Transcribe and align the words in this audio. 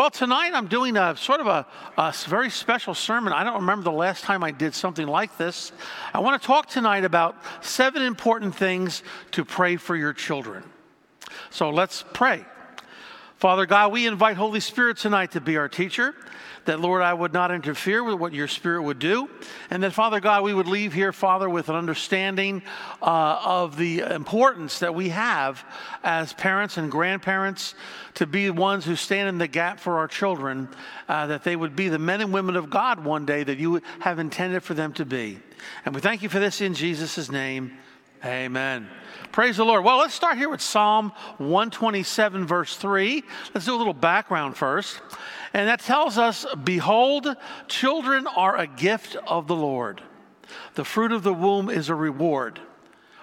Well, 0.00 0.08
tonight 0.08 0.52
I'm 0.54 0.66
doing 0.66 0.96
a 0.96 1.14
sort 1.14 1.40
of 1.40 1.46
a, 1.46 1.66
a, 1.98 2.14
very 2.26 2.48
special 2.48 2.94
sermon. 2.94 3.34
I 3.34 3.44
don't 3.44 3.56
remember 3.56 3.84
the 3.84 3.92
last 3.92 4.24
time 4.24 4.42
I 4.42 4.50
did 4.50 4.74
something 4.74 5.06
like 5.06 5.36
this. 5.36 5.72
I 6.14 6.20
want 6.20 6.40
to 6.40 6.46
talk 6.46 6.70
tonight 6.70 7.04
about 7.04 7.36
seven 7.62 8.00
important 8.00 8.54
things 8.54 9.02
to 9.32 9.44
pray 9.44 9.76
for 9.76 9.94
your 9.94 10.14
children. 10.14 10.64
So 11.50 11.68
let's 11.68 12.02
pray. 12.14 12.46
Father 13.40 13.64
God, 13.64 13.90
we 13.90 14.06
invite 14.06 14.36
Holy 14.36 14.60
Spirit 14.60 14.98
tonight 14.98 15.30
to 15.30 15.40
be 15.40 15.56
our 15.56 15.66
teacher 15.66 16.14
that, 16.66 16.78
Lord, 16.78 17.00
I 17.00 17.14
would 17.14 17.32
not 17.32 17.50
interfere 17.50 18.04
with 18.04 18.16
what 18.16 18.34
your 18.34 18.46
Spirit 18.46 18.82
would 18.82 18.98
do. 18.98 19.30
And 19.70 19.82
that, 19.82 19.94
Father 19.94 20.20
God, 20.20 20.42
we 20.42 20.52
would 20.52 20.66
leave 20.66 20.92
here, 20.92 21.10
Father, 21.10 21.48
with 21.48 21.70
an 21.70 21.74
understanding 21.74 22.60
uh, 23.00 23.40
of 23.42 23.78
the 23.78 24.00
importance 24.00 24.80
that 24.80 24.94
we 24.94 25.08
have 25.08 25.64
as 26.04 26.34
parents 26.34 26.76
and 26.76 26.90
grandparents 26.90 27.74
to 28.16 28.26
be 28.26 28.50
ones 28.50 28.84
who 28.84 28.94
stand 28.94 29.30
in 29.30 29.38
the 29.38 29.48
gap 29.48 29.80
for 29.80 29.96
our 29.96 30.06
children, 30.06 30.68
uh, 31.08 31.26
that 31.28 31.42
they 31.42 31.56
would 31.56 31.74
be 31.74 31.88
the 31.88 31.98
men 31.98 32.20
and 32.20 32.34
women 32.34 32.56
of 32.56 32.68
God 32.68 33.02
one 33.02 33.24
day 33.24 33.42
that 33.42 33.56
you 33.56 33.80
have 34.00 34.18
intended 34.18 34.62
for 34.62 34.74
them 34.74 34.92
to 34.92 35.06
be. 35.06 35.38
And 35.86 35.94
we 35.94 36.02
thank 36.02 36.22
you 36.22 36.28
for 36.28 36.40
this 36.40 36.60
in 36.60 36.74
Jesus' 36.74 37.30
name. 37.30 37.72
Amen. 38.22 38.86
Praise 39.32 39.58
the 39.58 39.64
Lord. 39.64 39.84
Well, 39.84 39.98
let's 39.98 40.14
start 40.14 40.38
here 40.38 40.48
with 40.48 40.60
Psalm 40.60 41.12
127, 41.38 42.46
verse 42.48 42.74
3. 42.76 43.22
Let's 43.54 43.64
do 43.64 43.76
a 43.76 43.78
little 43.78 43.94
background 43.94 44.56
first. 44.56 45.00
And 45.54 45.68
that 45.68 45.78
tells 45.78 46.18
us 46.18 46.44
Behold, 46.64 47.36
children 47.68 48.26
are 48.26 48.56
a 48.56 48.66
gift 48.66 49.14
of 49.28 49.46
the 49.46 49.54
Lord. 49.54 50.02
The 50.74 50.84
fruit 50.84 51.12
of 51.12 51.22
the 51.22 51.32
womb 51.32 51.70
is 51.70 51.88
a 51.88 51.94
reward. 51.94 52.58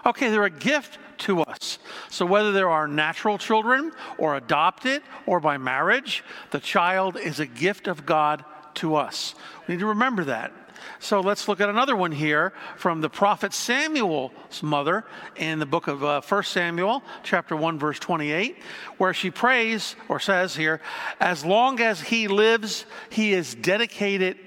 Okay, 0.06 0.30
they're 0.30 0.46
a 0.46 0.50
gift 0.50 0.98
to 1.20 1.42
us. 1.42 1.78
So 2.10 2.26
whether 2.26 2.54
they're 2.54 2.70
our 2.70 2.88
natural 2.88 3.38
children 3.38 3.92
or 4.18 4.38
adopted 4.38 5.02
or 5.26 5.42
by 5.42 5.58
marriage, 5.58 6.24
the 6.52 6.62
child 6.62 7.18
is 7.18 7.42
a 7.42 7.46
gift 7.46 7.88
of 7.88 8.06
God 8.06 8.46
to 8.76 8.96
us. 8.96 9.36
We 9.68 9.74
need 9.74 9.82
to 9.82 9.88
remember 9.88 10.24
that. 10.26 10.54
So 11.00 11.22
let's 11.22 11.48
look 11.48 11.62
at 11.62 11.70
another 11.70 11.96
one 11.96 12.12
here 12.12 12.54
from 12.76 13.02
the 13.02 13.10
prophet 13.10 13.54
Samuel's 13.54 14.64
mother 14.64 15.06
in 15.36 15.60
the 15.60 15.66
book 15.66 15.88
of 15.88 16.04
uh, 16.04 16.22
1 16.22 16.44
Samuel, 16.44 17.04
chapter 17.24 17.56
1, 17.56 17.80
verse 17.80 18.00
28, 18.00 18.58
where 18.98 19.14
she 19.14 19.32
prays 19.32 19.96
or 20.10 20.20
says 20.20 20.56
here, 20.56 20.82
As 21.20 21.46
long 21.46 21.80
as 21.80 22.02
he 22.02 22.28
lives, 22.28 22.86
he 23.10 23.34
is 23.34 23.56
dedicated 23.56 24.38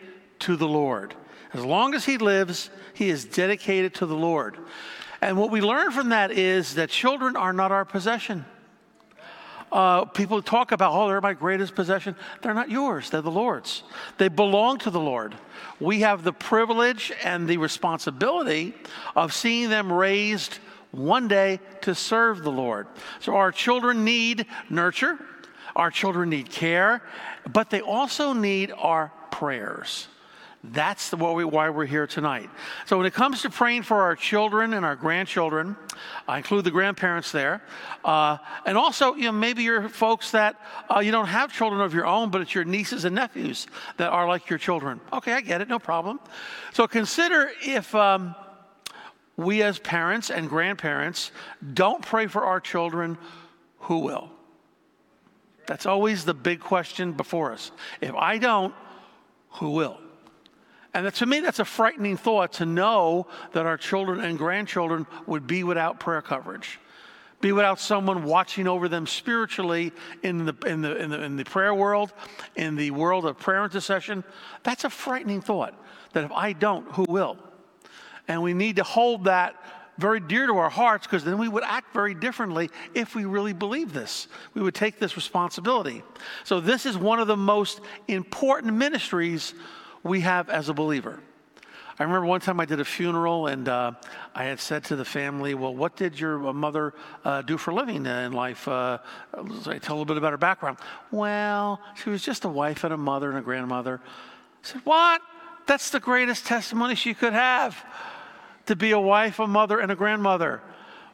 to 0.40 0.56
the 0.56 0.68
Lord. 0.68 1.14
As 1.52 1.64
long 1.64 1.94
as 1.94 2.04
he 2.04 2.18
lives, 2.18 2.70
he 2.94 3.10
is 3.10 3.24
dedicated 3.24 3.94
to 3.94 4.06
the 4.06 4.16
Lord. 4.16 4.56
And 5.20 5.36
what 5.36 5.50
we 5.50 5.60
learn 5.60 5.90
from 5.90 6.10
that 6.10 6.30
is 6.30 6.74
that 6.74 6.90
children 6.90 7.36
are 7.36 7.52
not 7.52 7.72
our 7.72 7.84
possession. 7.84 8.44
Uh, 9.72 10.04
people 10.04 10.42
talk 10.42 10.72
about, 10.72 10.92
oh, 10.92 11.08
they're 11.08 11.20
my 11.20 11.34
greatest 11.34 11.74
possession. 11.74 12.16
They're 12.42 12.54
not 12.54 12.70
yours, 12.70 13.10
they're 13.10 13.22
the 13.22 13.30
Lord's. 13.30 13.82
They 14.18 14.28
belong 14.28 14.78
to 14.78 14.90
the 14.90 15.00
Lord. 15.00 15.34
We 15.78 16.00
have 16.00 16.24
the 16.24 16.32
privilege 16.32 17.12
and 17.22 17.48
the 17.48 17.56
responsibility 17.56 18.74
of 19.14 19.32
seeing 19.32 19.70
them 19.70 19.92
raised 19.92 20.58
one 20.91 21.28
day 21.28 21.60
to 21.82 21.94
serve 21.94 22.42
the 22.42 22.50
Lord. 22.50 22.88
So 23.20 23.36
our 23.36 23.52
children 23.52 24.04
need 24.04 24.46
nurture, 24.68 25.18
our 25.76 25.91
children 25.91 26.30
need 26.30 26.50
care, 26.50 27.02
but 27.52 27.70
they 27.70 27.80
also 27.80 28.32
need 28.32 28.72
our 28.76 29.12
prayers. 29.30 30.08
That's 30.62 31.08
the, 31.08 31.16
why 31.16 31.70
we're 31.70 31.86
here 31.86 32.06
tonight. 32.06 32.50
So, 32.84 32.98
when 32.98 33.06
it 33.06 33.14
comes 33.14 33.41
to 33.42 33.50
praying 33.50 33.84
for 33.84 34.03
our 34.03 34.14
children 34.14 34.75
and 34.75 34.84
our 34.84 34.94
grandchildren, 34.94 35.75
I 36.28 36.36
include 36.36 36.64
the 36.64 36.70
grandparents 36.70 37.33
there, 37.33 37.62
uh, 38.05 38.36
and 38.66 38.77
also, 38.77 39.14
you 39.14 39.25
know, 39.25 39.33
maybe 39.33 39.62
you're 39.62 39.88
folks 39.88 40.33
that 40.33 40.61
uh, 40.94 41.00
you 41.00 41.12
don't 41.12 41.28
have 41.28 41.50
children 41.50 41.81
of 41.81 41.94
your 41.94 42.05
own, 42.05 42.28
but 42.28 42.42
it's 42.42 42.55
your 42.55 42.64
nieces 42.64 43.06
and 43.06 43.14
nephews 43.14 43.69
that 43.97 44.11
are 44.11 44.28
like 44.28 44.50
your 44.50 44.58
children. 44.58 45.00
Okay, 45.14 45.33
I 45.33 45.41
get 45.41 45.62
it, 45.62 45.69
no 45.69 45.78
problem. 45.78 46.20
So, 46.75 46.86
consider 46.86 47.50
if 47.64 47.94
um, 47.94 48.34
we 49.38 49.62
as 49.62 49.78
parents 49.78 50.31
and 50.31 50.47
grandparents 50.47 51.32
don't 51.72 52.03
pray 52.03 52.26
for 52.26 52.44
our 52.44 52.60
children, 52.60 53.16
who 53.78 54.00
will? 54.00 54.31
That's 55.66 55.87
always 55.87 56.26
the 56.26 56.34
big 56.34 56.60
question 56.60 57.12
before 57.12 57.53
us. 57.53 57.70
If 58.03 58.15
I 58.15 58.37
don't, 58.37 58.75
who 59.53 59.70
will? 59.70 59.99
And 60.92 61.12
to 61.12 61.26
me, 61.26 61.40
that's 61.40 61.60
a 61.60 61.64
frightening 61.64 62.16
thought 62.16 62.54
to 62.54 62.66
know 62.66 63.26
that 63.52 63.66
our 63.66 63.76
children 63.76 64.20
and 64.20 64.36
grandchildren 64.36 65.06
would 65.26 65.46
be 65.46 65.62
without 65.62 66.00
prayer 66.00 66.22
coverage, 66.22 66.80
be 67.40 67.52
without 67.52 67.78
someone 67.78 68.24
watching 68.24 68.66
over 68.66 68.88
them 68.88 69.06
spiritually 69.06 69.92
in 70.22 70.46
the, 70.46 70.54
in 70.66 70.82
the, 70.82 70.96
in 70.96 71.10
the, 71.10 71.22
in 71.22 71.36
the 71.36 71.44
prayer 71.44 71.74
world, 71.74 72.12
in 72.56 72.74
the 72.74 72.90
world 72.90 73.24
of 73.24 73.38
prayer 73.38 73.64
intercession. 73.64 74.24
That's 74.64 74.84
a 74.84 74.90
frightening 74.90 75.40
thought 75.40 75.80
that 76.12 76.24
if 76.24 76.32
I 76.32 76.52
don't, 76.52 76.90
who 76.92 77.06
will? 77.08 77.38
And 78.26 78.42
we 78.42 78.52
need 78.52 78.76
to 78.76 78.82
hold 78.82 79.24
that 79.24 79.54
very 79.96 80.18
dear 80.18 80.46
to 80.46 80.54
our 80.54 80.70
hearts 80.70 81.06
because 81.06 81.24
then 81.24 81.38
we 81.38 81.46
would 81.46 81.62
act 81.62 81.92
very 81.92 82.14
differently 82.14 82.70
if 82.94 83.14
we 83.14 83.26
really 83.26 83.52
believe 83.52 83.92
this. 83.92 84.28
We 84.54 84.62
would 84.62 84.74
take 84.74 84.98
this 84.98 85.14
responsibility. 85.14 86.02
So, 86.44 86.60
this 86.60 86.86
is 86.86 86.96
one 86.96 87.20
of 87.20 87.26
the 87.26 87.36
most 87.36 87.80
important 88.08 88.74
ministries 88.74 89.54
we 90.03 90.21
have 90.21 90.49
as 90.49 90.69
a 90.69 90.75
believer. 90.75 91.21
I 91.99 92.05
remember 92.05 92.27
one 92.27 92.41
time 92.41 92.61
I 92.61 92.65
did 92.65 92.81
a 92.81 92.84
funeral 92.84 93.47
and 93.47 93.69
uh, 93.69 93.93
I 94.34 94.44
had 94.44 94.59
said 94.59 94.84
to 94.84 94.97
the 94.97 95.05
family, 95.05 95.53
Well, 95.53 95.75
what 95.75 95.97
did 95.97 96.19
your 96.19 96.49
uh, 96.49 96.53
mother 96.55 96.94
uh, 97.27 97.43
do 97.43 97.59
for 97.59 97.72
a 97.72 97.75
living 97.75 98.06
in 98.06 98.33
life? 98.33 98.66
Uh, 98.66 98.99
I 99.34 99.78
tell 99.78 99.97
a 99.97 99.99
little 99.99 100.06
bit 100.06 100.16
about 100.16 100.31
her 100.31 100.38
background. 100.38 100.78
Well, 101.11 101.78
she 102.03 102.09
was 102.09 102.22
just 102.22 102.47
a 102.47 102.49
wife 102.49 102.84
and 102.84 102.94
a 102.94 102.97
mother 102.97 103.28
and 103.28 103.38
a 103.38 103.43
grandmother. 103.43 104.00
I 104.03 104.66
said, 104.66 104.81
What? 104.84 105.21
That's 105.66 105.91
the 105.91 106.00
greatest 106.00 106.47
testimony 106.47 106.94
she 106.94 107.12
could 107.12 107.34
have 107.34 107.77
to 108.67 108.77
be 108.77 108.93
a 108.93 108.99
wife, 108.99 109.38
a 109.38 109.47
mother, 109.47 109.78
and 109.78 109.93
a 109.93 109.94
grandmother. 109.94 110.62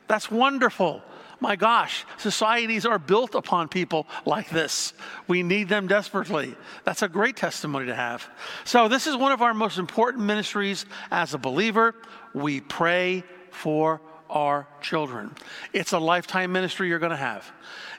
That's 0.07 0.31
wonderful. 0.31 1.03
My 1.39 1.55
gosh, 1.55 2.07
societies 2.17 2.87
are 2.87 2.99
built 2.99 3.35
upon 3.35 3.69
people 3.69 4.07
like 4.25 4.49
this. 4.49 4.95
We 5.29 5.43
need 5.43 5.69
them 5.69 5.87
desperately. 5.87 6.55
That's 6.85 7.03
a 7.03 7.09
great 7.09 7.37
testimony 7.37 7.87
to 7.87 7.95
have. 7.95 8.27
So, 8.65 8.89
this 8.89 9.07
is 9.07 9.17
one 9.17 9.33
of 9.33 9.43
our 9.43 9.53
most 9.53 9.79
important 9.79 10.25
ministries 10.25 10.87
as 11.11 11.35
a 11.35 11.39
believer. 11.39 11.95
We 12.33 12.63
pray 12.63 13.23
for 13.51 14.01
our 14.31 14.67
children. 14.81 15.35
It's 15.73 15.93
a 15.93 15.99
lifetime 15.99 16.53
ministry 16.53 16.89
you're 16.89 16.99
going 16.99 17.11
to 17.11 17.17
have. 17.17 17.51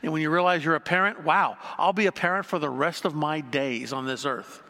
And 0.04 0.12
when 0.12 0.22
you 0.22 0.30
realize 0.30 0.66
you're 0.66 0.76
a 0.76 0.80
parent, 0.80 1.24
wow, 1.24 1.58
I'll 1.78 1.94
be 1.94 2.08
a 2.08 2.12
parent 2.12 2.46
for 2.46 2.60
the 2.60 2.70
rest 2.70 3.06
of 3.06 3.16
my 3.16 3.42
days 3.42 3.94
on 3.94 4.06
this 4.06 4.26
earth. 4.26 4.64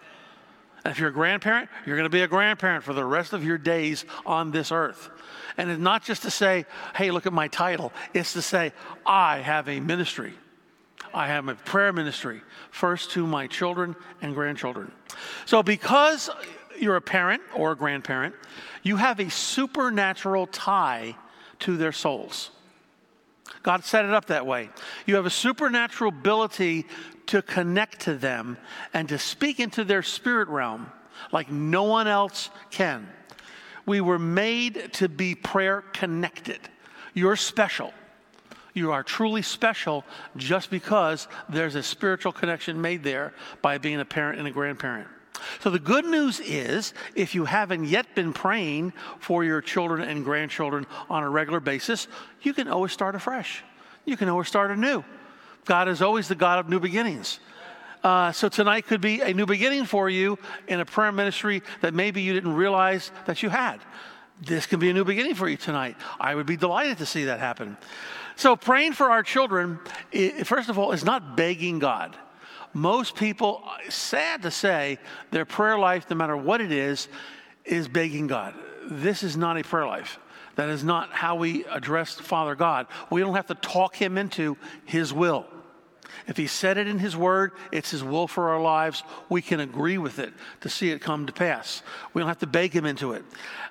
And 0.84 0.92
if 0.92 1.00
you're 1.00 1.10
a 1.10 1.14
grandparent, 1.14 1.70
you're 1.86 1.98
going 1.98 2.06
to 2.06 2.10
be 2.10 2.22
a 2.22 2.28
grandparent 2.28 2.84
for 2.84 2.94
the 2.94 3.04
rest 3.04 3.34
of 3.34 3.44
your 3.44 3.58
days 3.58 4.06
on 4.26 4.52
this 4.52 4.72
earth. 4.72 5.10
And 5.58 5.70
it's 5.72 5.82
not 5.82 6.04
just 6.04 6.22
to 6.24 6.32
say, 6.32 6.66
hey, 6.96 7.12
look 7.12 7.26
at 7.26 7.34
my 7.34 7.48
title. 7.48 7.92
It's 8.14 8.34
to 8.34 8.42
say, 8.42 8.74
I 9.06 9.40
have 9.40 9.68
a 9.68 9.80
ministry. 9.80 10.34
I 11.14 11.28
have 11.28 11.48
a 11.48 11.56
prayer 11.56 11.94
ministry, 11.94 12.42
first 12.70 13.12
to 13.12 13.26
my 13.26 13.48
children 13.48 13.96
and 14.22 14.36
grandchildren. 14.36 14.92
So, 15.46 15.64
because 15.64 16.30
you're 16.78 16.96
a 16.96 17.02
parent 17.02 17.42
or 17.56 17.72
a 17.72 17.76
grandparent, 17.76 18.36
you 18.84 18.98
have 18.98 19.20
a 19.20 19.30
supernatural 19.30 20.48
tie 20.48 21.16
to 21.60 21.78
their 21.78 21.92
souls. 21.92 22.52
God 23.64 23.84
set 23.84 24.06
it 24.06 24.14
up 24.14 24.26
that 24.26 24.46
way. 24.46 24.70
You 25.06 25.16
have 25.16 25.26
a 25.26 25.32
supernatural 25.32 26.10
ability 26.10 26.86
to 27.28 27.42
connect 27.42 28.02
to 28.02 28.16
them 28.16 28.58
and 28.94 29.10
to 29.10 29.18
speak 29.18 29.60
into 29.60 29.84
their 29.84 30.04
spirit 30.04 30.48
realm 30.50 30.92
like 31.32 31.52
no 31.52 31.84
one 31.84 32.08
else 32.08 32.50
can. 32.70 33.08
We 33.88 34.02
were 34.02 34.20
made 34.20 34.94
to 34.94 35.10
be 35.10 35.34
prayer 35.34 35.82
connected. 35.94 36.60
You're 37.16 37.38
special. 37.38 37.94
You 38.76 38.92
are 38.92 39.02
truly 39.02 39.42
special 39.42 40.06
just 40.36 40.70
because 40.70 41.28
there's 41.50 41.74
a 41.74 41.82
spiritual 41.82 42.32
connection 42.32 42.80
made 42.80 43.02
there 43.02 43.34
by 43.64 43.80
being 43.80 44.00
a 44.00 44.06
parent 44.06 44.38
and 44.38 44.48
a 44.48 44.52
grandparent. 44.52 45.08
So, 45.62 45.70
the 45.70 45.80
good 45.80 46.06
news 46.06 46.40
is 46.40 46.94
if 47.16 47.34
you 47.34 47.46
haven't 47.46 47.86
yet 47.86 48.14
been 48.14 48.34
praying 48.34 48.94
for 49.20 49.44
your 49.44 49.62
children 49.62 50.02
and 50.08 50.24
grandchildren 50.24 50.86
on 51.10 51.24
a 51.24 51.30
regular 51.30 51.60
basis, 51.60 52.08
you 52.42 52.54
can 52.54 52.68
always 52.68 52.92
start 52.92 53.16
afresh. 53.16 53.64
You 54.06 54.18
can 54.18 54.30
always 54.30 54.48
start 54.48 54.72
anew. 54.72 55.04
God 55.66 55.88
is 55.88 56.02
always 56.02 56.28
the 56.28 56.36
God 56.36 56.60
of 56.60 56.70
new 56.70 56.80
beginnings. 56.80 57.40
Uh, 58.08 58.32
so 58.32 58.48
tonight 58.48 58.88
could 58.88 59.02
be 59.02 59.20
a 59.20 59.34
new 59.34 59.46
beginning 59.46 59.84
for 59.84 60.10
you 60.10 60.40
in 60.70 60.80
a 60.80 60.86
prayer 60.86 61.12
ministry 61.12 61.62
that 61.82 61.94
maybe 61.94 62.22
you 62.22 62.32
didn't 62.32 62.54
realize 62.54 63.12
that 63.26 63.44
you 63.44 63.50
had. 63.50 63.80
This 64.40 64.66
can 64.66 64.80
be 64.80 64.90
a 64.90 64.94
new 64.94 65.04
beginning 65.04 65.36
for 65.36 65.50
you 65.50 65.58
tonight. 65.58 65.98
I 66.18 66.34
would 66.34 66.46
be 66.46 66.56
delighted 66.56 67.00
to 67.00 67.06
see 67.06 67.26
that 67.26 67.42
happen. 67.42 67.76
So, 68.38 68.56
praying 68.56 68.94
for 68.94 69.12
our 69.12 69.24
children, 69.24 69.82
first 70.46 70.70
of 70.70 70.80
all, 70.80 70.94
is 70.94 71.04
not 71.04 71.36
begging 71.36 71.80
God. 71.80 72.16
Most 72.72 73.18
people, 73.18 73.68
sad 73.90 74.42
to 74.44 74.52
say, 74.52 75.00
their 75.32 75.44
prayer 75.44 75.78
life, 75.78 76.10
no 76.10 76.16
matter 76.16 76.38
what 76.38 76.62
it 76.62 76.72
is, 76.72 77.10
is 77.66 77.90
begging 77.90 78.28
God. 78.28 78.54
This 78.90 79.22
is 79.22 79.36
not 79.36 79.58
a 79.58 79.64
prayer 79.64 79.86
life. 79.86 80.18
That 80.56 80.70
is 80.70 80.82
not 80.82 81.12
how 81.12 81.36
we 81.36 81.66
address 81.66 82.14
Father 82.14 82.56
God. 82.56 82.88
We 83.10 83.20
don't 83.20 83.36
have 83.36 83.48
to 83.48 83.56
talk 83.56 83.98
him 83.98 84.18
into 84.18 84.56
his 84.86 85.12
will. 85.12 85.46
If 86.28 86.38
He 86.38 86.48
said 86.48 86.78
it 86.78 86.88
in 86.88 87.00
His 87.00 87.16
Word, 87.16 87.52
it's 87.72 87.92
His 87.92 88.04
will 88.04 88.28
for 88.28 88.50
our 88.50 88.62
lives. 88.62 89.04
We 89.30 89.42
can 89.42 89.60
agree 89.60 89.98
with 89.98 90.20
it 90.20 90.34
to 90.62 90.70
see 90.70 90.92
it 90.92 91.02
come 91.02 91.26
to 91.26 91.34
pass. 91.34 91.82
We 92.14 92.22
don't 92.22 92.28
have 92.28 92.40
to 92.40 92.48
beg 92.48 92.74
Him 92.74 92.86
into 92.86 93.14
it. 93.14 93.24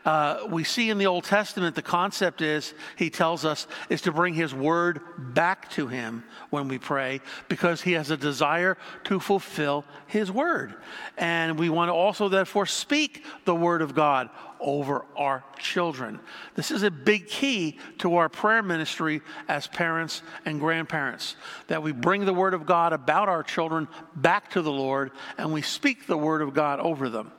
Uh, 0.05 0.47
we 0.49 0.65
see 0.65 0.91
in 0.91 0.99
the 0.99 1.07
Old 1.07 1.25
Testament 1.25 1.75
the 1.75 1.83
concept 1.83 2.41
is, 2.41 2.75
He 2.97 3.11
tells 3.11 3.45
us, 3.45 3.67
is 3.91 4.03
to 4.03 4.13
bring 4.13 4.35
His 4.35 4.55
Word 4.55 5.01
back 5.19 5.71
to 5.73 5.87
Him 5.87 6.25
when 6.51 6.69
we 6.69 6.79
pray 6.79 7.21
because 7.49 7.83
He 7.83 7.93
has 7.93 8.11
a 8.11 8.17
desire 8.17 8.77
to 9.05 9.21
fulfill 9.21 9.85
His 10.07 10.31
Word. 10.31 10.75
And 11.19 11.59
we 11.59 11.71
want 11.71 11.89
to 11.89 11.93
also, 11.93 12.29
therefore, 12.29 12.67
speak 12.67 13.25
the 13.45 13.55
Word 13.55 13.83
of 13.83 13.95
God 13.95 14.31
over 14.61 15.05
our 15.17 15.45
children. 15.59 16.21
This 16.55 16.71
is 16.71 16.83
a 16.83 16.91
big 16.91 17.29
key 17.29 17.79
to 17.99 18.17
our 18.17 18.29
prayer 18.29 18.63
ministry 18.63 19.23
as 19.49 19.67
parents 19.67 20.23
and 20.45 20.61
grandparents 20.61 21.37
that 21.69 21.83
we 21.83 21.93
bring 21.93 22.25
the 22.25 22.35
Word 22.35 22.55
of 22.55 22.67
God 22.67 22.93
about 22.93 23.29
our 23.29 23.43
children 23.43 23.89
back 24.15 24.51
to 24.51 24.63
the 24.63 24.73
Lord 24.73 25.11
and 25.39 25.53
we 25.53 25.63
speak 25.63 26.07
the 26.07 26.19
Word 26.19 26.43
of 26.43 26.55
God 26.55 26.81
over 26.81 27.09
them. 27.09 27.33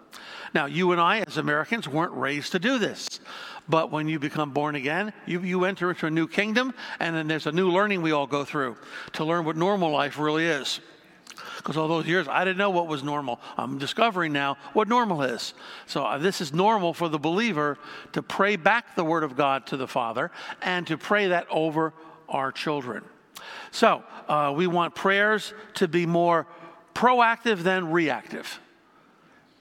Now, 0.53 0.65
you 0.65 0.91
and 0.91 1.01
I, 1.01 1.19
as 1.19 1.37
Americans, 1.37 1.87
weren't 1.87 2.13
raised 2.13 2.53
to 2.53 2.59
do 2.59 2.79
this. 2.79 3.19
But 3.69 3.91
when 3.91 4.07
you 4.07 4.17
become 4.17 4.51
born 4.51 4.75
again, 4.75 5.11
you, 5.25 5.41
you 5.41 5.65
enter 5.65 5.89
into 5.89 6.07
a 6.07 6.09
new 6.09 6.27
kingdom, 6.27 6.73
and 6.99 7.15
then 7.15 7.27
there's 7.27 7.47
a 7.47 7.51
new 7.51 7.69
learning 7.69 8.01
we 8.01 8.13
all 8.13 8.27
go 8.27 8.45
through 8.45 8.77
to 9.13 9.25
learn 9.25 9.43
what 9.43 9.57
normal 9.57 9.91
life 9.91 10.17
really 10.17 10.45
is 10.45 10.79
because 11.57 11.77
all 11.77 11.87
those 11.87 12.07
years 12.07 12.27
I 12.27 12.45
didn't 12.45 12.57
know 12.57 12.69
what 12.69 12.87
was 12.87 13.03
normal. 13.03 13.39
I'm 13.57 13.77
discovering 13.77 14.31
now 14.33 14.57
what 14.73 14.87
normal 14.87 15.23
is. 15.23 15.53
So 15.85 16.05
uh, 16.05 16.17
this 16.17 16.41
is 16.41 16.53
normal 16.53 16.93
for 16.93 17.09
the 17.09 17.19
believer 17.19 17.77
to 18.13 18.21
pray 18.21 18.55
back 18.55 18.95
the 18.95 19.03
word 19.03 19.23
of 19.23 19.35
God 19.35 19.67
to 19.67 19.77
the 19.77 19.87
Father 19.87 20.31
and 20.61 20.87
to 20.87 20.97
pray 20.97 21.27
that 21.27 21.47
over 21.49 21.93
our 22.29 22.51
children. 22.51 23.03
So 23.71 24.03
uh, 24.27 24.53
we 24.55 24.67
want 24.67 24.95
prayers 24.95 25.53
to 25.75 25.87
be 25.87 26.05
more 26.05 26.47
proactive 26.93 27.59
than 27.59 27.91
reactive. 27.91 28.59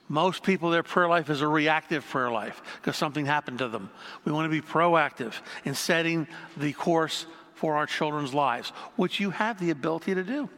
Most 0.09 0.43
people, 0.43 0.69
their 0.69 0.83
prayer 0.83 1.09
life 1.09 1.29
is 1.29 1.41
a 1.41 1.47
reactive 1.47 2.05
prayer 2.07 2.31
life 2.31 2.61
because 2.77 2.95
something 2.95 3.25
happened 3.25 3.59
to 3.59 3.67
them. 3.67 3.89
We 4.23 4.31
want 4.31 4.45
to 4.45 4.49
be 4.49 4.65
proactive 4.65 5.33
in 5.65 5.75
setting 5.75 6.27
the 6.55 6.71
course 6.73 7.25
for 7.55 7.75
our 7.75 7.85
children's 7.85 8.33
lives, 8.33 8.69
which 8.95 9.19
you 9.19 9.31
have 9.31 9.59
the 9.59 9.71
ability 9.71 10.15
to 10.15 10.23
do. 10.23 10.49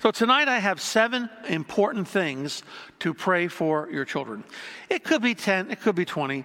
So 0.00 0.10
tonight 0.10 0.48
I 0.48 0.58
have 0.58 0.80
seven 0.80 1.30
important 1.48 2.08
things 2.08 2.62
to 3.00 3.14
pray 3.14 3.48
for 3.48 3.88
your 3.90 4.04
children. 4.04 4.44
It 4.88 5.04
could 5.04 5.22
be 5.22 5.34
10, 5.34 5.70
it 5.70 5.80
could 5.80 5.94
be 5.94 6.04
20. 6.04 6.44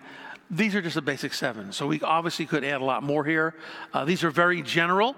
These 0.52 0.76
are 0.76 0.82
just 0.82 0.96
the 0.96 1.02
basic 1.02 1.34
seven. 1.34 1.72
So 1.72 1.88
we 1.88 2.02
obviously 2.02 2.46
could 2.46 2.64
add 2.64 2.82
a 2.82 2.86
lot 2.86 3.02
more 3.04 3.26
here. 3.26 3.56
Uh, 3.94 4.06
these 4.06 4.24
are 4.24 4.30
very 4.30 4.62
general. 4.62 5.16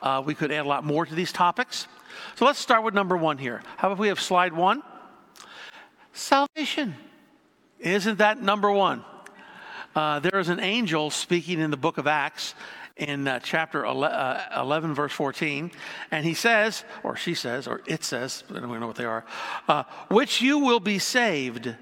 Uh, 0.00 0.22
we 0.24 0.34
could 0.34 0.52
add 0.52 0.64
a 0.64 0.68
lot 0.68 0.84
more 0.84 1.04
to 1.04 1.14
these 1.14 1.32
topics. 1.32 1.88
So 2.36 2.44
let's 2.44 2.58
start 2.58 2.84
with 2.84 2.94
number 2.94 3.16
one 3.16 3.38
here. 3.38 3.62
How 3.76 3.88
about 3.88 3.98
we 3.98 4.08
have 4.08 4.20
slide 4.20 4.52
one? 4.52 4.82
Salvation. 6.12 6.94
Isn't 7.80 8.18
that 8.18 8.40
number 8.40 8.70
one? 8.70 9.04
Uh, 9.94 10.18
there 10.20 10.38
is 10.38 10.48
an 10.48 10.60
angel 10.60 11.10
speaking 11.10 11.60
in 11.60 11.70
the 11.70 11.76
book 11.76 11.98
of 11.98 12.06
Acts, 12.06 12.54
in 12.96 13.26
uh, 13.26 13.40
chapter 13.40 13.84
11, 13.84 14.16
uh, 14.16 14.60
11, 14.60 14.94
verse 14.94 15.12
14. 15.12 15.70
And 16.10 16.24
he 16.24 16.34
says, 16.34 16.84
or 17.02 17.16
she 17.16 17.34
says, 17.34 17.66
or 17.66 17.80
it 17.86 18.04
says, 18.04 18.44
I 18.50 18.60
don't 18.60 18.80
know 18.80 18.86
what 18.86 18.96
they 18.96 19.04
are, 19.04 19.24
uh, 19.68 19.84
which 20.08 20.40
you 20.40 20.58
will 20.58 20.80
be 20.80 20.98
saved, 20.98 21.74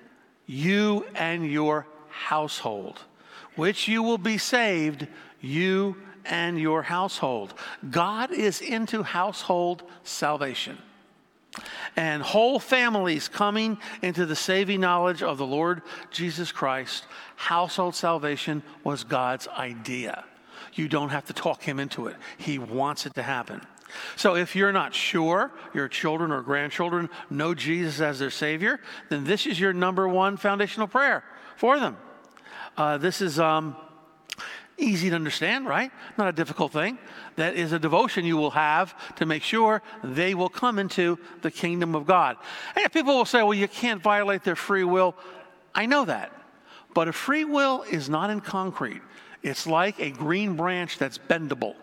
you 0.47 1.07
and 1.15 1.51
your 1.51 1.87
household. 2.09 3.01
Which 3.57 3.89
you 3.89 4.03
will 4.03 4.19
be 4.19 4.39
saved, 4.39 5.07
you 5.41 5.97
and 6.25 6.59
your 6.59 6.83
household. 6.83 7.53
God 7.91 8.33
is 8.33 8.61
into 8.61 9.03
household 9.03 9.83
salvation. 10.05 10.79
And 11.97 12.23
whole 12.23 12.59
families 12.59 13.29
coming 13.29 13.77
into 14.01 14.25
the 14.25 14.37
saving 14.37 14.81
knowledge 14.81 15.23
of 15.23 15.37
the 15.37 15.45
Lord 15.45 15.83
Jesus 16.11 16.51
Christ. 16.51 17.05
Household 17.37 17.95
salvation 17.95 18.63
was 18.85 19.05
God's 19.05 19.49
idea. 19.49 20.25
You 20.75 20.89
don't 20.89 21.11
have 21.11 21.27
to 21.27 21.33
talk 21.33 21.63
him 21.63 21.79
into 21.79 22.07
it. 22.07 22.17
He 22.39 22.59
wants 22.59 23.07
it 23.07 23.15
to 23.15 23.23
happen. 23.23 23.61
So 24.17 24.37
if 24.37 24.57
you're 24.57 24.73
not 24.73 24.95
sure 24.95 25.51
your 25.75 25.89
children 25.89 26.33
or 26.33 26.41
grandchildren 26.43 27.11
know 27.31 27.55
Jesus 27.55 28.01
as 28.01 28.19
their 28.19 28.31
Savior, 28.31 28.81
then 29.11 29.25
this 29.25 29.47
is 29.47 29.61
your 29.61 29.73
number 29.73 30.09
one 30.09 30.37
foundational 30.37 30.89
prayer 30.89 31.25
for 31.57 31.79
them. 31.79 31.97
Uh, 32.77 32.97
this 32.97 33.21
is 33.21 33.39
um, 33.39 33.77
easy 34.79 35.11
to 35.11 35.15
understand, 35.15 35.67
right? 35.67 35.91
Not 36.17 36.29
a 36.29 36.33
difficult 36.33 36.73
thing. 36.73 36.99
That 37.37 37.55
is 37.55 37.73
a 37.73 37.79
devotion 37.79 38.25
you 38.25 38.37
will 38.37 38.51
have 38.51 38.95
to 39.17 39.27
make 39.27 39.43
sure 39.43 39.83
they 40.03 40.35
will 40.35 40.49
come 40.49 40.79
into 40.79 41.19
the 41.43 41.51
kingdom 41.51 41.95
of 41.95 42.07
God. 42.07 42.37
And 42.75 42.85
if 42.85 42.93
people 42.93 43.17
will 43.17 43.25
say, 43.25 43.43
well, 43.43 43.55
you 43.55 43.69
can't 43.69 44.03
violate 44.03 44.43
their 44.43 44.57
free 44.57 44.85
will. 44.85 45.15
I 45.75 45.87
know 45.87 46.05
that. 46.07 46.33
But 46.95 47.09
a 47.09 47.13
free 47.13 47.45
will 47.45 47.85
is 47.91 48.09
not 48.09 48.31
in 48.31 48.41
concrete. 48.41 49.01
It's 49.43 49.67
like 49.67 49.99
a 49.99 50.11
green 50.11 50.57
branch 50.57 50.99
that's 50.99 51.19
bendable, 51.19 51.75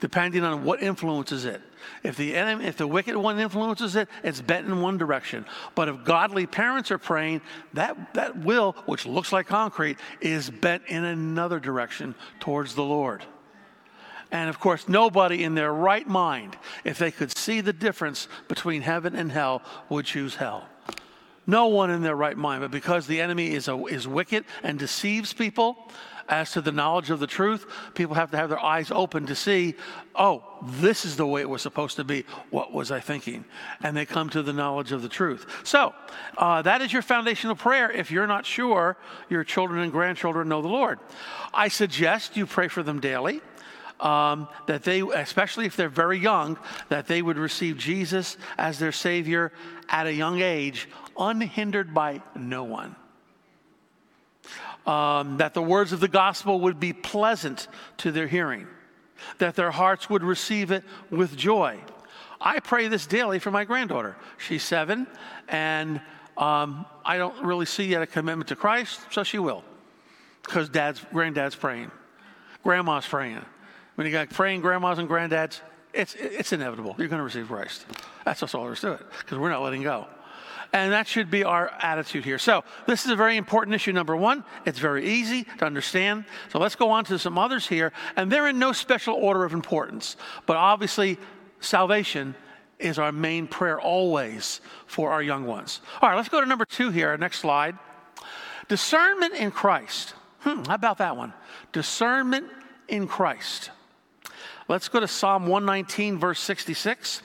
depending 0.00 0.42
on 0.42 0.64
what 0.64 0.82
influences 0.82 1.44
it. 1.44 1.60
If 2.02 2.16
the 2.16 2.34
enemy, 2.34 2.64
if 2.64 2.76
the 2.76 2.86
wicked 2.86 3.16
one 3.16 3.38
influences 3.38 3.96
it, 3.96 4.08
it's 4.22 4.40
bent 4.40 4.66
in 4.66 4.80
one 4.80 4.98
direction. 4.98 5.44
But 5.74 5.88
if 5.88 6.04
godly 6.04 6.46
parents 6.46 6.90
are 6.90 6.98
praying, 6.98 7.42
that, 7.74 8.14
that 8.14 8.38
will, 8.38 8.72
which 8.86 9.04
looks 9.04 9.32
like 9.32 9.46
concrete, 9.46 9.98
is 10.20 10.48
bent 10.48 10.84
in 10.86 11.04
another 11.04 11.60
direction 11.60 12.14
towards 12.40 12.74
the 12.74 12.84
Lord. 12.84 13.24
And 14.30 14.48
of 14.48 14.58
course, 14.58 14.88
nobody 14.88 15.44
in 15.44 15.54
their 15.54 15.72
right 15.72 16.08
mind, 16.08 16.56
if 16.84 16.98
they 16.98 17.10
could 17.10 17.36
see 17.36 17.60
the 17.60 17.72
difference 17.72 18.28
between 18.48 18.80
heaven 18.80 19.14
and 19.14 19.30
hell, 19.30 19.62
would 19.90 20.06
choose 20.06 20.36
hell. 20.36 20.68
No 21.46 21.66
one 21.66 21.90
in 21.90 22.02
their 22.02 22.16
right 22.16 22.36
mind, 22.36 22.62
but 22.62 22.70
because 22.70 23.06
the 23.06 23.20
enemy 23.20 23.52
is, 23.52 23.68
a, 23.68 23.76
is 23.86 24.06
wicked 24.06 24.44
and 24.62 24.78
deceives 24.78 25.32
people, 25.32 25.88
as 26.28 26.52
to 26.52 26.60
the 26.60 26.72
knowledge 26.72 27.10
of 27.10 27.20
the 27.20 27.26
truth, 27.26 27.66
people 27.94 28.14
have 28.14 28.30
to 28.30 28.36
have 28.36 28.48
their 28.48 28.62
eyes 28.62 28.90
open 28.90 29.26
to 29.26 29.34
see, 29.34 29.74
oh, 30.14 30.42
this 30.62 31.04
is 31.04 31.16
the 31.16 31.26
way 31.26 31.40
it 31.40 31.48
was 31.48 31.62
supposed 31.62 31.96
to 31.96 32.04
be. 32.04 32.24
What 32.50 32.72
was 32.72 32.90
I 32.90 33.00
thinking? 33.00 33.44
And 33.82 33.96
they 33.96 34.06
come 34.06 34.30
to 34.30 34.42
the 34.42 34.52
knowledge 34.52 34.92
of 34.92 35.02
the 35.02 35.08
truth. 35.08 35.46
So, 35.64 35.94
uh, 36.38 36.62
that 36.62 36.80
is 36.80 36.92
your 36.92 37.02
foundational 37.02 37.56
prayer 37.56 37.90
if 37.90 38.10
you're 38.10 38.26
not 38.26 38.46
sure 38.46 38.96
your 39.28 39.44
children 39.44 39.82
and 39.82 39.92
grandchildren 39.92 40.48
know 40.48 40.62
the 40.62 40.68
Lord. 40.68 40.98
I 41.52 41.68
suggest 41.68 42.36
you 42.36 42.46
pray 42.46 42.68
for 42.68 42.82
them 42.82 43.00
daily. 43.00 43.40
Um, 44.02 44.48
that 44.66 44.82
they, 44.82 45.00
especially 45.00 45.66
if 45.66 45.76
they're 45.76 45.88
very 45.88 46.18
young, 46.18 46.58
that 46.88 47.06
they 47.06 47.22
would 47.22 47.38
receive 47.38 47.78
Jesus 47.78 48.36
as 48.58 48.80
their 48.80 48.90
Savior 48.90 49.52
at 49.88 50.08
a 50.08 50.12
young 50.12 50.40
age, 50.40 50.88
unhindered 51.16 51.94
by 51.94 52.20
no 52.34 52.64
one 52.64 52.96
um, 54.86 55.36
that 55.36 55.54
the 55.54 55.62
words 55.62 55.92
of 55.92 56.00
the 56.00 56.08
gospel 56.08 56.60
would 56.60 56.80
be 56.80 56.92
pleasant 56.92 57.68
to 57.98 58.10
their 58.10 58.26
hearing, 58.26 58.66
that 59.38 59.54
their 59.54 59.70
hearts 59.70 60.10
would 60.10 60.22
receive 60.22 60.70
it 60.70 60.84
with 61.10 61.36
joy. 61.36 61.78
I 62.40 62.60
pray 62.60 62.88
this 62.88 63.06
daily 63.06 63.38
for 63.38 63.50
my 63.50 63.64
granddaughter. 63.64 64.16
She's 64.38 64.64
seven, 64.64 65.06
and 65.48 66.00
um, 66.36 66.86
I 67.04 67.18
don't 67.18 67.44
really 67.44 67.66
see 67.66 67.84
yet 67.84 68.02
a 68.02 68.06
commitment 68.06 68.48
to 68.48 68.56
Christ, 68.56 69.00
so 69.10 69.22
she 69.22 69.38
will, 69.38 69.62
because 70.44 70.68
dad's 70.68 71.04
granddad's 71.12 71.54
praying, 71.54 71.90
grandma's 72.64 73.06
praying. 73.06 73.44
When 73.94 74.06
you 74.06 74.12
got 74.12 74.30
praying 74.30 74.60
grandmas 74.60 74.98
and 74.98 75.08
granddads, 75.08 75.60
it's 75.92 76.14
it's 76.14 76.52
inevitable. 76.52 76.94
You're 76.98 77.08
going 77.08 77.18
to 77.18 77.24
receive 77.24 77.48
Christ. 77.48 77.84
That's 78.24 78.40
just 78.40 78.54
all 78.54 78.64
there 78.64 78.72
is 78.72 78.80
to 78.80 78.92
it, 78.92 79.06
because 79.20 79.38
we're 79.38 79.50
not 79.50 79.62
letting 79.62 79.82
go. 79.82 80.06
And 80.72 80.92
that 80.92 81.06
should 81.06 81.30
be 81.30 81.44
our 81.44 81.68
attitude 81.80 82.24
here. 82.24 82.38
So, 82.38 82.64
this 82.86 83.04
is 83.04 83.10
a 83.10 83.16
very 83.16 83.36
important 83.36 83.74
issue, 83.74 83.92
number 83.92 84.16
one. 84.16 84.42
It's 84.64 84.78
very 84.78 85.06
easy 85.06 85.44
to 85.58 85.66
understand. 85.66 86.24
So, 86.48 86.58
let's 86.58 86.76
go 86.76 86.90
on 86.90 87.04
to 87.06 87.18
some 87.18 87.36
others 87.36 87.66
here. 87.66 87.92
And 88.16 88.32
they're 88.32 88.48
in 88.48 88.58
no 88.58 88.72
special 88.72 89.14
order 89.14 89.44
of 89.44 89.52
importance. 89.52 90.16
But 90.46 90.56
obviously, 90.56 91.18
salvation 91.60 92.34
is 92.78 92.98
our 92.98 93.12
main 93.12 93.46
prayer 93.46 93.78
always 93.78 94.62
for 94.86 95.10
our 95.12 95.22
young 95.22 95.44
ones. 95.44 95.82
All 96.00 96.08
right, 96.08 96.16
let's 96.16 96.30
go 96.30 96.40
to 96.40 96.46
number 96.46 96.64
two 96.64 96.90
here. 96.90 97.10
our 97.10 97.18
Next 97.18 97.40
slide. 97.40 97.76
Discernment 98.68 99.34
in 99.34 99.50
Christ. 99.50 100.14
Hmm, 100.40 100.64
how 100.64 100.74
about 100.74 100.98
that 100.98 101.18
one? 101.18 101.34
Discernment 101.72 102.46
in 102.88 103.06
Christ. 103.06 103.70
Let's 104.72 104.88
go 104.88 105.00
to 105.00 105.06
Psalm 105.06 105.48
119, 105.48 106.18
verse 106.18 106.40
66. 106.40 107.20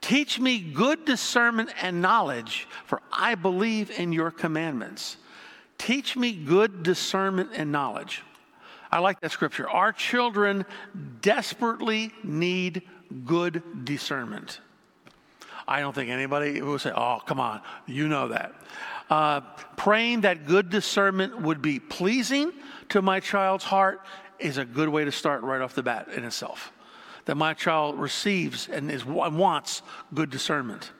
Teach 0.00 0.40
me 0.40 0.58
good 0.58 1.04
discernment 1.04 1.68
and 1.82 2.00
knowledge, 2.00 2.66
for 2.86 3.02
I 3.12 3.34
believe 3.34 3.90
in 3.90 4.10
your 4.10 4.30
commandments. 4.30 5.18
Teach 5.76 6.16
me 6.16 6.32
good 6.32 6.82
discernment 6.82 7.50
and 7.54 7.72
knowledge. 7.72 8.22
I 8.90 9.00
like 9.00 9.20
that 9.20 9.32
scripture. 9.32 9.68
Our 9.68 9.92
children 9.92 10.64
desperately 11.20 12.10
need 12.24 12.88
good 13.26 13.84
discernment. 13.84 14.58
I 15.68 15.80
don't 15.80 15.94
think 15.94 16.08
anybody 16.08 16.62
will 16.62 16.78
say, 16.78 16.90
oh, 16.96 17.20
come 17.26 17.38
on, 17.38 17.60
you 17.86 18.08
know 18.08 18.28
that. 18.28 18.54
Uh, 19.10 19.42
praying 19.76 20.22
that 20.22 20.46
good 20.46 20.70
discernment 20.70 21.38
would 21.38 21.60
be 21.60 21.78
pleasing 21.78 22.50
to 22.88 23.02
my 23.02 23.20
child's 23.20 23.64
heart 23.64 24.00
is 24.42 24.58
a 24.58 24.64
good 24.64 24.88
way 24.88 25.04
to 25.04 25.12
start 25.12 25.42
right 25.42 25.60
off 25.60 25.74
the 25.74 25.82
bat 25.82 26.08
in 26.14 26.24
itself. 26.24 26.72
that 27.24 27.36
my 27.36 27.54
child 27.54 27.98
receives 27.98 28.68
and 28.68 28.90
is, 28.90 29.04
wants 29.04 29.82
good 30.12 30.28
discernment. 30.28 30.90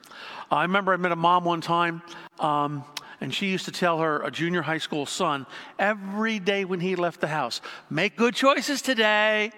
I 0.49 0.61
remember 0.61 0.93
I 0.93 0.97
met 0.97 1.11
a 1.11 1.17
mom 1.17 1.43
one 1.43 1.61
time, 1.61 2.01
um, 2.39 2.85
and 3.19 3.33
she 3.33 3.47
used 3.47 3.65
to 3.65 3.71
tell 3.71 3.99
her 3.99 4.21
a 4.21 4.31
junior 4.31 4.61
high 4.61 4.77
school 4.77 5.05
son 5.05 5.45
every 5.79 6.39
day 6.39 6.65
when 6.65 6.79
he 6.79 6.95
left 6.95 7.19
the 7.21 7.27
house, 7.27 7.61
make 7.89 8.15
good 8.15 8.35
choices 8.35 8.81
today. 8.81 9.51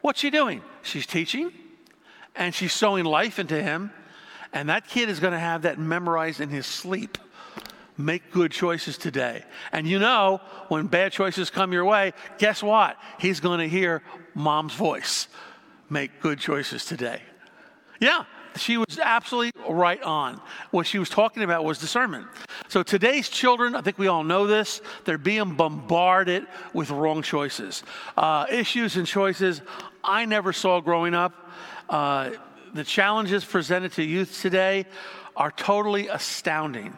What's 0.00 0.20
she 0.20 0.30
doing? 0.30 0.62
She's 0.82 1.06
teaching 1.06 1.52
and 2.34 2.54
she's 2.54 2.72
sowing 2.72 3.04
life 3.04 3.38
into 3.38 3.62
him. 3.62 3.92
And 4.52 4.68
that 4.68 4.88
kid 4.88 5.08
is 5.08 5.20
going 5.20 5.32
to 5.32 5.38
have 5.38 5.62
that 5.62 5.78
memorized 5.78 6.40
in 6.40 6.48
his 6.48 6.66
sleep. 6.66 7.18
Make 8.00 8.30
good 8.30 8.50
choices 8.50 8.96
today. 8.96 9.44
And 9.72 9.86
you 9.86 9.98
know, 9.98 10.40
when 10.68 10.86
bad 10.86 11.12
choices 11.12 11.50
come 11.50 11.72
your 11.72 11.84
way, 11.84 12.12
guess 12.38 12.62
what? 12.62 12.96
He's 13.18 13.40
going 13.40 13.60
to 13.60 13.68
hear 13.68 14.02
mom's 14.34 14.74
voice. 14.74 15.28
Make 15.90 16.20
good 16.20 16.38
choices 16.38 16.84
today. 16.84 17.20
Yeah, 18.00 18.24
she 18.56 18.78
was 18.78 18.98
absolutely 18.98 19.52
right 19.68 20.02
on. 20.02 20.40
What 20.70 20.86
she 20.86 20.98
was 20.98 21.10
talking 21.10 21.42
about 21.42 21.64
was 21.64 21.78
discernment. 21.78 22.26
So 22.68 22.82
today's 22.82 23.28
children, 23.28 23.74
I 23.74 23.82
think 23.82 23.98
we 23.98 24.06
all 24.06 24.24
know 24.24 24.46
this, 24.46 24.80
they're 25.04 25.18
being 25.18 25.54
bombarded 25.54 26.46
with 26.72 26.90
wrong 26.90 27.22
choices. 27.22 27.82
Uh, 28.16 28.46
issues 28.50 28.96
and 28.96 29.06
choices 29.06 29.60
I 30.02 30.24
never 30.24 30.52
saw 30.52 30.80
growing 30.80 31.14
up. 31.14 31.50
Uh, 31.88 32.30
the 32.72 32.84
challenges 32.84 33.44
presented 33.44 33.92
to 33.92 34.02
youth 34.02 34.40
today 34.40 34.86
are 35.36 35.50
totally 35.50 36.08
astounding. 36.08 36.96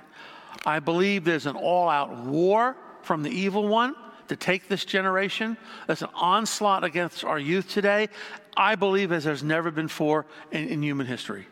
I 0.64 0.78
believe 0.78 1.24
there's 1.24 1.46
an 1.46 1.56
all 1.56 1.88
out 1.88 2.16
war 2.18 2.76
from 3.02 3.22
the 3.22 3.30
evil 3.30 3.66
one 3.66 3.94
to 4.28 4.36
take 4.36 4.68
this 4.68 4.84
generation. 4.84 5.56
There's 5.86 6.02
an 6.02 6.10
onslaught 6.14 6.84
against 6.84 7.24
our 7.24 7.38
youth 7.38 7.68
today. 7.68 8.08
I 8.56 8.76
believe 8.76 9.12
as 9.12 9.24
there's 9.24 9.42
never 9.42 9.70
been 9.70 9.86
before 9.86 10.26
in, 10.50 10.68
in 10.68 10.82
human 10.82 11.06
history. 11.06 11.46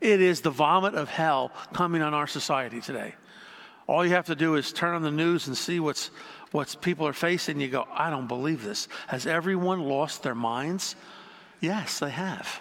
It 0.00 0.20
is 0.20 0.40
the 0.40 0.50
vomit 0.50 0.94
of 0.94 1.08
hell 1.08 1.50
coming 1.72 2.02
on 2.02 2.14
our 2.14 2.26
society 2.26 2.80
today. 2.80 3.14
All 3.86 4.04
you 4.04 4.12
have 4.12 4.26
to 4.26 4.34
do 4.34 4.56
is 4.56 4.72
turn 4.72 4.94
on 4.94 5.02
the 5.02 5.10
news 5.10 5.46
and 5.46 5.56
see 5.56 5.80
what's 5.80 6.10
what 6.52 6.76
people 6.80 7.06
are 7.06 7.12
facing. 7.12 7.60
You 7.60 7.68
go, 7.68 7.88
I 7.92 8.10
don't 8.10 8.28
believe 8.28 8.62
this. 8.62 8.88
Has 9.08 9.26
everyone 9.26 9.82
lost 9.82 10.22
their 10.22 10.34
minds? 10.34 10.96
Yes, 11.60 11.98
they 11.98 12.10
have. 12.10 12.60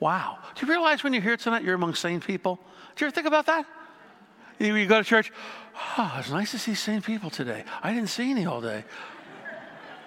Wow. 0.00 0.38
Do 0.54 0.66
you 0.66 0.72
realize 0.72 1.04
when 1.04 1.12
you're 1.12 1.22
here 1.22 1.36
tonight, 1.36 1.62
you're 1.62 1.74
among 1.74 1.94
sane 1.94 2.20
people? 2.20 2.56
Do 2.96 3.04
you 3.04 3.08
ever 3.08 3.14
think 3.14 3.26
about 3.26 3.46
that? 3.46 3.66
You, 4.58 4.86
go 4.86 4.98
to 4.98 5.04
church, 5.04 5.32
oh, 5.98 6.16
it's 6.18 6.30
nice 6.30 6.52
to 6.52 6.58
see 6.58 6.74
sane 6.74 7.02
people 7.02 7.30
today. 7.30 7.64
I 7.82 7.92
didn't 7.92 8.08
see 8.08 8.30
any 8.30 8.46
all 8.46 8.60
day. 8.60 8.84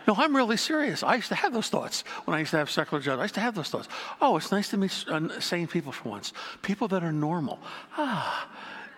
No, 0.07 0.15
I'm 0.15 0.33
really 0.33 0.55
serious. 0.55 1.03
I 1.03 1.15
used 1.15 1.27
to 1.27 1.35
have 1.35 1.53
those 1.53 1.67
thoughts 1.67 2.05
when 2.23 2.33
I 2.33 2.39
used 2.39 2.51
to 2.51 2.57
have 2.57 2.69
secular 2.69 3.03
jobs. 3.03 3.19
I 3.19 3.23
used 3.23 3.35
to 3.35 3.41
have 3.41 3.55
those 3.55 3.69
thoughts. 3.69 3.89
Oh, 4.21 4.37
it's 4.37 4.53
nice 4.53 4.69
to 4.69 4.77
meet 4.77 5.05
uh, 5.09 5.39
sane 5.41 5.67
people 5.67 5.91
for 5.91 6.07
once. 6.07 6.31
People 6.61 6.87
that 6.89 7.03
are 7.03 7.11
normal. 7.11 7.59
Ah, 7.97 8.47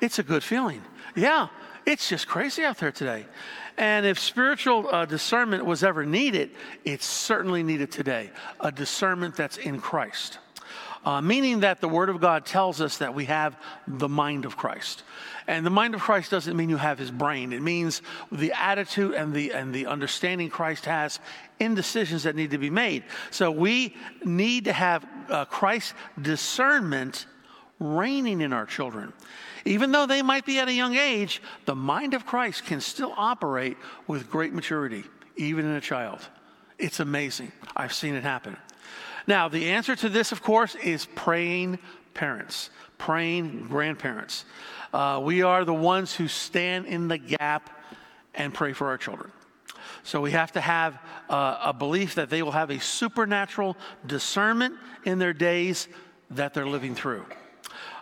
it's 0.02 0.20
a 0.20 0.24
good 0.24 0.44
feeling. 0.44 0.84
Yeah, 1.16 1.48
it's 1.84 2.08
just 2.08 2.28
crazy 2.28 2.64
out 2.64 2.78
there 2.78 2.92
today. 2.92 3.26
And 3.80 4.06
if 4.06 4.20
spiritual 4.20 4.88
uh, 4.88 5.06
discernment 5.06 5.66
was 5.66 5.84
ever 5.84 6.06
needed, 6.06 6.52
it's 6.86 7.06
certainly 7.06 7.64
needed 7.64 7.92
today. 7.92 8.30
A 8.60 8.72
discernment 8.72 9.36
that's 9.36 9.58
in 9.58 9.80
Christ. 9.80 10.38
Uh, 11.06 11.22
meaning 11.22 11.62
that 11.62 11.80
the 11.80 11.88
Word 11.88 12.10
of 12.10 12.20
God 12.20 12.46
tells 12.46 12.82
us 12.82 12.98
that 12.98 13.16
we 13.16 13.26
have 13.26 13.58
the 13.88 14.10
mind 14.10 14.44
of 14.44 14.58
Christ. 14.58 15.04
And 15.48 15.66
the 15.66 15.70
mind 15.70 15.96
of 15.96 16.02
Christ 16.02 16.30
doesn't 16.30 16.56
mean 16.56 16.70
you 16.70 16.78
have 16.78 17.00
his 17.00 17.10
brain. 17.10 17.54
It 17.54 17.62
means 17.62 18.02
the 18.32 18.52
attitude 18.52 19.14
and 19.14 19.34
the, 19.34 19.54
and 19.54 19.74
the 19.74 19.88
understanding 19.88 20.50
Christ 20.50 20.86
has 20.86 21.20
in 21.58 21.74
decisions 21.74 22.24
that 22.24 22.36
need 22.36 22.52
to 22.52 22.58
be 22.58 22.70
made. 22.70 23.04
So 23.32 23.50
we 23.50 23.96
need 24.26 24.66
to 24.66 24.74
have 24.74 25.08
uh, 25.30 25.46
Christ's 25.46 25.94
discernment 26.22 27.26
reigning 27.80 28.42
in 28.42 28.52
our 28.52 28.66
children. 28.66 29.14
Even 29.66 29.92
though 29.92 30.06
they 30.06 30.22
might 30.22 30.46
be 30.46 30.60
at 30.60 30.68
a 30.68 30.74
young 30.74 30.96
age, 30.96 31.42
the 31.66 31.76
mind 31.76 32.14
of 32.14 32.26
Christ 32.26 32.66
can 32.66 32.82
still 32.82 33.14
operate 33.16 33.78
with 34.06 34.30
great 34.30 34.54
maturity, 34.54 35.04
even 35.38 35.66
in 35.66 35.72
a 35.72 35.82
child. 35.82 36.20
It's 36.78 37.00
amazing. 37.00 37.52
I've 37.76 37.94
seen 37.94 38.16
it 38.16 38.24
happen. 38.24 38.58
Now, 39.30 39.48
the 39.48 39.70
answer 39.70 39.96
to 39.96 40.10
this, 40.10 40.32
of 40.32 40.42
course, 40.42 40.74
is 40.74 41.06
praying 41.14 41.78
parents, 42.16 42.72
praying 42.98 43.68
grandparents. 43.68 44.44
Uh, 44.92 45.22
we 45.24 45.44
are 45.44 45.64
the 45.64 45.74
ones 45.74 46.16
who 46.16 46.28
stand 46.28 46.88
in 46.88 47.08
the 47.08 47.20
gap 47.20 47.70
and 48.34 48.52
pray 48.52 48.74
for 48.74 48.88
our 48.88 48.98
children. 48.98 49.32
So 50.02 50.20
we 50.20 50.32
have 50.32 50.52
to 50.54 50.62
have 50.62 50.98
uh, 51.30 51.60
a 51.64 51.74
belief 51.74 52.16
that 52.16 52.32
they 52.32 52.42
will 52.42 52.54
have 52.54 52.72
a 52.72 52.80
supernatural 52.80 53.78
discernment 54.08 54.74
in 55.06 55.20
their 55.20 55.34
days 55.34 55.90
that 56.32 56.56
they're 56.56 56.66
living 56.66 56.96
through. 56.96 57.24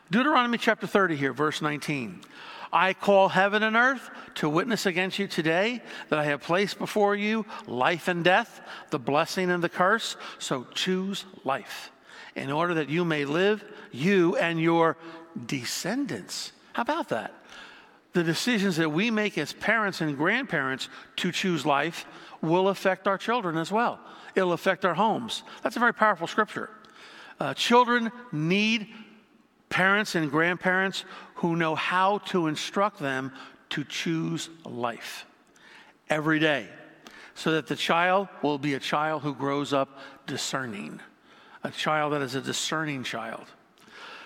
Deuteronomy 0.09 0.57
chapter 0.57 0.87
30 0.87 1.17
here, 1.17 1.33
verse 1.33 1.61
19. 1.61 2.21
I 2.71 2.93
call 2.93 3.29
heaven 3.29 3.63
and 3.63 3.75
earth 3.75 4.09
to 4.35 4.49
witness 4.49 4.85
against 4.85 5.19
you 5.19 5.27
today 5.27 5.81
that 6.09 6.19
I 6.19 6.25
have 6.25 6.41
placed 6.41 6.79
before 6.79 7.15
you 7.15 7.45
life 7.65 8.07
and 8.07 8.23
death, 8.23 8.61
the 8.89 8.99
blessing 8.99 9.49
and 9.49 9.63
the 9.63 9.69
curse. 9.69 10.17
So 10.39 10.65
choose 10.73 11.25
life 11.43 11.91
in 12.35 12.51
order 12.51 12.75
that 12.75 12.89
you 12.89 13.03
may 13.03 13.25
live, 13.25 13.63
you 13.91 14.35
and 14.37 14.59
your 14.59 14.97
descendants. 15.45 16.51
How 16.73 16.83
about 16.83 17.09
that? 17.09 17.33
The 18.13 18.23
decisions 18.23 18.77
that 18.77 18.91
we 18.91 19.11
make 19.11 19.37
as 19.37 19.53
parents 19.53 20.01
and 20.01 20.17
grandparents 20.17 20.89
to 21.17 21.31
choose 21.31 21.65
life 21.65 22.05
will 22.41 22.69
affect 22.69 23.07
our 23.07 23.17
children 23.17 23.57
as 23.57 23.71
well. 23.71 23.99
It'll 24.35 24.53
affect 24.53 24.85
our 24.85 24.93
homes. 24.93 25.43
That's 25.63 25.75
a 25.75 25.79
very 25.79 25.93
powerful 25.93 26.27
scripture. 26.27 26.69
Uh, 27.39 27.53
children 27.53 28.11
need 28.31 28.87
parents 29.69 30.15
and 30.15 30.31
grandparents 30.31 31.03
who 31.37 31.55
know 31.55 31.75
how 31.75 32.17
to 32.19 32.47
instruct 32.47 32.99
them 32.99 33.31
to 33.69 33.83
choose 33.83 34.49
life 34.65 35.25
every 36.09 36.39
day 36.39 36.67
so 37.35 37.51
that 37.51 37.67
the 37.67 37.75
child 37.75 38.27
will 38.41 38.57
be 38.57 38.73
a 38.73 38.79
child 38.79 39.21
who 39.21 39.35
grows 39.35 39.71
up 39.71 39.99
discerning, 40.25 40.99
a 41.63 41.69
child 41.69 42.13
that 42.13 42.21
is 42.23 42.33
a 42.33 42.41
discerning 42.41 43.03
child. 43.03 43.45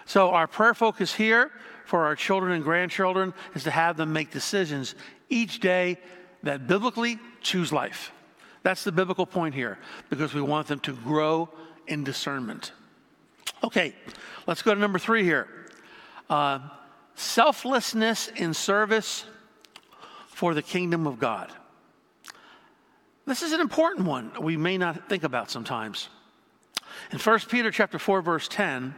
So, 0.05 0.31
our 0.31 0.47
prayer 0.47 0.73
focus 0.73 1.13
here 1.13 1.51
for 1.85 2.05
our 2.05 2.15
children 2.15 2.53
and 2.53 2.63
grandchildren 2.63 3.33
is 3.55 3.63
to 3.65 3.71
have 3.71 3.97
them 3.97 4.13
make 4.13 4.31
decisions 4.31 4.95
each 5.29 5.59
day 5.59 5.97
that 6.43 6.67
biblically 6.67 7.19
choose 7.41 7.73
life. 7.73 8.13
That's 8.63 8.85
the 8.85 8.91
biblical 8.91 9.25
point 9.25 9.53
here 9.53 9.77
because 10.09 10.33
we 10.33 10.41
want 10.41 10.67
them 10.67 10.79
to 10.81 10.93
grow 10.93 11.49
in 11.87 12.05
discernment. 12.05 12.71
Okay, 13.63 13.93
let's 14.47 14.61
go 14.61 14.73
to 14.73 14.79
number 14.79 14.99
three 14.99 15.23
here. 15.23 15.47
Uh, 16.29 16.59
selflessness 17.15 18.27
in 18.35 18.53
service 18.53 19.25
for 20.27 20.53
the 20.53 20.61
kingdom 20.61 21.07
of 21.07 21.19
God. 21.19 21.51
This 23.25 23.43
is 23.43 23.53
an 23.53 23.61
important 23.61 24.07
one 24.07 24.31
we 24.41 24.57
may 24.57 24.77
not 24.77 25.07
think 25.07 25.23
about 25.23 25.51
sometimes. 25.51 26.09
In 27.11 27.19
1 27.19 27.39
Peter 27.49 27.71
chapter 27.71 27.99
4 27.99 28.21
verse 28.21 28.47
10, 28.47 28.95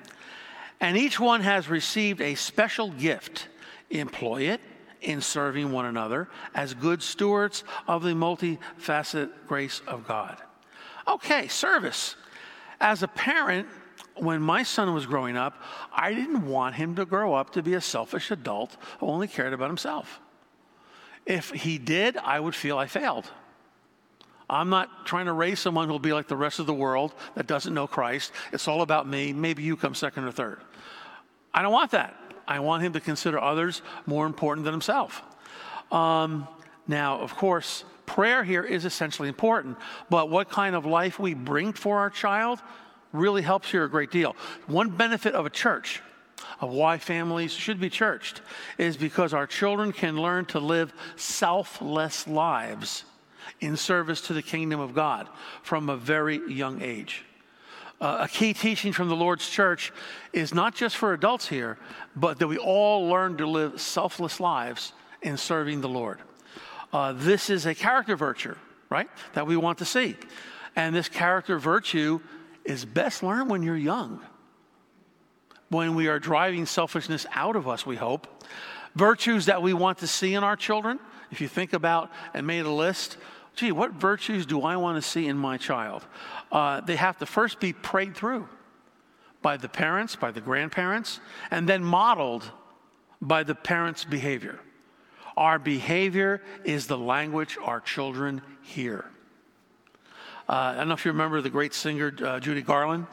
and 0.80 0.98
each 0.98 1.20
one 1.20 1.42
has 1.42 1.70
received 1.70 2.22
a 2.22 2.36
special 2.36 2.90
gift. 2.92 3.48
Employ 3.90 4.44
it 4.44 4.62
in 5.02 5.22
serving 5.22 5.72
one 5.72 5.86
another 5.86 6.30
as 6.56 6.74
good 6.74 7.04
stewards 7.04 7.64
of 7.88 8.04
the 8.04 8.14
multifaceted 8.14 9.30
grace 9.48 9.82
of 9.88 10.08
God. 10.08 10.38
Okay, 11.08 11.48
service. 11.48 12.16
As 12.80 13.04
a 13.04 13.08
parent, 13.08 13.68
when 14.16 14.42
my 14.42 14.64
son 14.64 14.94
was 14.94 15.06
growing 15.06 15.38
up, 15.38 15.62
I 15.92 16.14
didn't 16.14 16.46
want 16.46 16.76
him 16.76 16.96
to 16.96 17.06
grow 17.06 17.34
up 17.34 17.52
to 17.52 17.64
be 17.64 17.74
a 17.74 17.82
selfish 17.82 18.32
adult 18.32 18.78
who 19.00 19.08
only 19.08 19.28
cared 19.28 19.54
about 19.54 19.70
himself. 19.70 20.20
If 21.26 21.50
he 21.52 21.78
did, 21.78 22.18
I 22.18 22.40
would 22.40 22.56
feel 22.56 22.78
I 22.78 22.88
failed. 22.88 23.30
I'm 24.50 24.70
not 24.70 25.06
trying 25.06 25.26
to 25.26 25.34
raise 25.34 25.60
someone 25.60 25.88
who'll 25.88 26.00
be 26.00 26.14
like 26.14 26.28
the 26.28 26.36
rest 26.36 26.60
of 26.60 26.66
the 26.66 26.74
world 26.74 27.14
that 27.36 27.48
doesn't 27.48 27.74
know 27.74 27.88
Christ. 27.88 28.32
It's 28.52 28.68
all 28.68 28.82
about 28.82 29.08
me. 29.08 29.34
Maybe 29.34 29.64
you 29.64 29.76
come 29.78 29.96
second 29.96 30.26
or 30.26 30.32
third. 30.32 30.60
I 31.54 31.62
don't 31.62 31.72
want 31.72 31.92
that. 31.92 32.16
I 32.48 32.60
want 32.60 32.84
him 32.84 32.94
to 32.94 33.00
consider 33.00 33.40
others 33.40 33.82
more 34.06 34.26
important 34.26 34.66
than 34.66 34.74
himself. 34.74 35.22
Um, 35.92 36.48
now, 36.88 37.20
of 37.20 37.36
course, 37.36 37.86
prayer 38.06 38.44
here 38.44 38.64
is 38.64 38.84
essentially 38.84 39.30
important, 39.30 39.78
but 40.10 40.30
what 40.30 40.50
kind 40.50 40.76
of 40.76 40.86
life 40.86 41.20
we 41.20 41.34
bring 41.34 41.72
for 41.72 42.00
our 42.00 42.10
child 42.10 42.62
really 43.14 43.42
helps 43.42 43.72
here 43.72 43.86
a 43.86 43.90
great 43.90 44.12
deal. 44.12 44.36
One 44.68 44.90
benefit 44.90 45.34
of 45.34 45.46
a 45.46 45.50
church, 45.50 46.02
of 46.60 46.72
why 46.72 46.98
families 46.98 47.54
should 47.54 47.80
be 47.80 47.90
churched, 47.90 48.42
is 48.78 48.98
because 48.98 49.34
our 49.34 49.48
children 49.48 49.94
can 49.94 50.22
learn 50.22 50.46
to 50.46 50.60
live 50.60 50.94
selfless 51.16 52.28
lives 52.28 53.06
in 53.62 53.78
service 53.78 54.22
to 54.22 54.34
the 54.34 54.42
kingdom 54.42 54.80
of 54.80 54.94
God 54.94 55.30
from 55.62 55.90
a 55.90 55.96
very 55.96 56.42
young 56.52 56.82
age. 56.82 57.24
Uh, 58.02 58.18
a 58.22 58.28
key 58.28 58.54
teaching 58.54 58.92
from 58.92 59.08
the 59.08 59.16
Lord's 59.16 59.48
church 59.48 59.94
is 60.34 60.54
not 60.54 60.76
just 60.76 60.98
for 60.98 61.14
adults 61.14 61.48
here, 61.48 61.78
but 62.16 62.40
that 62.40 62.48
we 62.48 62.58
all 62.58 63.08
learn 63.08 63.38
to 63.38 63.48
live 63.48 63.80
selfless 63.80 64.40
lives 64.42 64.92
in 65.22 65.38
serving 65.38 65.80
the 65.80 65.88
Lord. 65.88 66.20
Uh, 66.92 67.14
this 67.14 67.50
is 67.50 67.66
a 67.66 67.74
character 67.74 68.16
virtue, 68.16 68.56
right, 68.90 69.10
that 69.34 69.48
we 69.48 69.56
want 69.56 69.78
to 69.78 69.86
see. 69.86 70.18
And 70.76 70.94
this 70.94 71.08
character 71.08 71.58
virtue 71.58 72.20
is 72.66 72.86
best 72.86 73.24
learned 73.24 73.50
when 73.50 73.64
you're 73.64 73.76
young, 73.76 74.22
when 75.70 75.96
we 75.96 76.08
are 76.08 76.20
driving 76.20 76.66
selfishness 76.66 77.26
out 77.34 77.56
of 77.56 77.68
us, 77.68 77.86
we 77.86 77.96
hope. 77.96 78.28
Virtues 78.96 79.48
that 79.48 79.62
we 79.62 79.74
want 79.74 79.98
to 80.00 80.08
see 80.08 80.34
in 80.34 80.44
our 80.44 80.56
children, 80.56 81.00
if 81.32 81.42
you 81.42 81.48
think 81.48 81.74
about 81.74 82.12
and 82.34 82.46
made 82.46 82.66
a 82.66 82.72
list, 82.72 83.18
gee, 83.56 83.72
what 83.72 83.92
virtues 83.92 84.46
do 84.46 84.62
I 84.62 84.76
want 84.78 85.02
to 85.02 85.08
see 85.08 85.28
in 85.28 85.38
my 85.38 85.58
child? 85.58 86.06
Uh, 86.52 86.82
they 86.82 86.96
have 86.96 87.18
to 87.18 87.26
first 87.26 87.60
be 87.60 87.74
prayed 87.74 88.16
through 88.16 88.48
by 89.42 89.58
the 89.58 89.70
parents, 89.70 90.16
by 90.16 90.32
the 90.32 90.42
grandparents, 90.42 91.20
and 91.52 91.68
then 91.68 91.84
modeled 91.84 92.50
by 93.22 93.44
the 93.44 93.56
parents' 93.56 94.06
behavior. 94.06 94.60
Our 95.36 95.58
behavior 95.58 96.42
is 96.64 96.88
the 96.88 96.98
language 96.98 97.58
our 97.64 97.80
children 97.80 98.42
hear. 98.62 99.06
Uh, 100.48 100.52
I 100.52 100.76
don't 100.76 100.90
know 100.90 100.94
if 100.94 101.06
you 101.06 101.12
remember 101.12 101.40
the 101.42 101.50
great 101.50 101.74
singer 101.74 102.14
uh, 102.24 102.40
Judy 102.40 102.62
Garland. 102.62 103.08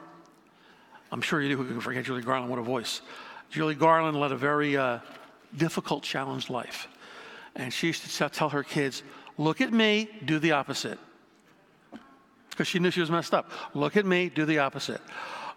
I'm 1.12 1.20
sure 1.20 1.40
you 1.40 1.48
do. 1.48 1.56
Who 1.56 1.66
can 1.66 1.80
forget 1.80 2.04
Judy 2.04 2.24
Garland? 2.24 2.50
What 2.50 2.58
a 2.58 2.62
voice. 2.62 3.02
Judy 3.50 3.74
Garland 3.74 4.18
led 4.18 4.32
a 4.32 4.36
very 4.36 4.76
uh, 4.76 4.98
difficult, 5.56 6.02
challenged 6.02 6.50
life. 6.50 6.88
And 7.54 7.72
she 7.72 7.88
used 7.88 8.04
to 8.04 8.28
tell 8.28 8.48
her 8.48 8.62
kids, 8.62 9.02
Look 9.38 9.60
at 9.60 9.72
me, 9.72 10.08
do 10.24 10.38
the 10.38 10.52
opposite. 10.52 10.98
Because 12.50 12.68
she 12.68 12.78
knew 12.78 12.90
she 12.90 13.00
was 13.00 13.10
messed 13.10 13.32
up. 13.32 13.50
Look 13.74 13.96
at 13.96 14.04
me, 14.04 14.28
do 14.28 14.44
the 14.44 14.58
opposite. 14.58 15.00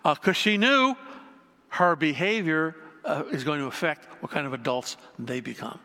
Because 0.03 0.38
she 0.38 0.58
knew 0.58 0.96
her 1.70 1.96
behavior 1.96 2.75
uh, 3.03 3.24
is 3.32 3.44
going 3.44 3.60
to 3.60 3.65
affect 3.65 4.06
what 4.22 4.32
kind 4.32 4.46
of 4.46 4.53
adults 4.53 4.96
they 5.20 5.42
become, 5.42 5.80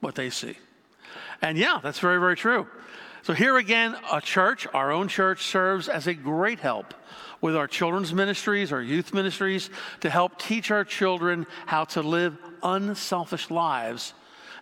what 0.00 0.14
they 0.14 0.30
see. 0.30 0.56
And 1.42 1.58
yeah, 1.58 1.80
that's 1.82 1.98
very, 1.98 2.18
very 2.18 2.36
true. 2.36 2.66
So 3.24 3.32
here 3.32 3.56
again, 3.56 3.96
a 4.12 4.20
church, 4.20 4.66
our 4.74 4.92
own 4.92 5.08
church, 5.08 5.46
serves 5.46 5.88
as 5.88 6.06
a 6.06 6.12
great 6.12 6.60
help 6.60 6.92
with 7.40 7.56
our 7.56 7.66
children's 7.66 8.12
ministries, 8.12 8.70
our 8.70 8.82
youth 8.82 9.14
ministries, 9.14 9.70
to 10.00 10.10
help 10.10 10.38
teach 10.38 10.70
our 10.70 10.84
children 10.84 11.46
how 11.64 11.84
to 11.84 12.02
live 12.02 12.36
unselfish 12.62 13.50
lives 13.50 14.12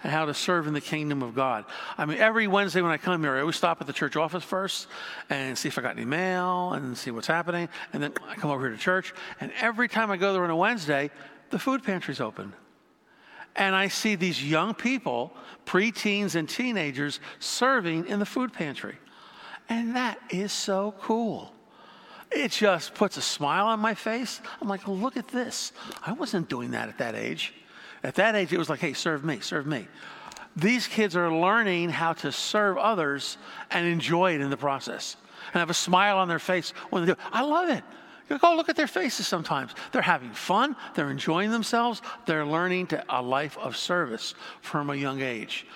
and 0.05 0.13
how 0.13 0.27
to 0.27 0.33
serve 0.33 0.69
in 0.69 0.75
the 0.75 0.81
kingdom 0.81 1.25
of 1.25 1.35
God. 1.35 1.65
I 1.99 2.05
mean, 2.07 2.19
every 2.19 2.47
Wednesday 2.47 2.83
when 2.83 2.93
I 2.93 2.99
come 2.99 3.21
here, 3.25 3.35
I 3.35 3.41
always 3.41 3.57
stop 3.57 3.81
at 3.81 3.89
the 3.89 3.93
church 3.93 4.15
office 4.15 4.45
first 4.45 4.87
and 5.29 5.59
see 5.59 5.67
if 5.67 5.77
I 5.77 5.83
got 5.83 5.97
any 5.97 6.05
mail 6.05 6.73
and 6.75 6.97
see 6.97 7.11
what's 7.11 7.27
happening. 7.27 7.69
And 7.93 8.01
then 8.01 8.13
I 8.29 8.37
come 8.37 8.53
over 8.53 8.69
here 8.69 8.77
to 8.77 8.81
church. 8.81 9.13
And 9.41 9.51
every 9.61 9.89
time 9.89 10.13
I 10.13 10.17
go 10.17 10.33
there 10.33 10.45
on 10.45 10.51
a 10.51 10.57
Wednesday, 10.57 11.11
the 11.51 11.59
food 11.59 11.83
pantry's 11.83 12.21
open. 12.21 12.53
And 13.57 13.75
I 13.75 13.89
see 13.89 14.15
these 14.15 14.43
young 14.43 14.75
people, 14.75 15.33
preteens 15.67 16.35
and 16.35 16.49
teenagers, 16.49 17.21
serving 17.39 18.07
in 18.07 18.19
the 18.19 18.27
food 18.27 18.53
pantry. 18.53 18.97
And 19.69 19.97
that 19.97 20.19
is 20.31 20.53
so 20.53 20.95
cool. 21.01 21.53
It 22.31 22.51
just 22.51 22.95
puts 22.95 23.17
a 23.19 23.23
smile 23.23 23.67
on 23.67 23.81
my 23.81 23.95
face. 23.95 24.41
I'm 24.61 24.69
like, 24.69 24.89
look 24.89 25.17
at 25.17 25.29
this. 25.29 25.73
I 26.05 26.13
wasn't 26.13 26.49
doing 26.49 26.71
that 26.71 26.89
at 26.89 26.99
that 26.99 27.15
age. 27.15 27.53
At 28.03 28.15
that 28.17 28.35
age, 28.35 28.53
it 28.53 28.59
was 28.59 28.71
like, 28.71 28.81
hey, 28.81 28.95
serve 28.95 29.25
me, 29.25 29.41
serve 29.41 29.67
me. 29.67 29.87
These 30.57 30.87
kids 30.87 31.17
are 31.17 31.33
learning 31.33 31.91
how 31.91 32.15
to 32.15 32.33
serve 32.33 32.77
others 32.79 33.39
and 33.71 33.87
enjoy 33.87 34.35
it 34.35 34.41
in 34.41 34.51
the 34.51 34.57
process 34.57 35.17
and 35.53 35.61
have 35.61 35.71
a 35.71 35.75
smile 35.75 36.19
on 36.19 36.29
their 36.29 36.39
face 36.39 36.71
when 36.91 37.03
they 37.03 37.07
do 37.07 37.13
it. 37.13 37.19
I 37.33 37.43
love 37.43 37.71
it. 37.71 37.85
Go 38.29 38.55
look 38.55 38.69
at 38.69 38.77
their 38.77 38.87
faces 38.87 39.27
sometimes. 39.27 39.75
They're 39.93 40.03
having 40.03 40.31
fun, 40.31 40.77
they're 40.95 41.11
enjoying 41.11 41.51
themselves, 41.51 42.03
they're 42.27 42.47
learning 42.47 42.89
to, 42.89 43.05
a 43.09 43.21
life 43.21 43.59
of 43.59 43.77
service 43.77 44.35
from 44.61 44.91
a 44.91 44.95
young 44.95 45.21
age. 45.21 45.67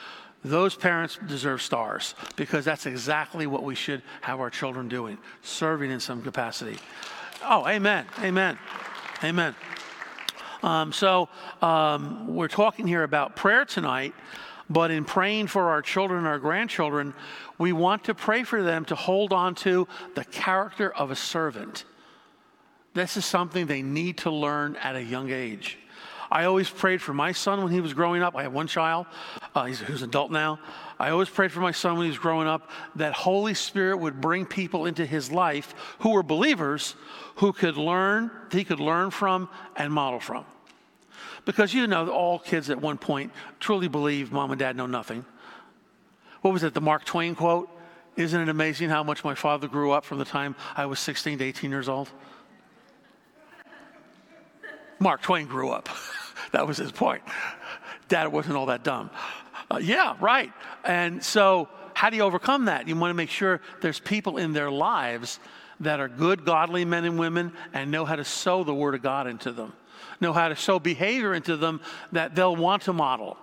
Those 0.44 0.76
parents 0.76 1.18
deserve 1.26 1.60
stars 1.60 2.14
because 2.36 2.64
that's 2.64 2.86
exactly 2.86 3.46
what 3.46 3.64
we 3.64 3.74
should 3.74 4.02
have 4.20 4.38
our 4.38 4.50
children 4.50 4.88
doing, 4.88 5.18
serving 5.42 5.90
in 5.90 5.98
some 5.98 6.22
capacity. 6.22 6.78
Oh, 7.42 7.66
amen, 7.66 8.06
amen, 8.22 8.58
amen. 9.24 9.54
Um, 10.62 10.92
so 10.92 11.28
um, 11.62 12.34
we're 12.34 12.48
talking 12.48 12.86
here 12.86 13.02
about 13.02 13.36
prayer 13.36 13.64
tonight, 13.64 14.14
but 14.70 14.90
in 14.90 15.04
praying 15.04 15.48
for 15.48 15.70
our 15.70 15.82
children 15.82 16.26
our 16.26 16.38
grandchildren, 16.38 17.14
we 17.58 17.72
want 17.72 18.04
to 18.04 18.14
pray 18.14 18.42
for 18.42 18.62
them 18.62 18.84
to 18.86 18.94
hold 18.94 19.32
on 19.32 19.54
to 19.56 19.86
the 20.14 20.24
character 20.24 20.92
of 20.94 21.10
a 21.10 21.16
servant. 21.16 21.84
This 22.96 23.18
is 23.18 23.26
something 23.26 23.66
they 23.66 23.82
need 23.82 24.16
to 24.18 24.30
learn 24.30 24.76
at 24.76 24.96
a 24.96 25.02
young 25.02 25.30
age. 25.30 25.76
I 26.30 26.46
always 26.46 26.70
prayed 26.70 27.02
for 27.02 27.12
my 27.12 27.32
son 27.32 27.62
when 27.62 27.70
he 27.70 27.82
was 27.82 27.92
growing 27.92 28.22
up. 28.22 28.34
I 28.34 28.44
have 28.44 28.54
one 28.54 28.68
child, 28.68 29.04
uh, 29.54 29.66
he's, 29.66 29.80
who's 29.80 30.00
an 30.00 30.08
adult 30.08 30.30
now. 30.30 30.58
I 30.98 31.10
always 31.10 31.28
prayed 31.28 31.52
for 31.52 31.60
my 31.60 31.72
son 31.72 31.98
when 31.98 32.04
he 32.04 32.08
was 32.08 32.18
growing 32.18 32.48
up 32.48 32.70
that 32.94 33.12
Holy 33.12 33.52
Spirit 33.52 33.98
would 33.98 34.18
bring 34.22 34.46
people 34.46 34.86
into 34.86 35.04
his 35.04 35.30
life 35.30 35.74
who 35.98 36.12
were 36.12 36.22
believers 36.22 36.94
who 37.34 37.52
could 37.52 37.76
learn, 37.76 38.30
he 38.50 38.64
could 38.64 38.80
learn 38.80 39.10
from 39.10 39.50
and 39.76 39.92
model 39.92 40.18
from. 40.18 40.46
Because 41.44 41.74
you 41.74 41.86
know, 41.86 42.08
all 42.08 42.38
kids 42.38 42.70
at 42.70 42.80
one 42.80 42.96
point 42.96 43.30
truly 43.60 43.88
believe 43.88 44.32
mom 44.32 44.52
and 44.52 44.58
dad 44.58 44.74
know 44.74 44.86
nothing. 44.86 45.26
What 46.40 46.54
was 46.54 46.62
it, 46.62 46.72
the 46.72 46.80
Mark 46.80 47.04
Twain 47.04 47.34
quote? 47.34 47.68
Isn't 48.16 48.40
it 48.40 48.48
amazing 48.48 48.88
how 48.88 49.02
much 49.02 49.22
my 49.22 49.34
father 49.34 49.68
grew 49.68 49.90
up 49.90 50.06
from 50.06 50.16
the 50.16 50.24
time 50.24 50.56
I 50.74 50.86
was 50.86 50.98
16 50.98 51.36
to 51.36 51.44
18 51.44 51.70
years 51.70 51.90
old? 51.90 52.10
Mark 54.98 55.22
Twain 55.22 55.46
grew 55.46 55.70
up. 55.70 55.88
that 56.52 56.66
was 56.66 56.76
his 56.76 56.92
point. 56.92 57.22
Dad 58.08 58.28
wasn't 58.28 58.56
all 58.56 58.66
that 58.66 58.84
dumb. 58.84 59.10
Uh, 59.70 59.78
yeah, 59.82 60.16
right. 60.20 60.52
And 60.84 61.22
so, 61.22 61.68
how 61.94 62.10
do 62.10 62.16
you 62.16 62.22
overcome 62.22 62.66
that? 62.66 62.86
You 62.88 62.96
want 62.96 63.10
to 63.10 63.14
make 63.14 63.30
sure 63.30 63.60
there's 63.80 63.98
people 63.98 64.36
in 64.36 64.52
their 64.52 64.70
lives 64.70 65.40
that 65.80 66.00
are 66.00 66.08
good, 66.08 66.44
godly 66.44 66.84
men 66.84 67.04
and 67.04 67.18
women 67.18 67.52
and 67.72 67.90
know 67.90 68.04
how 68.04 68.16
to 68.16 68.24
sow 68.24 68.64
the 68.64 68.74
Word 68.74 68.94
of 68.94 69.02
God 69.02 69.26
into 69.26 69.52
them, 69.52 69.72
know 70.20 70.32
how 70.32 70.48
to 70.48 70.56
sow 70.56 70.78
behavior 70.78 71.34
into 71.34 71.56
them 71.56 71.80
that 72.12 72.34
they'll 72.34 72.56
want 72.56 72.82
to 72.82 72.92
model. 72.92 73.36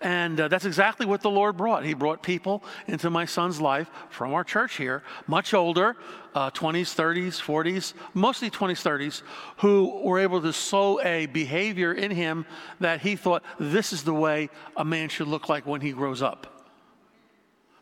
And 0.00 0.40
uh, 0.40 0.48
that's 0.48 0.64
exactly 0.64 1.06
what 1.06 1.22
the 1.22 1.30
Lord 1.30 1.56
brought. 1.56 1.84
He 1.84 1.94
brought 1.94 2.22
people 2.22 2.62
into 2.86 3.10
my 3.10 3.24
son's 3.24 3.60
life 3.60 3.90
from 4.10 4.34
our 4.34 4.44
church 4.44 4.76
here, 4.76 5.02
much 5.26 5.54
older, 5.54 5.96
uh, 6.34 6.50
20s, 6.50 6.94
30s, 6.94 7.40
40s, 7.40 7.94
mostly 8.12 8.50
20s, 8.50 8.82
30s, 8.82 9.22
who 9.58 10.02
were 10.04 10.18
able 10.18 10.42
to 10.42 10.52
sow 10.52 11.00
a 11.00 11.26
behavior 11.26 11.92
in 11.92 12.10
him 12.10 12.44
that 12.80 13.00
he 13.00 13.16
thought 13.16 13.42
this 13.58 13.92
is 13.92 14.04
the 14.04 14.14
way 14.14 14.50
a 14.76 14.84
man 14.84 15.08
should 15.08 15.28
look 15.28 15.48
like 15.48 15.66
when 15.66 15.80
he 15.80 15.92
grows 15.92 16.22
up. 16.22 16.53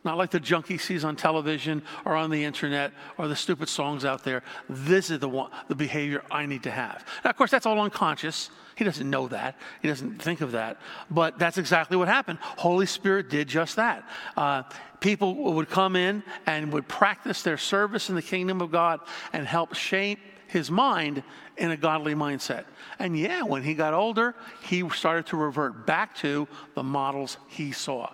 Not 0.05 0.19
like 0.19 0.31
the 0.31 0.41
junk 0.41 0.67
he 0.67 0.79
sees 0.79 1.05
on 1.05 1.15
television 1.15 1.83
or 2.05 2.17
on 2.17 2.31
the 2.31 2.43
internet 2.43 2.93
or 3.19 3.29
the 3.29 3.37
stupid 3.37 3.69
songs 3.69 4.05
out 4.05 4.25
there. 4.25 4.43
This 4.69 5.11
is 5.11 5.21
the, 5.21 5.29
one, 5.29 5.51
the 5.69 5.77
behavior 5.77 6.25
I 6.31 6.47
need 6.47 6.65
to 6.65 6.73
have. 6.73 7.05
Now, 7.25 7.31
of 7.31 7.37
course, 7.37 7.53
that's 7.53 7.67
all 7.67 7.81
unconscious. 7.81 8.51
He 8.75 8.85
doesn't 8.85 9.09
know 9.09 9.29
that. 9.29 9.57
He 9.81 9.87
doesn't 9.87 10.21
think 10.21 10.41
of 10.41 10.53
that. 10.53 10.81
But 11.09 11.38
that's 11.38 11.57
exactly 11.57 11.97
what 11.97 12.09
happened. 12.09 12.41
Holy 12.41 12.87
Spirit 12.87 13.31
did 13.31 13.47
just 13.47 13.77
that. 13.77 14.09
Uh, 14.37 14.65
people 14.99 15.35
would 15.55 15.71
come 15.71 15.95
in 15.95 16.25
and 16.47 16.73
would 16.73 16.88
practice 16.88 17.43
their 17.43 17.59
service 17.59 18.09
in 18.09 18.17
the 18.17 18.23
kingdom 18.23 18.61
of 18.61 18.73
God 18.73 19.01
and 19.33 19.47
help 19.47 19.75
shape 19.75 20.19
his 20.49 20.69
mind 20.71 21.23
in 21.57 21.71
a 21.71 21.77
godly 21.77 22.15
mindset. 22.15 22.65
And 22.99 23.17
yeah, 23.17 23.43
when 23.43 23.62
he 23.62 23.75
got 23.75 23.95
older, 23.95 24.35
he 24.62 24.88
started 24.91 25.27
to 25.27 25.37
revert 25.37 25.87
back 25.87 26.17
to 26.17 26.49
the 26.75 26.83
models 26.83 27.37
he 27.49 27.71
saw. 27.71 28.11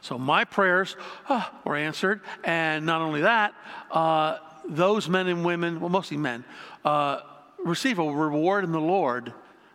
So 0.00 0.18
my 0.18 0.44
prayers 0.44 0.96
uh, 1.28 1.44
were 1.64 1.76
answered. 1.76 2.20
And 2.44 2.86
not 2.86 3.00
only 3.00 3.22
that, 3.22 3.54
uh, 3.90 4.38
those 4.68 5.08
men 5.08 5.26
and 5.28 5.44
women, 5.44 5.80
well, 5.80 5.88
mostly 5.88 6.16
men, 6.16 6.44
uh, 6.84 7.20
receive 7.64 7.98
a 7.98 8.04
reward 8.04 8.64
in 8.64 8.72
the 8.72 8.80
Lord 8.80 9.32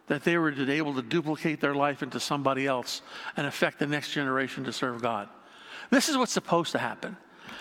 that 0.08 0.24
they 0.24 0.38
were 0.38 0.52
able 0.52 0.94
to 0.96 1.02
duplicate 1.02 1.62
their 1.62 1.76
life 1.76 2.04
into 2.04 2.20
somebody 2.20 2.68
else 2.68 3.02
and 3.38 3.48
affect 3.48 3.80
the 3.80 3.88
next 3.88 4.12
generation 4.12 4.64
to 4.66 4.74
serve 4.74 5.02
God. 5.02 5.30
This 5.90 6.10
is 6.10 6.18
what's 6.18 6.32
supposed 6.32 6.72
to 6.74 6.78
happen. 6.78 7.18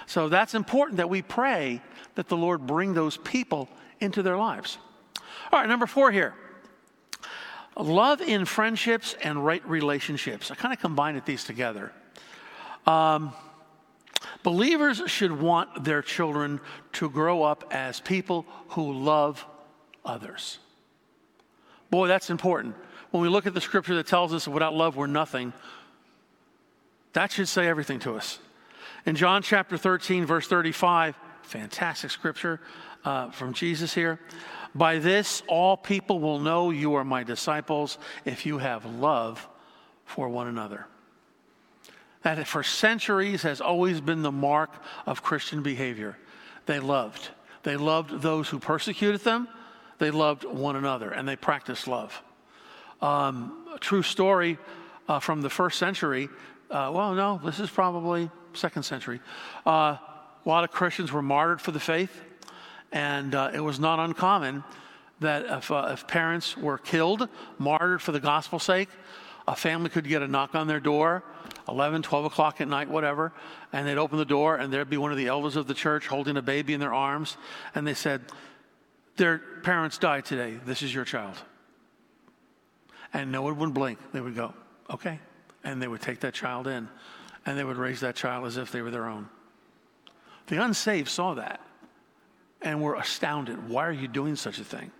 So 0.06 0.28
that's 0.28 0.54
important 0.54 0.96
that 0.96 1.08
we 1.08 1.22
pray 1.22 1.80
that 2.14 2.28
the 2.28 2.36
Lord 2.36 2.66
bring 2.66 2.94
those 2.94 3.16
people 3.16 3.68
into 4.00 4.22
their 4.22 4.36
lives. 4.36 4.78
All 5.52 5.60
right, 5.60 5.68
number 5.68 5.86
four 5.86 6.10
here. 6.10 6.34
Love 7.76 8.20
in 8.20 8.44
friendships 8.44 9.14
and 9.22 9.44
right 9.44 9.66
relationships. 9.66 10.50
I 10.50 10.54
kind 10.54 10.74
of 10.74 10.80
combined 10.80 11.22
these 11.24 11.44
together. 11.44 11.92
Um, 12.86 13.32
believers 14.42 15.02
should 15.06 15.32
want 15.32 15.84
their 15.84 16.02
children 16.02 16.60
to 16.94 17.08
grow 17.08 17.42
up 17.42 17.64
as 17.70 18.00
people 18.00 18.46
who 18.68 18.92
love 18.92 19.44
others. 20.04 20.58
Boy, 21.90 22.08
that's 22.08 22.30
important. 22.30 22.74
When 23.10 23.22
we 23.22 23.28
look 23.28 23.46
at 23.46 23.54
the 23.54 23.60
scripture 23.60 23.94
that 23.96 24.06
tells 24.06 24.32
us 24.32 24.48
without 24.48 24.74
love 24.74 24.96
we're 24.96 25.06
nothing, 25.06 25.52
that 27.12 27.30
should 27.30 27.48
say 27.48 27.68
everything 27.68 27.98
to 28.00 28.14
us. 28.14 28.38
In 29.04 29.16
John 29.16 29.42
chapter 29.42 29.76
13, 29.76 30.24
verse 30.24 30.48
35, 30.48 31.16
fantastic 31.42 32.10
scripture 32.10 32.60
uh, 33.04 33.30
from 33.30 33.52
Jesus 33.52 33.92
here. 33.92 34.18
By 34.74 34.98
this, 34.98 35.42
all 35.48 35.76
people 35.76 36.20
will 36.20 36.38
know 36.38 36.70
you 36.70 36.94
are 36.94 37.04
my 37.04 37.22
disciples 37.22 37.98
if 38.24 38.46
you 38.46 38.58
have 38.58 38.86
love 38.86 39.46
for 40.04 40.28
one 40.28 40.48
another 40.48 40.86
that 42.22 42.46
for 42.46 42.62
centuries 42.62 43.42
has 43.42 43.60
always 43.60 44.00
been 44.00 44.22
the 44.22 44.32
mark 44.32 44.70
of 45.06 45.22
Christian 45.22 45.62
behavior. 45.62 46.16
they 46.66 46.78
loved. 46.78 47.30
They 47.64 47.76
loved 47.76 48.22
those 48.22 48.48
who 48.48 48.58
persecuted 48.58 49.20
them. 49.22 49.48
They 49.98 50.10
loved 50.10 50.44
one 50.44 50.76
another, 50.76 51.10
and 51.10 51.28
they 51.28 51.36
practiced 51.36 51.86
love. 51.86 52.22
Um, 53.00 53.66
a 53.74 53.78
true 53.78 54.02
story 54.02 54.58
uh, 55.08 55.20
from 55.20 55.42
the 55.42 55.50
first 55.50 55.78
century. 55.78 56.28
Uh, 56.70 56.90
well, 56.94 57.14
no, 57.14 57.40
this 57.44 57.60
is 57.60 57.70
probably 57.70 58.30
second 58.54 58.84
century. 58.84 59.20
Uh, 59.66 59.96
a 60.44 60.48
lot 60.48 60.64
of 60.64 60.70
Christians 60.70 61.12
were 61.12 61.22
martyred 61.22 61.60
for 61.60 61.70
the 61.70 61.80
faith, 61.80 62.20
and 62.90 63.34
uh, 63.34 63.50
it 63.54 63.60
was 63.60 63.78
not 63.78 63.98
uncommon 63.98 64.64
that 65.20 65.44
if, 65.46 65.70
uh, 65.70 65.90
if 65.92 66.06
parents 66.06 66.56
were 66.56 66.78
killed, 66.78 67.28
martyred 67.58 68.02
for 68.02 68.12
the 68.12 68.20
gospel's 68.20 68.64
sake, 68.64 68.88
a 69.46 69.54
family 69.54 69.88
could 69.88 70.06
get 70.06 70.22
a 70.22 70.28
knock 70.28 70.54
on 70.54 70.66
their 70.66 70.80
door 70.80 71.22
11, 71.68 72.02
12 72.02 72.24
o'clock 72.24 72.60
at 72.60 72.68
night, 72.68 72.88
whatever, 72.88 73.32
and 73.72 73.86
they'd 73.86 73.98
open 73.98 74.18
the 74.18 74.24
door 74.24 74.56
and 74.56 74.72
there'd 74.72 74.90
be 74.90 74.96
one 74.96 75.10
of 75.12 75.16
the 75.16 75.28
elders 75.28 75.56
of 75.56 75.66
the 75.66 75.74
church 75.74 76.06
holding 76.06 76.36
a 76.36 76.42
baby 76.42 76.74
in 76.74 76.80
their 76.80 76.94
arms, 76.94 77.36
and 77.74 77.86
they 77.86 77.94
said, 77.94 78.22
Their 79.16 79.38
parents 79.38 79.98
died 79.98 80.24
today. 80.24 80.58
This 80.64 80.82
is 80.82 80.94
your 80.94 81.04
child. 81.04 81.36
And 83.12 83.30
no 83.30 83.42
one 83.42 83.58
would 83.58 83.74
blink. 83.74 83.98
They 84.12 84.20
would 84.20 84.34
go, 84.34 84.54
Okay. 84.90 85.18
And 85.64 85.80
they 85.80 85.86
would 85.86 86.00
take 86.00 86.20
that 86.20 86.34
child 86.34 86.66
in 86.66 86.88
and 87.46 87.58
they 87.58 87.64
would 87.64 87.76
raise 87.76 88.00
that 88.00 88.16
child 88.16 88.46
as 88.46 88.56
if 88.56 88.70
they 88.70 88.82
were 88.82 88.90
their 88.90 89.06
own. 89.06 89.28
The 90.46 90.62
unsaved 90.62 91.08
saw 91.08 91.34
that 91.34 91.60
and 92.60 92.82
were 92.82 92.94
astounded. 92.94 93.68
Why 93.68 93.86
are 93.86 93.92
you 93.92 94.08
doing 94.08 94.36
such 94.36 94.58
a 94.58 94.64
thing? 94.64 94.90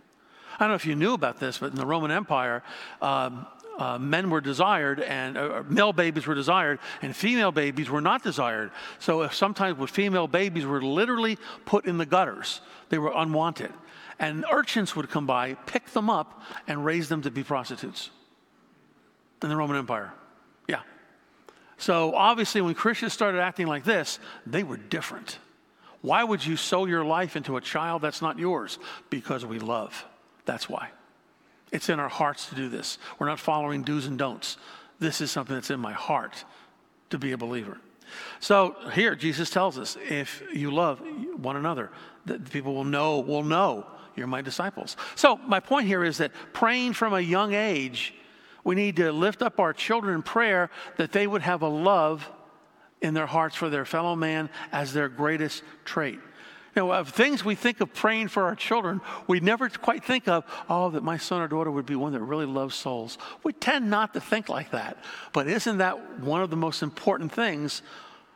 I 0.55 0.59
don't 0.65 0.71
know 0.71 0.75
if 0.75 0.87
you 0.87 0.95
knew 0.95 1.15
about 1.15 1.41
this, 1.41 1.59
but 1.59 1.71
in 1.71 1.77
the 1.77 1.87
Roman 1.87 2.11
Empire, 2.11 2.63
um, 3.01 3.47
uh, 3.79 3.99
men 3.99 4.31
were 4.31 4.41
desired 4.41 5.01
and 5.01 5.37
uh, 5.37 5.63
male 5.69 5.93
babies 5.93 6.27
were 6.27 6.35
desired 6.35 6.79
and 7.01 7.15
female 7.15 7.53
babies 7.53 7.91
were 7.91 8.01
not 8.01 8.23
desired. 8.23 8.71
So 8.99 9.23
if 9.23 9.35
sometimes 9.35 9.79
with 9.79 9.91
female 9.91 10.29
babies 10.29 10.65
were 10.65 10.83
literally 10.83 11.39
put 11.65 11.87
in 11.87 11.99
the 11.99 12.07
gutters, 12.07 12.61
they 12.89 12.99
were 12.99 13.13
unwanted. 13.15 13.73
And 14.19 14.45
urchins 14.51 14.95
would 14.95 15.11
come 15.11 15.27
by, 15.27 15.55
pick 15.55 15.87
them 15.87 16.09
up, 16.09 16.43
and 16.69 16.85
raise 16.85 17.09
them 17.09 17.23
to 17.23 17.31
be 17.31 17.43
prostitutes 17.43 18.11
in 19.43 19.49
the 19.49 19.57
Roman 19.57 19.77
Empire. 19.77 20.13
Yeah. 20.69 20.83
So 21.77 22.15
obviously, 22.15 22.61
when 22.61 22.75
Christians 22.75 23.13
started 23.13 23.41
acting 23.41 23.67
like 23.67 23.85
this, 23.85 24.21
they 24.47 24.63
were 24.63 24.77
different. 24.77 25.39
Why 26.03 26.23
would 26.23 26.45
you 26.45 26.57
sow 26.57 26.85
your 26.85 27.05
life 27.05 27.37
into 27.37 27.57
a 27.57 27.61
child 27.61 28.03
that's 28.03 28.23
not 28.23 28.39
yours? 28.39 28.79
Because 29.11 29.45
we 29.47 29.59
love. 29.59 30.05
That's 30.45 30.69
why. 30.69 30.91
It's 31.73 31.89
in 31.89 31.99
our 31.99 32.09
hearts 32.09 32.49
to 32.51 32.55
do 32.55 32.69
this. 32.69 32.99
We're 33.19 33.27
not 33.27 33.41
following 33.41 33.83
do's 33.83 34.07
and 34.07 34.19
don'ts. 34.19 34.59
This 34.99 35.21
is 35.21 35.31
something 35.31 35.57
that's 35.57 35.71
in 35.71 35.81
my 35.81 35.93
heart 35.93 36.45
to 37.11 37.19
be 37.19 37.33
a 37.33 37.39
believer. 37.39 37.79
So 38.41 38.77
here 38.93 39.15
Jesus 39.15 39.51
tells 39.51 39.79
us 39.79 39.97
if 40.09 40.43
you 40.53 40.71
love 40.71 41.03
one 41.37 41.57
another, 41.57 41.91
that 42.27 42.51
people 42.51 42.75
will 42.75 42.85
know 42.85 43.21
will 43.21 43.43
know 43.43 43.87
you're 44.15 44.27
my 44.27 44.43
disciples. 44.43 44.97
So 45.15 45.37
my 45.39 45.61
point 45.61 45.87
here 45.87 46.05
is 46.05 46.19
that 46.19 46.33
praying 46.53 46.93
from 46.93 47.15
a 47.15 47.21
young 47.21 47.55
age, 47.55 48.15
we 48.65 48.75
need 48.75 48.97
to 48.97 49.11
lift 49.11 49.43
up 49.43 49.59
our 49.59 49.73
children 49.73 50.15
in 50.15 50.23
prayer 50.23 50.71
that 50.99 51.13
they 51.13 51.27
would 51.27 51.43
have 51.43 51.63
a 51.63 51.69
love 51.69 52.31
in 53.01 53.15
their 53.15 53.27
hearts 53.27 53.57
for 53.57 53.69
their 53.69 53.85
fellow 53.85 54.15
man 54.15 54.49
as 54.71 54.93
their 54.93 55.09
greatest 55.09 55.63
trait. 55.85 56.21
You 56.75 56.83
know, 56.83 56.93
of 56.93 57.11
things 57.11 57.45
we 57.45 57.55
think 57.55 57.83
of 57.83 57.93
praying 57.93 58.29
for 58.29 58.45
our 58.45 58.55
children, 58.55 59.03
we 59.27 59.41
never 59.41 59.69
quite 59.69 60.03
think 60.03 60.27
of, 60.27 60.45
oh, 60.71 60.89
that 60.91 61.03
my 61.03 61.19
son 61.19 61.43
or 61.43 61.49
daughter 61.49 61.71
would 61.71 61.85
be 61.85 61.97
one 61.97 62.13
that 62.13 62.21
really 62.21 62.47
loves 62.47 62.75
souls. 62.75 63.19
We 63.43 63.53
tend 63.53 63.91
not 63.91 64.15
to 64.15 64.21
think 64.21 64.49
like 64.49 64.71
that. 64.71 64.97
But 65.35 65.49
isn't 65.49 65.79
that 65.79 66.21
one 66.21 66.41
of 66.41 66.49
the 66.49 66.57
most 66.57 66.83
important 66.83 67.31
things 67.31 67.83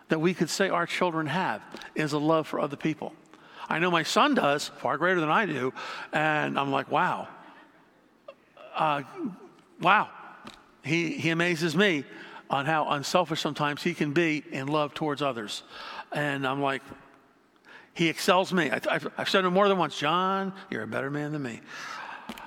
that 0.08 0.20
we 0.20 0.34
could 0.34 0.50
say 0.50 0.68
our 0.68 0.86
children 0.86 1.26
have 1.26 1.62
is 1.94 2.12
a 2.12 2.18
love 2.18 2.46
for 2.46 2.60
other 2.60 2.76
people? 2.76 3.14
I 3.68 3.78
know 3.78 3.90
my 3.90 4.02
son 4.02 4.34
does, 4.34 4.68
far 4.68 4.98
greater 4.98 5.20
than 5.20 5.30
I 5.30 5.46
do. 5.46 5.72
And 6.12 6.58
I'm 6.58 6.70
like, 6.70 6.90
wow. 6.90 7.28
Uh, 8.74 9.02
wow. 9.80 10.10
He, 10.84 11.12
he 11.12 11.30
amazes 11.30 11.74
me 11.74 12.04
on 12.50 12.66
how 12.66 12.90
unselfish 12.90 13.40
sometimes 13.40 13.82
he 13.82 13.94
can 13.94 14.12
be 14.12 14.44
in 14.52 14.68
love 14.68 14.92
towards 14.92 15.22
others. 15.22 15.62
And 16.12 16.46
I'm 16.46 16.60
like, 16.60 16.82
he 17.96 18.08
excels 18.08 18.52
me. 18.52 18.70
I, 18.70 19.00
have 19.16 19.28
said 19.28 19.44
it 19.44 19.50
more 19.50 19.68
than 19.68 19.78
once 19.78 19.98
John, 19.98 20.52
you're 20.70 20.82
a 20.82 20.86
better 20.86 21.10
man 21.10 21.32
than 21.32 21.42
me. 21.42 21.60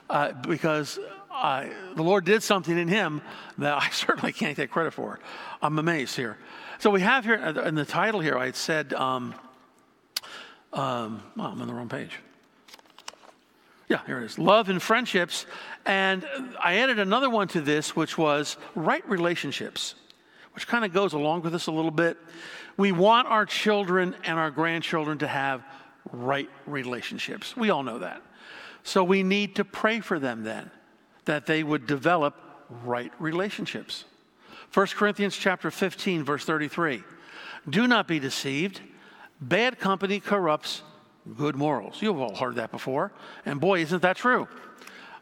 Uh, 0.09 0.31
because 0.47 0.99
I, 1.31 1.71
the 1.95 2.03
Lord 2.03 2.23
did 2.23 2.43
something 2.43 2.77
in 2.77 2.87
him 2.87 3.21
that 3.57 3.73
I 3.73 3.89
certainly 3.91 4.31
can't 4.31 4.55
take 4.55 4.69
credit 4.69 4.93
for. 4.93 5.19
I'm 5.61 5.79
amazed 5.79 6.15
here. 6.15 6.37
So 6.77 6.91
we 6.91 7.01
have 7.01 7.25
here 7.25 7.35
in 7.35 7.75
the 7.75 7.85
title 7.85 8.19
here, 8.19 8.37
I 8.37 8.45
had 8.45 8.55
said, 8.55 8.93
um, 8.93 9.33
um, 10.71 11.23
well, 11.35 11.47
I'm 11.47 11.61
on 11.61 11.67
the 11.67 11.73
wrong 11.73 11.89
page. 11.89 12.19
Yeah, 13.87 14.01
here 14.05 14.19
it 14.19 14.25
is. 14.25 14.37
Love 14.37 14.69
and 14.69 14.79
friendships. 14.79 15.47
And 15.85 16.25
I 16.63 16.77
added 16.77 16.99
another 16.99 17.29
one 17.29 17.47
to 17.49 17.61
this, 17.61 17.95
which 17.95 18.19
was 18.19 18.55
right 18.75 19.07
relationships, 19.09 19.95
which 20.53 20.67
kind 20.67 20.85
of 20.85 20.93
goes 20.93 21.13
along 21.13 21.41
with 21.41 21.53
this 21.53 21.67
a 21.67 21.71
little 21.71 21.91
bit. 21.91 22.17
We 22.77 22.91
want 22.91 23.27
our 23.27 23.45
children 23.45 24.15
and 24.23 24.39
our 24.39 24.51
grandchildren 24.51 25.17
to 25.19 25.27
have 25.27 25.63
right 26.11 26.49
relationships. 26.65 27.55
We 27.55 27.69
all 27.69 27.83
know 27.83 27.99
that. 27.99 28.21
So 28.83 29.03
we 29.03 29.23
need 29.23 29.55
to 29.57 29.65
pray 29.65 29.99
for 29.99 30.19
them 30.19 30.43
then, 30.43 30.71
that 31.25 31.45
they 31.45 31.63
would 31.63 31.85
develop 31.85 32.35
right 32.83 33.11
relationships. 33.19 34.05
1 34.73 34.87
Corinthians 34.87 35.35
chapter 35.35 35.71
15 35.71 36.23
verse 36.23 36.45
33. 36.45 37.03
Do 37.69 37.87
not 37.87 38.07
be 38.07 38.19
deceived. 38.19 38.81
Bad 39.41 39.79
company 39.79 40.19
corrupts 40.19 40.81
good 41.37 41.55
morals. 41.55 42.01
You've 42.01 42.19
all 42.19 42.35
heard 42.35 42.55
that 42.55 42.71
before. 42.71 43.11
And 43.45 43.59
boy, 43.59 43.81
isn't 43.81 44.01
that 44.01 44.17
true? 44.17 44.47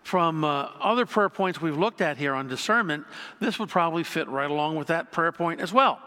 From 0.08 0.46
uh, 0.46 0.70
other 0.80 1.06
prayer 1.06 1.28
points 1.28 1.60
we've 1.60 1.78
looked 1.78 2.00
at 2.00 2.16
here 2.16 2.34
on 2.34 2.48
discernment, 2.48 3.06
this 3.42 3.60
would 3.60 3.68
probably 3.68 4.06
fit 4.06 4.30
right 4.30 4.50
along 4.50 4.78
with 4.78 4.88
that 4.88 5.12
prayer 5.12 5.34
point 5.34 5.60
as 5.60 5.74
well 5.74 6.00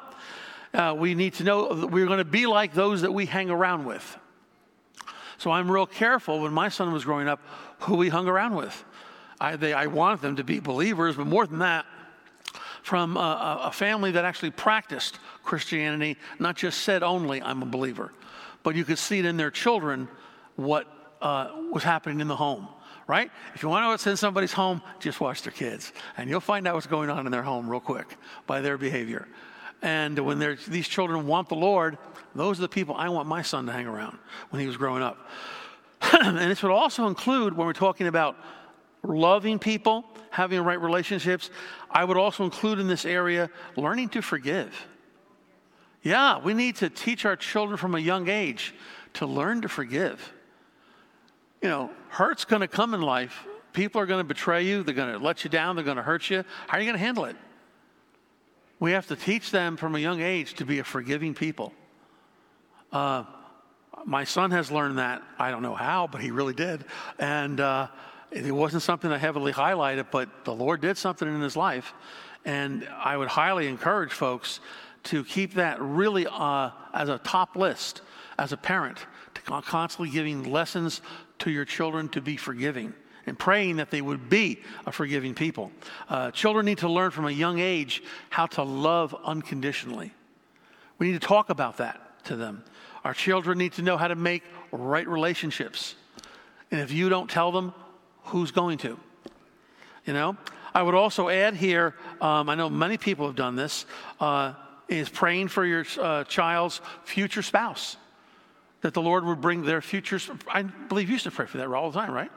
uh, 0.72 0.94
we 0.96 1.14
need 1.14 1.34
to 1.34 1.44
know 1.44 1.74
that 1.74 1.86
we're 1.88 2.06
going 2.06 2.18
to 2.18 2.24
be 2.24 2.46
like 2.46 2.72
those 2.74 3.02
that 3.02 3.12
we 3.12 3.26
hang 3.26 3.50
around 3.50 3.84
with. 3.84 4.18
So 5.38 5.50
I'm 5.50 5.70
real 5.70 5.86
careful 5.86 6.40
when 6.40 6.52
my 6.52 6.68
son 6.68 6.92
was 6.92 7.04
growing 7.04 7.28
up 7.28 7.40
who 7.80 7.96
we 7.96 8.08
hung 8.08 8.28
around 8.28 8.54
with. 8.54 8.84
I, 9.40 9.56
they, 9.56 9.72
I 9.72 9.86
wanted 9.86 10.20
them 10.20 10.36
to 10.36 10.44
be 10.44 10.60
believers, 10.60 11.16
but 11.16 11.26
more 11.26 11.46
than 11.46 11.60
that, 11.60 11.86
from 12.82 13.16
a, 13.16 13.60
a 13.64 13.72
family 13.72 14.12
that 14.12 14.24
actually 14.24 14.50
practiced 14.50 15.18
Christianity, 15.42 16.16
not 16.38 16.56
just 16.56 16.82
said 16.82 17.02
only, 17.02 17.42
I'm 17.42 17.62
a 17.62 17.66
believer, 17.66 18.12
but 18.62 18.74
you 18.74 18.84
could 18.84 18.98
see 18.98 19.18
it 19.18 19.24
in 19.24 19.36
their 19.36 19.50
children 19.50 20.08
what 20.56 20.86
uh, 21.20 21.50
was 21.70 21.82
happening 21.82 22.20
in 22.20 22.28
the 22.28 22.36
home 22.36 22.68
right? 23.10 23.30
If 23.54 23.62
you 23.62 23.68
want 23.68 23.80
to 23.80 23.86
know 23.86 23.90
what's 23.90 24.06
in 24.06 24.16
somebody's 24.16 24.52
home, 24.52 24.80
just 25.00 25.20
watch 25.20 25.42
their 25.42 25.52
kids. 25.52 25.92
And 26.16 26.30
you'll 26.30 26.40
find 26.40 26.66
out 26.68 26.74
what's 26.74 26.86
going 26.86 27.10
on 27.10 27.26
in 27.26 27.32
their 27.32 27.42
home 27.42 27.68
real 27.68 27.80
quick 27.80 28.16
by 28.46 28.60
their 28.60 28.78
behavior. 28.78 29.26
And 29.82 30.16
when 30.20 30.38
these 30.68 30.86
children 30.86 31.26
want 31.26 31.48
the 31.48 31.56
Lord, 31.56 31.98
those 32.34 32.58
are 32.58 32.62
the 32.62 32.68
people 32.68 32.94
I 32.94 33.08
want 33.08 33.26
my 33.26 33.42
son 33.42 33.66
to 33.66 33.72
hang 33.72 33.86
around 33.86 34.16
when 34.50 34.60
he 34.60 34.66
was 34.66 34.76
growing 34.76 35.02
up. 35.02 35.18
and 36.12 36.38
this 36.38 36.62
would 36.62 36.72
also 36.72 37.08
include 37.08 37.56
when 37.56 37.66
we're 37.66 37.72
talking 37.72 38.06
about 38.06 38.36
loving 39.02 39.58
people, 39.58 40.04
having 40.30 40.60
right 40.60 40.80
relationships, 40.80 41.50
I 41.90 42.04
would 42.04 42.16
also 42.16 42.44
include 42.44 42.78
in 42.78 42.86
this 42.86 43.04
area 43.04 43.50
learning 43.76 44.10
to 44.10 44.22
forgive. 44.22 44.86
Yeah, 46.02 46.38
we 46.38 46.54
need 46.54 46.76
to 46.76 46.88
teach 46.88 47.24
our 47.24 47.36
children 47.36 47.76
from 47.76 47.94
a 47.94 47.98
young 47.98 48.28
age 48.28 48.74
to 49.14 49.26
learn 49.26 49.62
to 49.62 49.68
forgive. 49.68 50.32
You 51.62 51.68
know, 51.68 51.90
hurt's 52.08 52.44
going 52.44 52.60
to 52.60 52.68
come 52.68 52.94
in 52.94 53.02
life. 53.02 53.46
People 53.72 54.00
are 54.00 54.06
going 54.06 54.20
to 54.20 54.24
betray 54.24 54.64
you, 54.64 54.82
they're 54.82 54.94
going 54.94 55.12
to 55.12 55.18
let 55.18 55.44
you 55.44 55.50
down, 55.50 55.76
they're 55.76 55.84
going 55.84 55.96
to 55.96 56.02
hurt 56.02 56.28
you. 56.28 56.44
How 56.66 56.78
are 56.78 56.80
you 56.80 56.86
going 56.86 56.98
to 56.98 57.04
handle 57.04 57.26
it? 57.26 57.36
We 58.80 58.92
have 58.92 59.06
to 59.08 59.16
teach 59.16 59.50
them 59.50 59.76
from 59.76 59.94
a 59.94 59.98
young 59.98 60.20
age 60.20 60.54
to 60.54 60.64
be 60.64 60.78
a 60.78 60.84
forgiving 60.84 61.34
people. 61.34 61.72
Uh, 62.90 63.24
my 64.04 64.24
son 64.24 64.50
has 64.52 64.70
learned 64.70 64.98
that. 64.98 65.22
I 65.38 65.50
don't 65.50 65.62
know 65.62 65.74
how, 65.74 66.06
but 66.06 66.20
he 66.20 66.30
really 66.30 66.54
did. 66.54 66.84
And 67.18 67.60
uh, 67.60 67.88
it 68.30 68.50
wasn't 68.50 68.82
something 68.82 69.12
I 69.12 69.18
heavily 69.18 69.52
highlighted, 69.52 70.06
but 70.10 70.44
the 70.44 70.54
Lord 70.54 70.80
did 70.80 70.96
something 70.96 71.28
in 71.28 71.40
his 71.40 71.56
life. 71.56 71.92
And 72.44 72.88
I 72.96 73.16
would 73.16 73.28
highly 73.28 73.68
encourage 73.68 74.12
folks 74.12 74.60
to 75.04 75.24
keep 75.24 75.54
that 75.54 75.80
really 75.80 76.26
uh, 76.26 76.70
as 76.92 77.08
a 77.08 77.18
top 77.18 77.56
list 77.56 78.02
as 78.38 78.52
a 78.52 78.56
parent, 78.56 78.98
to 79.34 79.42
constantly 79.42 80.08
giving 80.08 80.50
lessons 80.50 81.02
to 81.40 81.50
your 81.50 81.64
children 81.64 82.08
to 82.10 82.20
be 82.20 82.36
forgiving 82.36 82.94
and 83.26 83.38
praying 83.38 83.76
that 83.76 83.90
they 83.90 84.00
would 84.00 84.28
be 84.28 84.60
a 84.86 84.92
forgiving 84.92 85.34
people. 85.34 85.70
Uh, 86.08 86.30
children 86.30 86.66
need 86.66 86.78
to 86.78 86.88
learn 86.88 87.10
from 87.10 87.26
a 87.26 87.30
young 87.30 87.58
age 87.58 88.02
how 88.30 88.46
to 88.46 88.62
love 88.62 89.14
unconditionally. 89.24 90.12
We 90.98 91.08
need 91.08 91.20
to 91.20 91.26
talk 91.26 91.50
about 91.50 91.78
that 91.78 92.24
to 92.24 92.36
them. 92.36 92.64
Our 93.04 93.14
children 93.14 93.58
need 93.58 93.72
to 93.74 93.82
know 93.82 93.96
how 93.96 94.08
to 94.08 94.14
make 94.14 94.42
right 94.72 95.06
relationships. 95.06 95.94
And 96.70 96.80
if 96.80 96.92
you 96.92 97.08
don't 97.08 97.30
tell 97.30 97.52
them, 97.52 97.74
who's 98.24 98.50
going 98.50 98.78
to? 98.78 98.98
You 100.06 100.12
know? 100.12 100.36
I 100.74 100.82
would 100.82 100.94
also 100.94 101.28
add 101.28 101.54
here, 101.54 101.94
um, 102.20 102.48
I 102.48 102.54
know 102.54 102.70
many 102.70 102.96
people 102.96 103.26
have 103.26 103.36
done 103.36 103.56
this, 103.56 103.86
uh, 104.20 104.54
is 104.88 105.08
praying 105.08 105.48
for 105.48 105.64
your 105.64 105.84
uh, 106.00 106.24
child's 106.24 106.80
future 107.04 107.42
spouse. 107.42 107.96
That 108.82 108.94
the 108.94 109.02
Lord 109.02 109.24
would 109.24 109.40
bring 109.40 109.62
their 109.62 109.80
futures. 109.80 110.30
I 110.48 110.62
believe 110.62 111.08
you 111.08 111.14
used 111.14 111.24
to 111.24 111.30
pray 111.30 111.46
for 111.46 111.58
that 111.58 111.68
all 111.68 111.90
the 111.90 112.00
time, 112.00 112.12
right? 112.12 112.30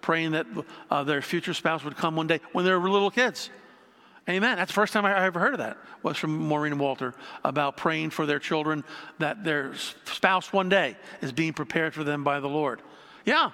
Praying 0.00 0.32
that 0.32 0.46
uh, 0.90 1.04
their 1.04 1.22
future 1.22 1.54
spouse 1.54 1.84
would 1.84 1.96
come 1.96 2.16
one 2.16 2.26
day 2.26 2.40
when 2.52 2.64
they 2.64 2.72
were 2.72 2.90
little 2.90 3.10
kids. 3.10 3.50
Amen. 4.28 4.58
That's 4.58 4.70
the 4.70 4.74
first 4.74 4.92
time 4.92 5.06
I 5.06 5.24
ever 5.24 5.40
heard 5.40 5.54
of 5.54 5.58
that 5.58 5.78
was 6.02 6.18
from 6.18 6.36
Maureen 6.36 6.72
and 6.72 6.80
Walter 6.80 7.14
about 7.44 7.78
praying 7.78 8.10
for 8.10 8.26
their 8.26 8.38
children 8.38 8.84
that 9.18 9.42
their 9.42 9.74
spouse 10.04 10.52
one 10.52 10.68
day 10.68 10.96
is 11.22 11.32
being 11.32 11.54
prepared 11.54 11.94
for 11.94 12.04
them 12.04 12.24
by 12.24 12.38
the 12.38 12.48
Lord. 12.48 12.82
Yeah. 13.24 13.52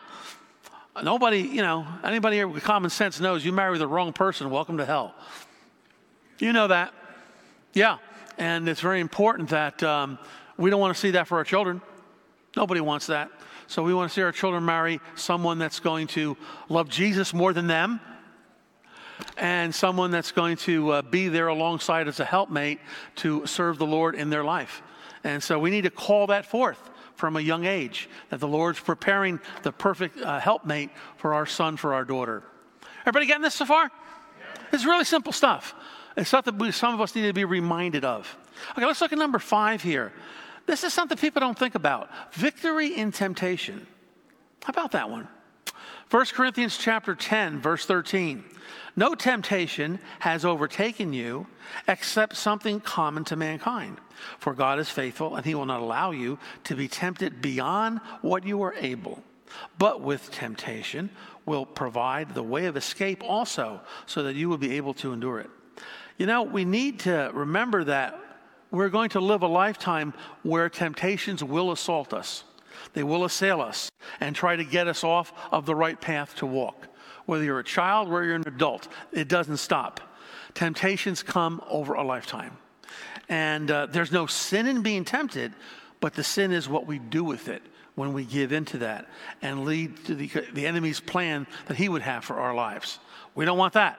Nobody, 1.01 1.41
you 1.41 1.63
know, 1.63 1.87
anybody 2.03 2.45
with 2.45 2.65
common 2.65 2.91
sense 2.91 3.21
knows 3.21 3.45
you 3.45 3.53
marry 3.53 3.79
the 3.79 3.87
wrong 3.87 4.13
person, 4.13 4.51
welcome 4.51 4.79
to 4.79 4.85
hell. 4.85 5.15
You 6.41 6.53
know 6.53 6.67
that. 6.67 6.93
Yeah. 7.73 7.99
And 8.37 8.69
it's 8.69 8.81
very 8.81 9.01
important 9.01 9.51
that 9.51 9.81
um, 9.85 10.19
we 10.57 10.71
don't 10.71 10.81
want 10.81 10.95
to 10.95 11.01
see 11.01 11.13
that 11.13 11.29
for 11.29 11.39
our 11.39 11.45
children. 11.45 11.81
Nobody 12.57 12.81
wants 12.81 13.07
that. 13.07 13.31
So 13.67 13.83
we 13.83 13.95
want 13.95 14.11
to 14.11 14.15
see 14.15 14.23
our 14.23 14.33
children 14.33 14.65
marry 14.65 15.01
someone 15.15 15.59
that's 15.59 15.81
going 15.81 16.07
to 16.09 16.37
love 16.69 16.89
Jesus 16.89 17.33
more 17.33 17.53
than 17.53 17.67
them 17.67 18.01
and 19.37 19.75
someone 19.75 20.11
that's 20.11 20.33
going 20.33 20.57
to 20.57 20.91
uh, 20.91 21.03
be 21.03 21.29
there 21.29 21.49
alongside 21.49 22.09
as 22.09 22.21
a 22.21 22.25
helpmate 22.25 22.81
to 23.17 23.47
serve 23.47 23.79
the 23.79 23.87
Lord 23.87 24.15
in 24.15 24.31
their 24.31 24.45
life. 24.45 24.83
And 25.23 25.43
so 25.43 25.59
we 25.59 25.71
need 25.71 25.83
to 25.83 25.91
call 25.91 26.27
that 26.29 26.45
forth 26.45 26.91
from 27.15 27.37
a 27.37 27.41
young 27.41 27.65
age 27.65 28.09
that 28.31 28.41
the 28.41 28.49
Lord's 28.49 28.81
preparing 28.81 29.41
the 29.63 29.73
perfect 29.73 30.21
uh, 30.21 30.39
helpmate 30.39 30.91
for 31.17 31.35
our 31.35 31.47
son, 31.47 31.77
for 31.77 31.95
our 31.95 32.05
daughter. 32.05 32.43
Everybody 33.01 33.27
getting 33.27 33.43
this 33.43 33.55
so 33.55 33.65
far? 33.65 33.91
It's 34.73 34.85
really 34.85 35.05
simple 35.05 35.33
stuff. 35.33 35.75
It's 36.17 36.29
stuff 36.29 36.45
that 36.47 36.57
we, 36.57 36.71
some 36.71 36.95
of 36.95 37.01
us 37.01 37.15
need 37.15 37.23
to 37.23 37.33
be 37.33 37.45
reminded 37.45 38.05
of. 38.05 38.37
Okay, 38.73 38.87
let's 38.87 39.01
look 39.01 39.13
at 39.13 39.19
number 39.19 39.39
five 39.39 39.83
here. 39.83 40.13
This 40.67 40.85
is 40.85 40.93
something 40.93 41.19
people 41.19 41.41
don't 41.41 41.59
think 41.59 41.75
about 41.75 42.11
victory 42.33 42.97
in 42.97 43.13
temptation. 43.13 43.87
How 44.65 44.71
about 44.71 44.93
that 44.93 45.11
one? 45.11 45.29
1 46.11 46.27
Corinthians 46.27 46.79
chapter 46.79 47.15
10, 47.15 47.61
verse 47.61 47.87
13. 47.87 48.45
No 48.97 49.15
temptation 49.15 49.99
has 50.21 50.45
overtaken 50.45 51.13
you 51.13 51.47
except 51.89 52.37
something 52.37 52.81
common 52.81 53.25
to 53.25 53.37
mankind. 53.37 53.99
For 54.39 54.55
God 54.55 54.79
is 54.79 54.89
faithful, 54.89 55.37
and 55.37 55.45
he 55.45 55.55
will 55.55 55.67
not 55.67 55.81
allow 55.81 56.13
you 56.13 56.39
to 56.65 56.77
be 56.77 56.89
tempted 56.89 57.43
beyond 57.43 58.01
what 58.23 58.45
you 58.47 58.63
are 58.63 58.75
able. 58.75 59.23
But 59.79 60.01
with 60.01 60.31
temptation 60.31 61.11
will 61.45 61.67
provide 61.67 62.35
the 62.35 62.43
way 62.43 62.67
of 62.67 62.77
escape 62.77 63.23
also, 63.23 63.81
so 64.07 64.23
that 64.23 64.37
you 64.37 64.49
will 64.49 64.59
be 64.59 64.77
able 64.77 64.95
to 64.95 65.13
endure 65.13 65.41
it. 65.41 65.51
You 66.17 66.27
know, 66.27 66.43
we 66.43 66.65
need 66.65 67.01
to 67.01 67.31
remember 67.35 67.85
that 67.85 68.19
we're 68.75 68.89
going 68.89 69.11
to 69.11 69.21
live 69.21 69.43
a 69.43 69.47
lifetime 69.47 70.13
where 70.43 70.69
temptations 70.69 71.45
will 71.45 71.71
assault 71.71 72.13
us. 72.13 72.45
They 72.93 73.05
will 73.05 73.25
assail 73.25 73.61
us 73.61 73.91
and 74.21 74.35
try 74.35 74.57
to 74.57 74.65
get 74.65 74.89
us 74.89 75.05
off 75.05 75.33
of 75.53 75.65
the 75.65 75.75
right 75.75 76.01
path 76.01 76.35
to 76.37 76.47
walk. 76.47 76.89
Whether 77.27 77.45
you're 77.45 77.61
a 77.61 77.65
child 77.65 78.09
or 78.09 78.25
you're 78.25 78.35
an 78.35 78.47
adult, 78.47 78.89
it 79.13 79.29
doesn't 79.29 79.59
stop. 79.59 80.01
Temptations 80.55 81.23
come 81.23 81.63
over 81.69 81.95
a 81.95 82.03
lifetime. 82.03 82.57
And 83.29 83.71
uh, 83.71 83.87
there's 83.87 84.13
no 84.13 84.27
sin 84.27 84.67
in 84.67 84.83
being 84.83 85.05
tempted, 85.05 85.53
but 86.01 86.15
the 86.15 86.25
sin 86.25 86.53
is 86.53 86.69
what 86.69 86.87
we 86.87 86.99
do 86.99 87.25
with 87.25 87.49
it 87.49 87.63
when 87.95 88.13
we 88.13 88.25
give 88.25 88.53
into 88.53 88.79
that 88.79 89.09
and 89.41 89.65
lead 89.65 90.05
to 90.07 90.15
the, 90.15 90.29
the 90.53 90.67
enemy's 90.67 91.01
plan 91.01 91.47
that 91.67 91.77
he 91.77 91.89
would 91.89 92.03
have 92.03 92.25
for 92.25 92.37
our 92.37 92.55
lives. 92.55 92.99
We 93.37 93.45
don't 93.45 93.57
want 93.57 93.75
that. 93.75 93.99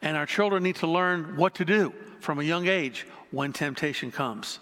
And 0.00 0.16
our 0.16 0.26
children 0.26 0.62
need 0.62 0.76
to 0.76 0.86
learn 0.86 1.36
what 1.36 1.56
to 1.56 1.64
do 1.64 1.92
from 2.20 2.40
a 2.40 2.42
young 2.42 2.66
age 2.66 3.06
when 3.30 3.52
temptation 3.52 4.10
comes. 4.10 4.58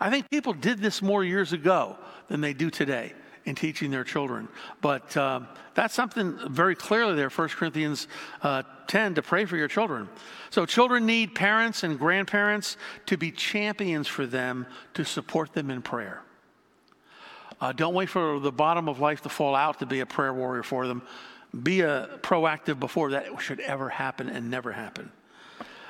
I 0.00 0.10
think 0.10 0.28
people 0.30 0.52
did 0.52 0.78
this 0.78 1.00
more 1.02 1.24
years 1.24 1.52
ago 1.52 1.96
than 2.28 2.40
they 2.40 2.52
do 2.52 2.70
today 2.70 3.12
in 3.44 3.54
teaching 3.54 3.90
their 3.90 4.04
children. 4.04 4.48
But 4.82 5.16
uh, 5.16 5.40
that's 5.74 5.94
something 5.94 6.36
very 6.50 6.74
clearly 6.74 7.14
there, 7.14 7.30
1 7.30 7.48
Corinthians 7.50 8.08
uh, 8.42 8.64
10, 8.88 9.14
to 9.14 9.22
pray 9.22 9.44
for 9.44 9.56
your 9.56 9.68
children. 9.68 10.08
So, 10.50 10.66
children 10.66 11.06
need 11.06 11.34
parents 11.34 11.82
and 11.84 11.98
grandparents 11.98 12.76
to 13.06 13.16
be 13.16 13.30
champions 13.30 14.08
for 14.08 14.26
them 14.26 14.66
to 14.94 15.04
support 15.04 15.52
them 15.52 15.70
in 15.70 15.80
prayer. 15.80 16.22
Uh, 17.60 17.72
don't 17.72 17.94
wait 17.94 18.08
for 18.08 18.38
the 18.38 18.52
bottom 18.52 18.88
of 18.88 19.00
life 19.00 19.22
to 19.22 19.28
fall 19.28 19.54
out 19.54 19.78
to 19.78 19.86
be 19.86 20.00
a 20.00 20.06
prayer 20.06 20.34
warrior 20.34 20.62
for 20.62 20.86
them. 20.86 21.02
Be 21.62 21.80
a 21.80 22.18
proactive 22.20 22.78
before 22.78 23.12
that 23.12 23.40
should 23.40 23.60
ever 23.60 23.88
happen 23.88 24.28
and 24.28 24.50
never 24.50 24.72
happen. 24.72 25.10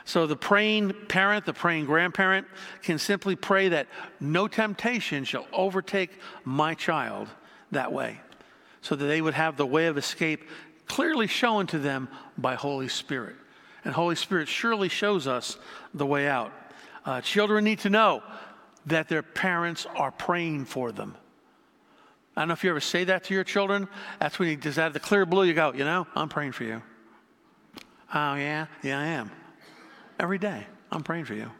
So 0.06 0.28
the 0.28 0.36
praying 0.36 0.94
parent, 1.08 1.46
the 1.46 1.52
praying 1.52 1.86
grandparent 1.86 2.46
can 2.82 2.98
simply 2.98 3.34
pray 3.34 3.70
that 3.70 3.88
no 4.20 4.46
temptation 4.46 5.24
shall 5.24 5.46
overtake 5.52 6.10
my 6.44 6.74
child 6.74 7.28
that 7.72 7.92
way, 7.92 8.20
so 8.80 8.94
that 8.94 9.04
they 9.04 9.20
would 9.20 9.34
have 9.34 9.56
the 9.56 9.66
way 9.66 9.86
of 9.86 9.98
escape 9.98 10.44
clearly 10.86 11.26
shown 11.26 11.66
to 11.66 11.80
them 11.80 12.08
by 12.38 12.54
Holy 12.54 12.86
Spirit. 12.86 13.34
And 13.84 13.92
Holy 13.92 14.14
Spirit 14.14 14.46
surely 14.46 14.88
shows 14.88 15.26
us 15.26 15.58
the 15.92 16.06
way 16.06 16.28
out. 16.28 16.52
Uh, 17.04 17.20
children 17.20 17.64
need 17.64 17.80
to 17.80 17.90
know 17.90 18.22
that 18.86 19.08
their 19.08 19.24
parents 19.24 19.86
are 19.96 20.12
praying 20.12 20.66
for 20.66 20.92
them. 20.92 21.16
I 22.36 22.42
don't 22.42 22.48
know 22.48 22.54
if 22.54 22.62
you 22.62 22.70
ever 22.70 22.80
say 22.80 23.02
that 23.04 23.24
to 23.24 23.34
your 23.34 23.42
children. 23.42 23.88
That's 24.20 24.38
when 24.38 24.50
you 24.50 24.56
just 24.56 24.78
out 24.78 24.88
of 24.88 24.92
the 24.92 25.00
clear 25.00 25.26
blue, 25.26 25.44
you 25.44 25.54
go, 25.54 25.72
you 25.72 25.84
know, 25.84 26.06
I'm 26.14 26.28
praying 26.28 26.52
for 26.52 26.62
you. 26.62 26.80
Oh, 28.14 28.34
yeah? 28.34 28.66
Yeah, 28.84 29.00
I 29.00 29.06
am. 29.06 29.32
Every 30.18 30.38
day, 30.38 30.66
I'm 30.90 31.02
praying 31.02 31.26
for 31.26 31.34
you. 31.34 31.50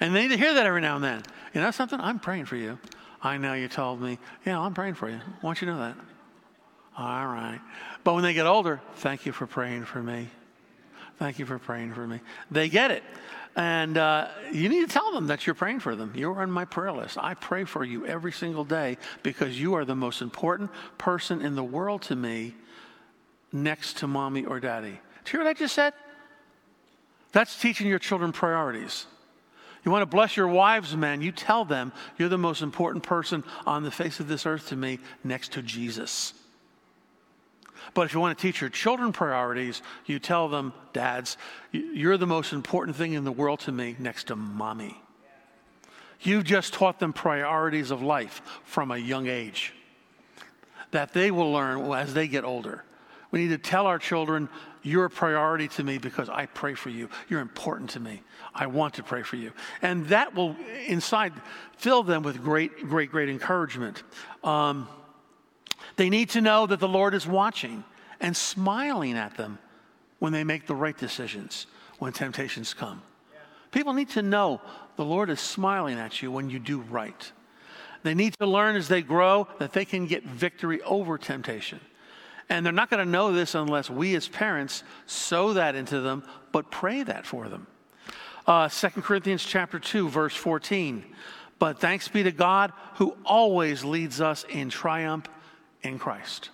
And 0.00 0.14
they 0.14 0.22
need 0.22 0.28
to 0.28 0.38
hear 0.38 0.54
that 0.54 0.66
every 0.66 0.80
now 0.80 0.96
and 0.96 1.04
then. 1.04 1.22
You 1.54 1.60
know 1.60 1.70
something? 1.70 2.00
I'm 2.00 2.18
praying 2.18 2.46
for 2.46 2.56
you. 2.56 2.78
I 3.22 3.36
know 3.36 3.52
you 3.52 3.68
told 3.68 4.00
me. 4.00 4.18
Yeah, 4.46 4.58
I'm 4.60 4.74
praying 4.74 4.94
for 4.94 5.08
you. 5.08 5.20
Want 5.42 5.60
you 5.60 5.66
to 5.66 5.72
know 5.74 5.80
that. 5.80 5.96
All 6.96 7.26
right. 7.26 7.60
But 8.02 8.14
when 8.14 8.22
they 8.22 8.32
get 8.32 8.46
older, 8.46 8.80
thank 8.96 9.26
you 9.26 9.32
for 9.32 9.46
praying 9.46 9.84
for 9.84 10.02
me. 10.02 10.28
Thank 11.18 11.38
you 11.38 11.44
for 11.44 11.58
praying 11.58 11.92
for 11.92 12.06
me. 12.06 12.20
They 12.50 12.70
get 12.70 12.90
it. 12.90 13.02
And 13.56 13.98
uh, 13.98 14.28
you 14.52 14.68
need 14.68 14.88
to 14.88 14.92
tell 14.92 15.12
them 15.12 15.26
that 15.26 15.46
you're 15.46 15.54
praying 15.54 15.80
for 15.80 15.94
them. 15.94 16.12
You're 16.14 16.40
on 16.40 16.50
my 16.50 16.64
prayer 16.64 16.92
list. 16.92 17.18
I 17.18 17.34
pray 17.34 17.64
for 17.64 17.84
you 17.84 18.06
every 18.06 18.32
single 18.32 18.64
day 18.64 18.96
because 19.22 19.60
you 19.60 19.74
are 19.74 19.84
the 19.84 19.94
most 19.94 20.22
important 20.22 20.70
person 20.98 21.42
in 21.42 21.56
the 21.56 21.64
world 21.64 22.02
to 22.02 22.16
me 22.16 22.54
next 23.52 23.98
to 23.98 24.06
mommy 24.06 24.44
or 24.44 24.60
daddy. 24.60 24.92
Do 25.24 25.32
you 25.32 25.32
hear 25.32 25.40
what 25.40 25.48
I 25.48 25.52
just 25.54 25.74
said? 25.74 25.92
That's 27.32 27.58
teaching 27.58 27.86
your 27.86 27.98
children 27.98 28.32
priorities. 28.32 29.06
You 29.84 29.90
want 29.90 30.02
to 30.02 30.06
bless 30.06 30.36
your 30.36 30.48
wives, 30.48 30.94
men, 30.94 31.22
you 31.22 31.32
tell 31.32 31.64
them 31.64 31.92
you're 32.18 32.28
the 32.28 32.36
most 32.36 32.60
important 32.60 33.02
person 33.02 33.44
on 33.66 33.82
the 33.82 33.90
face 33.90 34.20
of 34.20 34.28
this 34.28 34.44
earth 34.44 34.68
to 34.68 34.76
me 34.76 34.98
next 35.24 35.52
to 35.52 35.62
Jesus. 35.62 36.34
But 37.94 38.02
if 38.02 38.14
you 38.14 38.20
want 38.20 38.36
to 38.36 38.42
teach 38.42 38.60
your 38.60 38.70
children 38.70 39.10
priorities, 39.12 39.80
you 40.04 40.18
tell 40.18 40.48
them, 40.48 40.74
dads, 40.92 41.38
you're 41.72 42.18
the 42.18 42.26
most 42.26 42.52
important 42.52 42.96
thing 42.96 43.14
in 43.14 43.24
the 43.24 43.32
world 43.32 43.60
to 43.60 43.72
me 43.72 43.96
next 43.98 44.24
to 44.24 44.36
mommy. 44.36 45.00
You've 46.20 46.44
just 46.44 46.74
taught 46.74 46.98
them 46.98 47.14
priorities 47.14 47.90
of 47.90 48.02
life 48.02 48.42
from 48.64 48.90
a 48.90 48.98
young 48.98 49.26
age 49.26 49.72
that 50.90 51.12
they 51.14 51.30
will 51.30 51.52
learn 51.52 51.90
as 51.92 52.12
they 52.12 52.28
get 52.28 52.44
older. 52.44 52.84
We 53.30 53.40
need 53.40 53.50
to 53.50 53.58
tell 53.58 53.86
our 53.86 53.98
children, 53.98 54.48
you're 54.82 55.04
a 55.04 55.10
priority 55.10 55.68
to 55.68 55.84
me 55.84 55.98
because 55.98 56.28
I 56.28 56.46
pray 56.46 56.74
for 56.74 56.90
you. 56.90 57.08
You're 57.28 57.40
important 57.40 57.90
to 57.90 58.00
me. 58.00 58.22
I 58.54 58.66
want 58.66 58.94
to 58.94 59.02
pray 59.02 59.22
for 59.22 59.36
you. 59.36 59.52
And 59.82 60.06
that 60.08 60.34
will, 60.34 60.56
inside, 60.86 61.32
fill 61.76 62.02
them 62.02 62.22
with 62.22 62.42
great, 62.42 62.88
great, 62.88 63.10
great 63.10 63.28
encouragement. 63.28 64.02
Um, 64.42 64.88
they 65.96 66.08
need 66.08 66.30
to 66.30 66.40
know 66.40 66.66
that 66.66 66.80
the 66.80 66.88
Lord 66.88 67.14
is 67.14 67.26
watching 67.26 67.84
and 68.20 68.36
smiling 68.36 69.16
at 69.16 69.36
them 69.36 69.58
when 70.18 70.32
they 70.32 70.44
make 70.44 70.66
the 70.66 70.74
right 70.74 70.96
decisions, 70.96 71.66
when 71.98 72.12
temptations 72.12 72.74
come. 72.74 73.02
People 73.70 73.92
need 73.92 74.10
to 74.10 74.22
know 74.22 74.60
the 74.96 75.04
Lord 75.04 75.30
is 75.30 75.40
smiling 75.40 75.98
at 75.98 76.22
you 76.22 76.30
when 76.30 76.50
you 76.50 76.58
do 76.58 76.80
right. 76.80 77.32
They 78.02 78.14
need 78.14 78.34
to 78.40 78.46
learn 78.46 78.76
as 78.76 78.88
they 78.88 79.02
grow 79.02 79.46
that 79.58 79.72
they 79.72 79.84
can 79.84 80.06
get 80.06 80.24
victory 80.24 80.82
over 80.82 81.18
temptation. 81.18 81.80
And 82.50 82.66
they're 82.66 82.72
not 82.72 82.90
going 82.90 83.04
to 83.04 83.10
know 83.10 83.32
this 83.32 83.54
unless 83.54 83.88
we 83.88 84.16
as 84.16 84.26
parents 84.26 84.82
sow 85.06 85.52
that 85.52 85.76
into 85.76 86.00
them, 86.00 86.24
but 86.50 86.70
pray 86.70 87.04
that 87.04 87.24
for 87.24 87.48
them. 87.48 87.68
Uh, 88.46 88.68
2 88.68 88.88
Corinthians 89.02 89.44
chapter 89.44 89.78
2, 89.78 90.08
verse 90.08 90.34
14. 90.34 91.04
But 91.60 91.78
thanks 91.78 92.08
be 92.08 92.24
to 92.24 92.32
God 92.32 92.72
who 92.96 93.16
always 93.24 93.84
leads 93.84 94.20
us 94.20 94.44
in 94.48 94.68
triumph 94.68 95.28
in 95.82 95.98
Christ. 95.98 96.50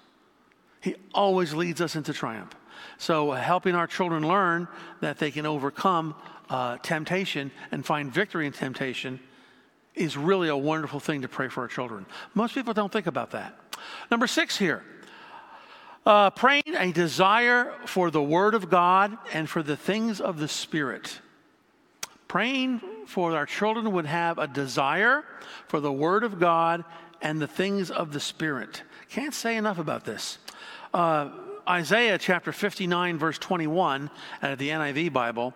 He 0.83 0.97
always 1.15 1.55
leads 1.55 1.81
us 1.81 1.97
into 1.97 2.13
triumph. 2.13 2.53
So, 2.99 3.31
uh, 3.31 3.37
helping 3.37 3.75
our 3.75 3.87
children 3.87 4.27
learn 4.27 4.69
that 5.01 5.19
they 5.19 5.31
can 5.31 5.47
overcome 5.47 6.15
uh, 6.51 6.77
temptation 6.83 7.51
and 7.71 7.85
find 7.85 8.13
victory 8.13 8.47
in 8.47 8.53
temptation 8.53 9.19
is 9.95 10.17
really 10.17 10.49
a 10.49 10.57
wonderful 10.57 11.01
thing 11.01 11.23
to 11.23 11.29
pray 11.29 11.49
for 11.49 11.63
our 11.63 11.69
children. 11.69 12.05
Most 12.35 12.55
people 12.55 12.75
don't 12.75 12.93
think 12.93 13.07
about 13.07 13.31
that. 13.31 13.59
Number 14.11 14.27
six 14.27 14.57
here 14.57 14.85
uh, 16.07 16.31
praying 16.31 16.63
a 16.79 16.93
desire 16.93 17.75
for 17.85 18.11
the 18.11 18.23
Word 18.23 18.55
of 18.55 18.71
God 18.71 19.19
and 19.33 19.51
for 19.51 19.63
the 19.63 19.77
things 19.77 20.21
of 20.21 20.39
the 20.39 20.49
Spirit. 20.49 21.21
Praying 22.29 22.81
for 23.07 23.37
our 23.37 23.47
children 23.47 23.93
would 23.93 24.07
have 24.07 24.39
a 24.39 24.47
desire 24.47 25.25
for 25.69 25.81
the 25.81 25.93
Word 25.93 26.23
of 26.23 26.39
God 26.39 26.85
and 27.21 27.41
the 27.41 27.49
things 27.49 27.91
of 27.91 28.13
the 28.13 28.21
Spirit. 28.21 28.83
Can't 29.09 29.35
say 29.35 29.57
enough 29.57 29.79
about 29.79 30.05
this. 30.05 30.39
Uh, 30.95 31.31
Isaiah 31.69 32.19
chapter 32.19 32.53
59, 32.53 33.19
verse 33.19 33.39
21, 33.39 34.09
out 34.43 34.53
of 34.53 34.59
the 34.59 34.69
NIV 34.69 35.13
Bible. 35.13 35.53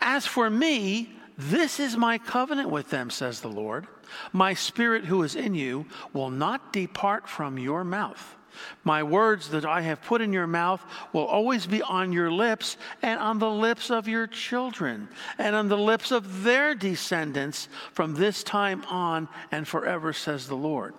As 0.00 0.24
for 0.24 0.48
me, 0.48 1.10
this 1.36 1.80
is 1.80 1.96
my 1.96 2.18
covenant 2.18 2.70
with 2.70 2.90
them, 2.90 3.10
says 3.10 3.40
the 3.40 3.48
Lord. 3.48 3.88
My 4.32 4.54
spirit 4.54 5.04
who 5.04 5.24
is 5.24 5.34
in 5.34 5.54
you 5.54 5.86
will 6.12 6.30
not 6.30 6.72
depart 6.72 7.28
from 7.28 7.58
your 7.58 7.82
mouth. 7.82 8.37
My 8.84 9.02
words 9.02 9.50
that 9.50 9.64
I 9.64 9.80
have 9.82 10.02
put 10.02 10.20
in 10.20 10.32
your 10.32 10.46
mouth 10.46 10.84
will 11.12 11.26
always 11.26 11.66
be 11.66 11.82
on 11.82 12.12
your 12.12 12.30
lips 12.30 12.76
and 13.02 13.18
on 13.20 13.38
the 13.38 13.50
lips 13.50 13.90
of 13.90 14.08
your 14.08 14.26
children 14.26 15.08
and 15.38 15.54
on 15.54 15.68
the 15.68 15.78
lips 15.78 16.10
of 16.10 16.42
their 16.42 16.74
descendants 16.74 17.68
from 17.92 18.14
this 18.14 18.42
time 18.42 18.84
on 18.84 19.28
and 19.50 19.66
forever, 19.66 20.12
says 20.12 20.46
the 20.46 20.56
Lord. 20.56 20.94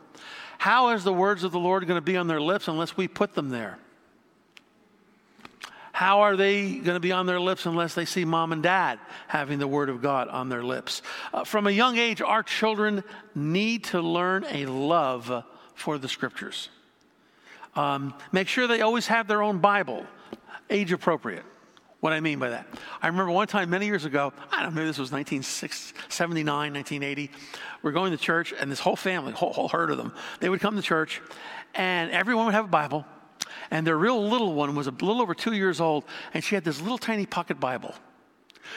How 0.57 0.89
is 0.89 1.03
the 1.03 1.13
words 1.13 1.43
of 1.43 1.51
the 1.51 1.59
Lord 1.59 1.87
going 1.87 1.97
to 1.97 2.01
be 2.01 2.17
on 2.17 2.27
their 2.27 2.41
lips 2.41 2.67
unless 2.67 2.97
we 2.97 3.07
put 3.07 3.33
them 3.33 3.49
there? 3.49 3.79
How 5.99 6.21
are 6.21 6.37
they 6.37 6.75
going 6.75 6.95
to 6.95 7.01
be 7.01 7.11
on 7.11 7.25
their 7.25 7.41
lips 7.41 7.65
unless 7.65 7.93
they 7.93 8.05
see 8.05 8.23
mom 8.23 8.53
and 8.53 8.63
dad 8.63 8.99
having 9.27 9.59
the 9.59 9.67
Word 9.67 9.89
of 9.89 10.01
God 10.01 10.29
on 10.29 10.47
their 10.47 10.63
lips? 10.63 11.01
Uh, 11.33 11.43
from 11.43 11.67
a 11.67 11.71
young 11.71 11.97
age, 11.97 12.21
our 12.21 12.41
children 12.41 13.03
need 13.35 13.83
to 13.85 13.99
learn 13.99 14.45
a 14.49 14.65
love 14.65 15.43
for 15.75 15.97
the 15.97 16.07
Scriptures. 16.07 16.69
Um, 17.75 18.13
make 18.31 18.47
sure 18.47 18.67
they 18.67 18.81
always 18.81 19.07
have 19.07 19.27
their 19.27 19.41
own 19.41 19.59
Bible, 19.59 20.05
age 20.69 20.91
appropriate. 20.91 21.43
What 21.99 22.13
I 22.13 22.21
mean 22.21 22.39
by 22.39 22.49
that. 22.49 22.65
I 23.01 23.07
remember 23.07 23.31
one 23.31 23.47
time 23.47 23.69
many 23.69 23.85
years 23.85 24.05
ago, 24.05 24.31
I 24.51 24.63
don't 24.63 24.69
know, 24.69 24.75
maybe 24.75 24.87
this 24.87 24.97
was 24.97 25.11
1979, 25.11 26.73
1980. 26.73 27.31
We're 27.81 27.91
going 27.91 28.11
to 28.11 28.17
church, 28.17 28.53
and 28.57 28.71
this 28.71 28.79
whole 28.79 28.95
family, 28.95 29.33
whole, 29.33 29.51
whole 29.51 29.67
herd 29.67 29.91
of 29.91 29.97
them, 29.97 30.13
they 30.39 30.47
would 30.47 30.61
come 30.61 30.77
to 30.77 30.81
church, 30.81 31.21
and 31.75 32.09
everyone 32.11 32.45
would 32.45 32.53
have 32.53 32.65
a 32.65 32.69
Bible. 32.69 33.05
And 33.69 33.85
their 33.85 33.97
real 33.97 34.29
little 34.29 34.53
one 34.53 34.75
was 34.75 34.87
a 34.87 34.91
little 34.91 35.21
over 35.21 35.35
two 35.35 35.53
years 35.53 35.81
old, 35.81 36.05
and 36.33 36.41
she 36.41 36.55
had 36.55 36.63
this 36.63 36.81
little 36.81 36.97
tiny 36.97 37.25
pocket 37.25 37.59
Bible. 37.59 37.93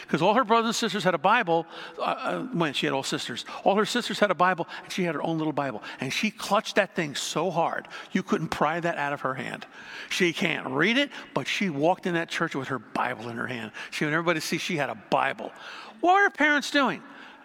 Because 0.02 0.22
all 0.22 0.34
her 0.34 0.44
brothers 0.44 0.68
and 0.68 0.74
sisters 0.74 1.04
had 1.04 1.14
a 1.14 1.18
Bible, 1.18 1.66
uh, 1.98 2.02
uh, 2.02 2.42
when 2.44 2.72
she 2.72 2.86
had 2.86 2.92
all 2.92 3.02
sisters, 3.02 3.44
all 3.64 3.76
her 3.76 3.86
sisters 3.86 4.18
had 4.18 4.30
a 4.30 4.34
Bible, 4.34 4.66
and 4.82 4.92
she 4.92 5.04
had 5.04 5.14
her 5.14 5.22
own 5.22 5.38
little 5.38 5.52
Bible. 5.52 5.82
And 6.00 6.12
she 6.12 6.30
clutched 6.30 6.76
that 6.76 6.94
thing 6.94 7.14
so 7.14 7.50
hard, 7.50 7.88
you 8.12 8.22
couldn't 8.22 8.48
pry 8.48 8.80
that 8.80 8.96
out 8.96 9.12
of 9.12 9.20
her 9.22 9.34
hand. 9.34 9.66
She 10.10 10.32
can't 10.32 10.66
read 10.68 10.98
it, 10.98 11.10
but 11.34 11.46
she 11.46 11.70
walked 11.70 12.06
in 12.06 12.14
that 12.14 12.28
church 12.28 12.54
with 12.54 12.68
her 12.68 12.78
Bible 12.78 13.28
in 13.28 13.36
her 13.36 13.46
hand. 13.46 13.72
She 13.90 14.04
wanted 14.04 14.16
everybody 14.16 14.40
to 14.40 14.46
see 14.46 14.58
she 14.58 14.76
had 14.76 14.90
a 14.90 14.98
Bible. 15.10 15.52
What 16.00 16.14
were 16.14 16.22
her 16.22 16.30
parents 16.30 16.70
doing? 16.70 17.02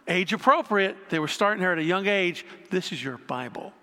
Age 0.08 0.32
appropriate. 0.34 1.10
They 1.10 1.20
were 1.20 1.28
starting 1.28 1.64
her 1.64 1.74
at 1.74 1.80
a 1.80 1.84
young 1.84 2.08
age. 2.08 2.46
This 2.70 2.92
is 2.92 3.04
your 3.04 3.18
Bible 3.18 3.74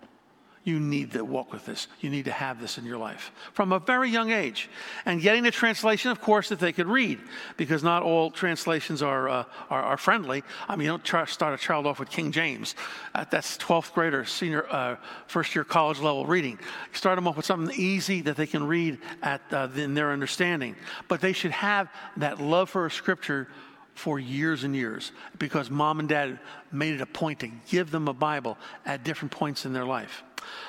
you 0.65 0.81
need 0.81 1.13
to 1.13 1.23
walk 1.25 1.53
with 1.53 1.67
this. 1.67 1.89
You 2.01 2.09
need 2.09 2.25
to 2.25 2.33
have 2.33 2.59
this 2.59 2.79
in 2.79 2.87
your 2.87 2.97
life 2.97 3.31
from 3.53 3.71
a 3.71 3.79
very 3.79 4.09
young 4.09 4.31
age. 4.31 4.71
And 5.05 5.21
getting 5.21 5.45
a 5.45 5.51
translation, 5.51 6.11
of 6.11 6.23
course, 6.23 6.49
that 6.49 6.59
they 6.59 6.73
could 6.73 6.87
read, 6.87 7.21
because 7.59 7.85
not 7.85 8.03
all 8.03 8.31
translations 8.31 9.03
are, 9.03 9.29
uh, 9.29 9.45
are, 9.69 9.83
are, 9.83 9.97
friendly. 9.99 10.43
I 10.67 10.77
mean, 10.77 10.87
you 10.87 10.93
don't 10.93 11.05
try, 11.05 11.27
start 11.27 11.53
a 11.53 11.63
child 11.63 11.87
off 11.87 12.01
with 12.01 12.09
King 12.09 12.33
James. 12.33 12.75
Uh, 13.15 13.27
that's 13.31 13.59
12th 13.59 13.93
grader, 13.93 14.25
senior, 14.25 14.67
uh, 14.71 14.97
first 15.27 15.55
year 15.55 15.65
college 15.65 16.01
level 16.01 16.25
reading. 16.25 16.59
Start 16.93 17.17
them 17.17 17.29
off 17.29 17.37
with 17.37 17.47
something 17.47 17.79
easy 17.79 18.23
that 18.23 18.37
they 18.37 18.47
can 18.47 18.67
read 18.67 18.99
at, 19.23 19.43
uh, 19.53 19.69
in 19.77 19.93
their 19.93 20.13
understanding. 20.13 20.77
But 21.09 21.21
they 21.21 21.35
should 21.35 21.53
have 21.53 21.91
that 22.17 22.41
love 22.41 22.71
for 22.71 22.89
scripture 22.89 23.49
for 23.95 24.19
years 24.19 24.65
and 24.65 24.75
years 24.75 25.13
because 25.39 25.71
mom 25.71 26.01
and 26.01 26.09
dad 26.09 26.39
made 26.73 26.95
it 26.95 27.01
a 27.01 27.07
point 27.07 27.41
to 27.41 27.49
give 27.69 27.91
them 27.91 28.09
a 28.09 28.13
Bible 28.13 28.59
at 28.85 29.05
different 29.05 29.33
points 29.33 29.65
in 29.65 29.73
their 29.73 29.85
life. 29.85 30.23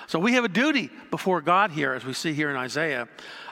So 0.08 0.20
we 0.20 0.34
have 0.34 0.46
a 0.46 0.50
duty 0.50 0.90
before 1.12 1.42
God 1.42 1.72
here, 1.72 1.94
as 1.94 2.06
we 2.06 2.14
see 2.14 2.34
here 2.34 2.50
in 2.50 2.56
Isaiah, 2.56 3.08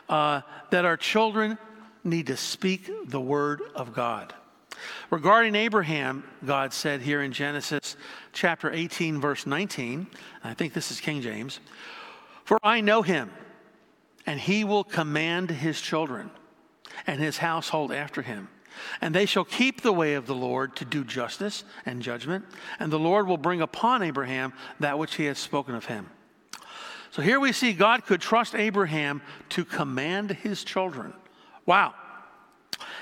uh, 0.07 0.41
that 0.69 0.85
our 0.85 0.97
children 0.97 1.57
need 2.03 2.27
to 2.27 2.37
speak 2.37 2.89
the 3.09 3.19
word 3.19 3.61
of 3.75 3.93
God. 3.93 4.33
Regarding 5.09 5.55
Abraham, 5.55 6.23
God 6.45 6.73
said 6.73 7.01
here 7.01 7.21
in 7.21 7.31
Genesis 7.31 7.95
chapter 8.31 8.71
18, 8.71 9.21
verse 9.21 9.45
19, 9.45 10.07
I 10.43 10.53
think 10.53 10.73
this 10.73 10.91
is 10.91 10.99
King 10.99 11.21
James, 11.21 11.59
For 12.45 12.57
I 12.63 12.81
know 12.81 13.01
him, 13.01 13.31
and 14.25 14.39
he 14.39 14.63
will 14.63 14.83
command 14.83 15.49
his 15.49 15.79
children 15.79 16.31
and 17.07 17.19
his 17.19 17.37
household 17.37 17.91
after 17.91 18.21
him. 18.21 18.49
And 19.01 19.13
they 19.13 19.25
shall 19.25 19.45
keep 19.45 19.81
the 19.81 19.93
way 19.93 20.15
of 20.15 20.25
the 20.25 20.35
Lord 20.35 20.75
to 20.77 20.85
do 20.85 21.03
justice 21.03 21.63
and 21.85 22.01
judgment, 22.01 22.45
and 22.79 22.91
the 22.91 22.99
Lord 22.99 23.27
will 23.27 23.37
bring 23.37 23.61
upon 23.61 24.01
Abraham 24.03 24.53
that 24.79 24.97
which 24.99 25.15
he 25.15 25.25
has 25.25 25.37
spoken 25.37 25.75
of 25.75 25.85
him. 25.85 26.09
So 27.11 27.21
here 27.21 27.39
we 27.39 27.51
see 27.51 27.73
God 27.73 28.05
could 28.05 28.21
trust 28.21 28.55
Abraham 28.55 29.21
to 29.49 29.63
command 29.63 30.31
his 30.31 30.63
children. 30.63 31.13
Wow. 31.65 31.93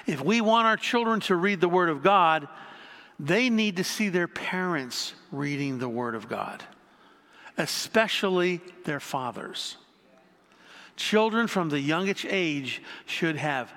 If 0.06 0.22
we 0.22 0.42
want 0.42 0.68
our 0.68 0.78
children 0.78 1.22
to 1.22 1.36
read 1.36 1.62
the 1.62 1.70
Word 1.70 1.90
of 1.90 2.04
God, 2.04 2.48
they 3.20 3.50
need 3.50 3.78
to 3.78 3.84
see 3.84 4.10
their 4.10 4.28
parents 4.28 5.14
reading 5.32 5.80
the 5.80 5.88
Word 5.88 6.16
of 6.16 6.28
God, 6.28 6.64
especially 7.58 8.62
their 8.84 9.00
fathers. 9.00 9.78
Children 10.98 11.48
from 11.48 11.70
the 11.70 11.80
youngest 11.80 12.26
age 12.28 12.82
should 13.06 13.38
have 13.38 13.72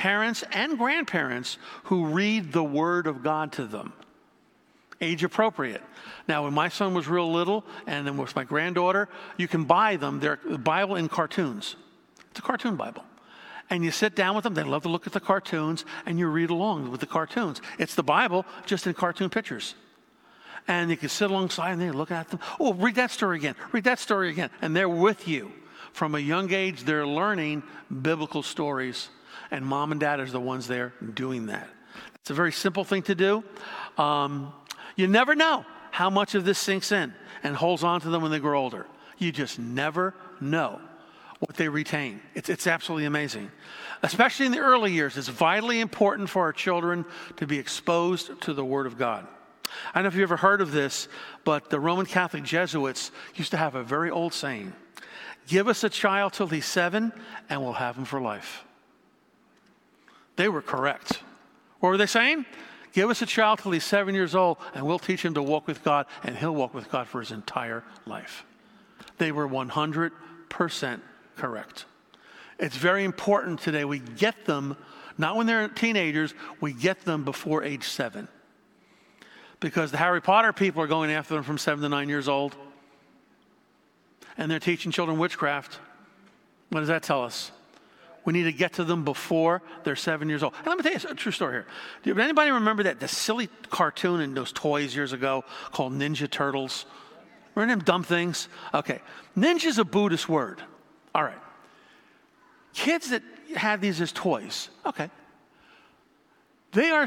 parents 0.00 0.42
and 0.52 0.78
grandparents 0.78 1.58
who 1.84 2.06
read 2.06 2.52
the 2.52 2.64
Word 2.64 3.06
of 3.06 3.22
God 3.22 3.52
to 3.52 3.66
them. 3.66 3.92
Age 4.98 5.22
appropriate. 5.22 5.82
Now, 6.26 6.44
when 6.44 6.54
my 6.54 6.70
son 6.70 6.94
was 6.94 7.06
real 7.06 7.30
little, 7.30 7.66
and 7.86 8.06
then 8.06 8.16
with 8.16 8.34
my 8.34 8.44
granddaughter, 8.44 9.10
you 9.36 9.46
can 9.46 9.64
buy 9.64 9.96
them 9.96 10.18
their 10.20 10.36
Bible 10.36 10.96
in 10.96 11.10
cartoons. 11.10 11.76
It's 12.30 12.38
a 12.38 12.42
cartoon 12.42 12.76
Bible. 12.76 13.04
And 13.68 13.84
you 13.84 13.90
sit 13.90 14.16
down 14.16 14.34
with 14.34 14.44
them, 14.44 14.54
they 14.54 14.62
love 14.62 14.84
to 14.84 14.88
look 14.88 15.06
at 15.06 15.12
the 15.12 15.20
cartoons, 15.20 15.84
and 16.06 16.18
you 16.18 16.28
read 16.28 16.48
along 16.48 16.90
with 16.90 17.00
the 17.00 17.06
cartoons. 17.06 17.60
It's 17.78 17.94
the 17.94 18.02
Bible, 18.02 18.46
just 18.64 18.86
in 18.86 18.94
cartoon 18.94 19.28
pictures. 19.28 19.74
And 20.66 20.88
you 20.88 20.96
can 20.96 21.10
sit 21.10 21.30
alongside 21.30 21.72
and 21.72 21.80
they 21.82 21.90
look 21.90 22.10
at 22.10 22.30
them. 22.30 22.40
Oh, 22.58 22.72
read 22.72 22.94
that 22.94 23.10
story 23.10 23.36
again. 23.36 23.54
Read 23.70 23.84
that 23.84 23.98
story 23.98 24.30
again. 24.30 24.48
And 24.62 24.74
they're 24.74 24.88
with 24.88 25.28
you. 25.28 25.52
From 25.92 26.14
a 26.14 26.20
young 26.20 26.50
age, 26.54 26.84
they're 26.84 27.06
learning 27.06 27.64
biblical 28.00 28.42
stories 28.42 29.10
and 29.50 29.64
mom 29.64 29.92
and 29.92 30.00
dad 30.00 30.20
are 30.20 30.26
the 30.26 30.40
ones 30.40 30.66
there 30.66 30.92
doing 31.14 31.46
that. 31.46 31.68
It's 32.16 32.30
a 32.30 32.34
very 32.34 32.52
simple 32.52 32.84
thing 32.84 33.02
to 33.04 33.14
do. 33.14 33.44
Um, 33.98 34.52
you 34.96 35.06
never 35.06 35.34
know 35.34 35.64
how 35.90 36.10
much 36.10 36.34
of 36.34 36.44
this 36.44 36.58
sinks 36.58 36.92
in 36.92 37.12
and 37.42 37.56
holds 37.56 37.82
on 37.82 38.00
to 38.02 38.10
them 38.10 38.22
when 38.22 38.30
they 38.30 38.38
grow 38.38 38.60
older. 38.60 38.86
You 39.18 39.32
just 39.32 39.58
never 39.58 40.14
know 40.40 40.80
what 41.40 41.56
they 41.56 41.68
retain. 41.68 42.20
It's, 42.34 42.48
it's 42.48 42.66
absolutely 42.66 43.06
amazing. 43.06 43.50
Especially 44.02 44.46
in 44.46 44.52
the 44.52 44.58
early 44.58 44.92
years, 44.92 45.16
it's 45.16 45.28
vitally 45.28 45.80
important 45.80 46.28
for 46.28 46.42
our 46.42 46.52
children 46.52 47.04
to 47.36 47.46
be 47.46 47.58
exposed 47.58 48.40
to 48.42 48.52
the 48.52 48.64
Word 48.64 48.86
of 48.86 48.98
God. 48.98 49.26
I 49.94 49.98
don't 49.98 50.04
know 50.04 50.08
if 50.08 50.14
you've 50.14 50.22
ever 50.22 50.36
heard 50.36 50.60
of 50.60 50.72
this, 50.72 51.08
but 51.44 51.70
the 51.70 51.80
Roman 51.80 52.06
Catholic 52.06 52.42
Jesuits 52.42 53.10
used 53.34 53.52
to 53.52 53.56
have 53.56 53.74
a 53.74 53.82
very 53.82 54.10
old 54.10 54.34
saying 54.34 54.72
Give 55.46 55.66
us 55.66 55.82
a 55.82 55.88
child 55.88 56.34
till 56.34 56.46
he's 56.46 56.66
seven, 56.66 57.12
and 57.48 57.60
we'll 57.60 57.72
have 57.72 57.96
him 57.96 58.04
for 58.04 58.20
life. 58.20 58.64
They 60.40 60.48
were 60.48 60.62
correct. 60.62 61.20
What 61.80 61.90
were 61.90 61.98
they 61.98 62.06
saying? 62.06 62.46
Give 62.94 63.10
us 63.10 63.20
a 63.20 63.26
child 63.26 63.58
till 63.58 63.72
he's 63.72 63.84
seven 63.84 64.14
years 64.14 64.34
old, 64.34 64.56
and 64.72 64.86
we'll 64.86 64.98
teach 64.98 65.22
him 65.22 65.34
to 65.34 65.42
walk 65.42 65.66
with 65.66 65.84
God, 65.84 66.06
and 66.22 66.34
he'll 66.34 66.54
walk 66.54 66.72
with 66.72 66.90
God 66.90 67.08
for 67.08 67.20
his 67.20 67.30
entire 67.30 67.84
life. 68.06 68.46
They 69.18 69.32
were 69.32 69.46
100% 69.46 71.00
correct. 71.36 71.84
It's 72.58 72.74
very 72.74 73.04
important 73.04 73.60
today 73.60 73.84
we 73.84 73.98
get 73.98 74.46
them, 74.46 74.78
not 75.18 75.36
when 75.36 75.46
they're 75.46 75.68
teenagers, 75.68 76.32
we 76.58 76.72
get 76.72 77.02
them 77.02 77.22
before 77.22 77.62
age 77.62 77.84
seven. 77.84 78.26
Because 79.60 79.90
the 79.90 79.98
Harry 79.98 80.22
Potter 80.22 80.54
people 80.54 80.80
are 80.82 80.86
going 80.86 81.10
after 81.10 81.34
them 81.34 81.44
from 81.44 81.58
seven 81.58 81.82
to 81.82 81.90
nine 81.90 82.08
years 82.08 82.30
old, 82.30 82.56
and 84.38 84.50
they're 84.50 84.58
teaching 84.58 84.90
children 84.90 85.18
witchcraft. 85.18 85.80
What 86.70 86.80
does 86.80 86.88
that 86.88 87.02
tell 87.02 87.22
us? 87.22 87.52
We 88.24 88.32
need 88.32 88.44
to 88.44 88.52
get 88.52 88.74
to 88.74 88.84
them 88.84 89.04
before 89.04 89.62
they're 89.84 89.96
seven 89.96 90.28
years 90.28 90.42
old. 90.42 90.54
And 90.58 90.66
let 90.66 90.76
me 90.76 90.82
tell 90.82 90.92
you 90.92 91.08
a 91.08 91.14
true 91.14 91.32
story 91.32 91.52
here. 91.54 91.66
Did 92.02 92.18
anybody 92.18 92.50
remember 92.50 92.82
that 92.82 93.00
the 93.00 93.08
silly 93.08 93.48
cartoon 93.70 94.20
and 94.20 94.36
those 94.36 94.52
toys 94.52 94.94
years 94.94 95.12
ago 95.12 95.44
called 95.72 95.94
Ninja 95.94 96.30
Turtles? 96.30 96.84
Remember 97.54 97.76
them 97.76 97.84
dumb 97.84 98.02
things? 98.02 98.48
Okay. 98.74 99.00
Ninja's 99.36 99.78
a 99.78 99.84
Buddhist 99.84 100.28
word. 100.28 100.62
All 101.14 101.22
right. 101.22 101.38
Kids 102.74 103.10
that 103.10 103.22
have 103.56 103.80
these 103.80 104.00
as 104.00 104.12
toys, 104.12 104.68
okay. 104.86 105.10
They 106.72 106.90
are, 106.90 107.06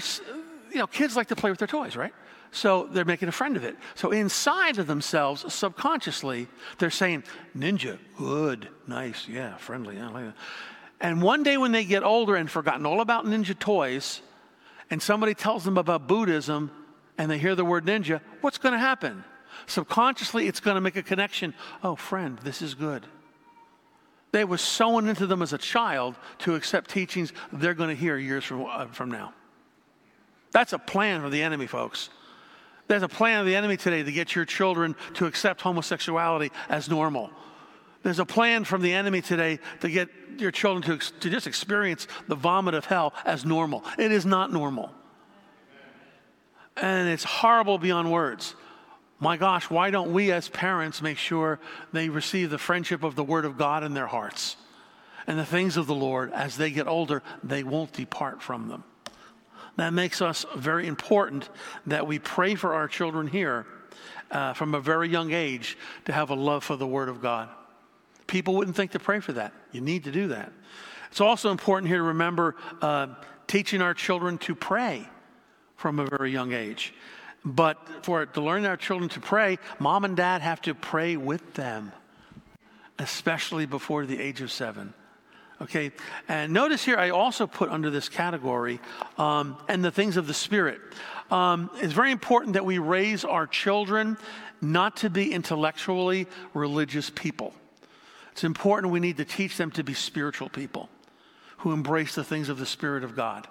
you 0.71 0.79
know, 0.79 0.87
kids 0.87 1.15
like 1.15 1.27
to 1.27 1.35
play 1.35 1.49
with 1.49 1.59
their 1.59 1.67
toys, 1.67 1.95
right? 1.95 2.13
So 2.51 2.87
they're 2.91 3.05
making 3.05 3.29
a 3.29 3.31
friend 3.31 3.55
of 3.55 3.63
it. 3.63 3.77
So 3.95 4.11
inside 4.11 4.77
of 4.77 4.87
themselves, 4.87 5.51
subconsciously, 5.51 6.47
they're 6.77 6.91
saying, 6.91 7.23
Ninja, 7.57 7.97
good, 8.17 8.67
nice, 8.87 9.27
yeah, 9.27 9.55
friendly. 9.57 9.95
Yeah, 9.95 10.09
like 10.09 10.33
and 11.03 11.21
one 11.21 11.43
day 11.43 11.57
when 11.57 11.73
they 11.73 11.83
get 11.83 12.01
older 12.03 12.35
and 12.35 12.49
forgotten 12.49 12.85
all 12.85 13.01
about 13.01 13.25
ninja 13.25 13.57
toys, 13.57 14.21
and 14.89 15.01
somebody 15.01 15.33
tells 15.35 15.65
them 15.65 15.77
about 15.77 16.07
Buddhism 16.07 16.71
and 17.17 17.29
they 17.29 17.37
hear 17.37 17.55
the 17.55 17.65
word 17.65 17.85
ninja, 17.85 18.21
what's 18.41 18.57
going 18.57 18.73
to 18.73 18.79
happen? 18.79 19.23
Subconsciously, 19.67 20.47
it's 20.47 20.61
going 20.61 20.75
to 20.75 20.81
make 20.81 20.95
a 20.95 21.03
connection. 21.03 21.53
Oh, 21.83 21.95
friend, 21.95 22.39
this 22.39 22.61
is 22.61 22.73
good. 22.73 23.05
They 24.31 24.45
were 24.45 24.57
sown 24.57 25.07
into 25.07 25.27
them 25.27 25.41
as 25.41 25.53
a 25.53 25.57
child 25.57 26.15
to 26.39 26.55
accept 26.55 26.89
teachings 26.89 27.33
they're 27.51 27.75
going 27.75 27.89
to 27.89 27.95
hear 27.95 28.17
years 28.17 28.43
from, 28.45 28.65
uh, 28.65 28.87
from 28.87 29.11
now. 29.11 29.33
That's 30.51 30.73
a 30.73 30.79
plan 30.79 31.23
of 31.23 31.31
the 31.31 31.41
enemy, 31.41 31.67
folks. 31.67 32.09
There's 32.87 33.03
a 33.03 33.09
plan 33.09 33.41
of 33.41 33.45
the 33.45 33.55
enemy 33.55 33.77
today 33.77 34.03
to 34.03 34.11
get 34.11 34.35
your 34.35 34.45
children 34.45 34.95
to 35.15 35.25
accept 35.25 35.61
homosexuality 35.61 36.51
as 36.69 36.89
normal. 36.89 37.29
There's 38.03 38.19
a 38.19 38.25
plan 38.25 38.65
from 38.65 38.81
the 38.81 38.93
enemy 38.93 39.21
today 39.21 39.59
to 39.79 39.89
get 39.89 40.09
your 40.37 40.51
children 40.51 40.99
to, 40.99 41.11
to 41.19 41.29
just 41.29 41.47
experience 41.47 42.07
the 42.27 42.35
vomit 42.35 42.73
of 42.73 42.85
hell 42.85 43.13
as 43.25 43.45
normal. 43.45 43.83
It 43.97 44.11
is 44.11 44.25
not 44.25 44.51
normal. 44.51 44.91
And 46.75 47.07
it's 47.07 47.23
horrible 47.23 47.77
beyond 47.77 48.11
words. 48.11 48.55
My 49.19 49.37
gosh, 49.37 49.69
why 49.69 49.89
don't 49.89 50.11
we 50.11 50.31
as 50.31 50.49
parents 50.49 51.01
make 51.01 51.17
sure 51.17 51.59
they 51.93 52.09
receive 52.09 52.49
the 52.49 52.57
friendship 52.57 53.03
of 53.03 53.15
the 53.15 53.23
Word 53.23 53.45
of 53.45 53.57
God 53.57 53.83
in 53.83 53.93
their 53.93 54.07
hearts? 54.07 54.57
And 55.25 55.39
the 55.39 55.45
things 55.45 55.77
of 55.77 55.87
the 55.87 55.95
Lord, 55.95 56.33
as 56.33 56.57
they 56.57 56.71
get 56.71 56.87
older, 56.87 57.23
they 57.41 57.63
won't 57.63 57.93
depart 57.93 58.41
from 58.41 58.67
them. 58.67 58.83
That 59.77 59.93
makes 59.93 60.21
us 60.21 60.45
very 60.55 60.87
important 60.87 61.49
that 61.87 62.05
we 62.05 62.19
pray 62.19 62.55
for 62.55 62.73
our 62.73 62.87
children 62.89 63.27
here 63.27 63.65
uh, 64.29 64.53
from 64.53 64.75
a 64.75 64.79
very 64.81 65.07
young 65.07 65.31
age 65.31 65.77
to 66.05 66.11
have 66.11 66.29
a 66.29 66.35
love 66.35 66.63
for 66.63 66.75
the 66.75 66.87
Word 66.87 67.07
of 67.07 67.21
God. 67.21 67.49
People 68.33 68.55
wouldn't 68.55 68.75
think 68.75 68.89
to 68.93 68.99
pray 68.99 69.19
for 69.19 69.31
that. 69.33 69.53
You 69.71 69.79
need 69.79 70.05
to 70.05 70.11
do 70.11 70.29
that. 70.29 70.51
It's 71.11 71.21
also 71.21 71.51
important 71.51 71.87
here 71.87 71.99
to 71.99 72.03
remember 72.03 72.55
uh, 72.81 73.09
teaching 73.45 73.79
our 73.79 73.93
children 73.93 74.39
to 74.39 74.55
pray 74.55 75.07
from 75.75 75.99
a 75.99 76.07
very 76.07 76.31
young 76.31 76.51
age. 76.51 76.95
But 77.45 77.77
for 78.01 78.25
to 78.25 78.41
learn 78.41 78.65
our 78.65 78.75
children 78.75 79.07
to 79.09 79.19
pray, 79.19 79.59
mom 79.77 80.03
and 80.03 80.17
dad 80.17 80.41
have 80.41 80.63
to 80.63 80.73
pray 80.73 81.15
with 81.15 81.53
them, 81.53 81.91
especially 82.97 83.67
before 83.67 84.07
the 84.07 84.19
age 84.19 84.41
of 84.41 84.51
seven. 84.51 84.95
Okay, 85.61 85.91
and 86.27 86.51
notice 86.51 86.83
here 86.83 86.97
I 86.97 87.11
also 87.11 87.45
put 87.45 87.69
under 87.69 87.91
this 87.91 88.09
category 88.09 88.79
um, 89.19 89.57
and 89.67 89.85
the 89.85 89.91
things 89.91 90.17
of 90.17 90.25
the 90.25 90.33
Spirit. 90.33 90.81
Um, 91.29 91.69
it's 91.75 91.93
very 91.93 92.11
important 92.11 92.53
that 92.53 92.65
we 92.65 92.79
raise 92.79 93.25
our 93.25 93.45
children 93.45 94.17
not 94.59 94.97
to 94.97 95.11
be 95.11 95.31
intellectually 95.31 96.25
religious 96.55 97.11
people. 97.11 97.53
It's 98.33 98.43
important 98.43 98.91
we 98.91 98.99
need 98.99 99.17
to 99.17 99.25
teach 99.25 99.57
them 99.57 99.69
to 99.71 99.83
be 99.83 99.93
spiritual 99.93 100.49
people 100.49 100.89
who 101.57 101.71
embrace 101.71 102.15
the 102.15 102.23
things 102.23 102.49
of 102.49 102.57
the 102.57 102.65
Spirit 102.65 103.03
of 103.03 103.15
God. 103.15 103.47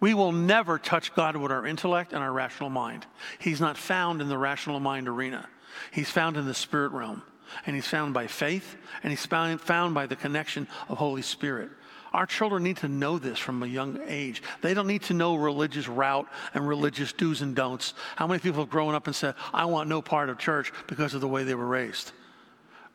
We 0.00 0.12
will 0.12 0.32
never 0.32 0.78
touch 0.78 1.14
God 1.14 1.34
with 1.34 1.50
our 1.50 1.66
intellect 1.66 2.12
and 2.12 2.22
our 2.22 2.30
rational 2.30 2.68
mind. 2.68 3.06
He's 3.38 3.58
not 3.58 3.78
found 3.78 4.20
in 4.20 4.28
the 4.28 4.36
rational 4.36 4.80
mind 4.80 5.08
arena, 5.08 5.48
He's 5.92 6.10
found 6.10 6.36
in 6.36 6.44
the 6.44 6.52
spirit 6.52 6.92
realm. 6.92 7.22
And 7.66 7.74
He's 7.74 7.86
found 7.86 8.12
by 8.12 8.26
faith, 8.26 8.76
and 9.02 9.10
He's 9.10 9.24
found, 9.24 9.94
by 9.94 10.06
the 10.06 10.16
connection 10.16 10.68
of 10.90 10.98
Holy 10.98 11.22
Spirit. 11.22 11.70
Our 12.12 12.26
children 12.26 12.62
need 12.62 12.76
to 12.78 12.88
know 12.88 13.18
this 13.18 13.38
from 13.38 13.62
a 13.62 13.66
young 13.66 13.98
age. 14.06 14.42
They 14.60 14.74
don't 14.74 14.86
need 14.86 15.04
to 15.04 15.14
know 15.14 15.36
religious 15.36 15.88
route 15.88 16.28
and 16.52 16.68
religious 16.68 17.14
do's 17.14 17.40
and 17.40 17.56
don'ts. 17.56 17.94
How 18.16 18.26
many 18.26 18.40
people 18.40 18.60
have 18.60 18.70
grown 18.70 18.94
up 18.94 19.06
and 19.06 19.16
said, 19.16 19.36
I 19.54 19.64
want 19.64 19.88
no 19.88 20.02
part 20.02 20.28
of 20.28 20.36
church 20.36 20.70
because 20.86 21.14
of 21.14 21.22
the 21.22 21.28
way 21.28 21.44
they 21.44 21.54
were 21.54 21.66
raised? 21.66 22.12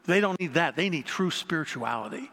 They 0.07 0.21
don't 0.21 0.39
need 0.39 0.55
that. 0.55 0.75
They 0.75 0.89
need 0.89 1.05
true 1.05 1.29
spirituality. 1.31 2.31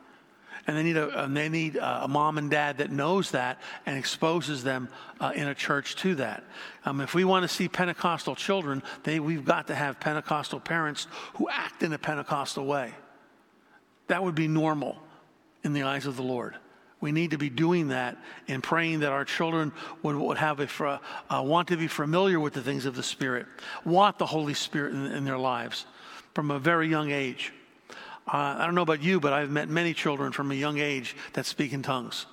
And 0.67 0.77
they 0.77 0.83
need 0.83 0.97
a, 0.97 1.29
they 1.31 1.51
need 1.51 1.77
a 1.77 2.09
mom 2.09 2.39
and 2.39 2.51
dad 2.51 2.79
that 2.79 2.91
knows 2.91 3.33
that 3.33 3.61
and 3.85 3.99
exposes 3.99 4.65
them 4.65 4.89
uh, 5.21 5.33
in 5.35 5.47
a 5.49 5.55
church 5.55 5.97
to 5.97 6.15
that. 6.15 6.43
Um, 6.87 7.03
if 7.03 7.13
we 7.13 7.25
want 7.25 7.43
to 7.43 7.49
see 7.49 7.69
Pentecostal 7.69 8.35
children, 8.35 8.83
they, 9.03 9.21
we've 9.21 9.45
got 9.45 9.67
to 9.67 9.75
have 9.75 10.01
Pentecostal 10.01 10.61
parents 10.61 11.07
who 11.35 11.51
act 11.51 11.83
in 11.83 11.93
a 11.93 11.99
Pentecostal 11.99 12.65
way. 12.65 12.95
That 14.07 14.23
would 14.23 14.35
be 14.35 14.49
normal 14.49 14.97
in 15.65 15.75
the 15.75 15.83
eyes 15.83 16.07
of 16.07 16.17
the 16.17 16.23
Lord. 16.23 16.55
We 17.01 17.13
need 17.13 17.33
to 17.33 17.39
be 17.39 17.51
doing 17.51 17.89
that 17.89 18.17
and 18.49 18.63
praying 18.63 19.01
that 19.01 19.13
our 19.13 19.27
children 19.27 19.73
would, 20.03 20.17
would 20.17 20.39
have 20.39 20.61
a, 20.61 21.01
uh, 21.29 21.43
want 21.43 21.69
to 21.69 21.77
be 21.77 21.89
familiar 21.89 22.41
with 22.41 22.55
the 22.55 22.63
things 22.63 22.87
of 22.87 22.97
the 22.97 23.03
Spirit, 23.03 23.47
want 23.85 24.19
the 24.19 24.25
Holy 24.25 24.55
Spirit 24.55 24.95
in, 24.95 25.07
in 25.07 25.25
their 25.27 25.37
lives 25.37 25.85
from 26.35 26.51
a 26.51 26.59
very 26.59 26.89
young 26.89 27.11
age. 27.11 27.53
Uh, 28.27 28.57
I 28.59 28.65
don't 28.65 28.75
know 28.75 28.83
about 28.83 29.03
you, 29.03 29.21
but 29.21 29.33
I've 29.33 29.51
met 29.51 29.69
many 29.69 29.93
children 29.93 30.33
from 30.33 30.51
a 30.51 30.55
young 30.55 30.79
age 30.79 31.15
that 31.35 31.47
speak 31.47 31.73
in 31.73 31.83
tongues. 31.83 32.27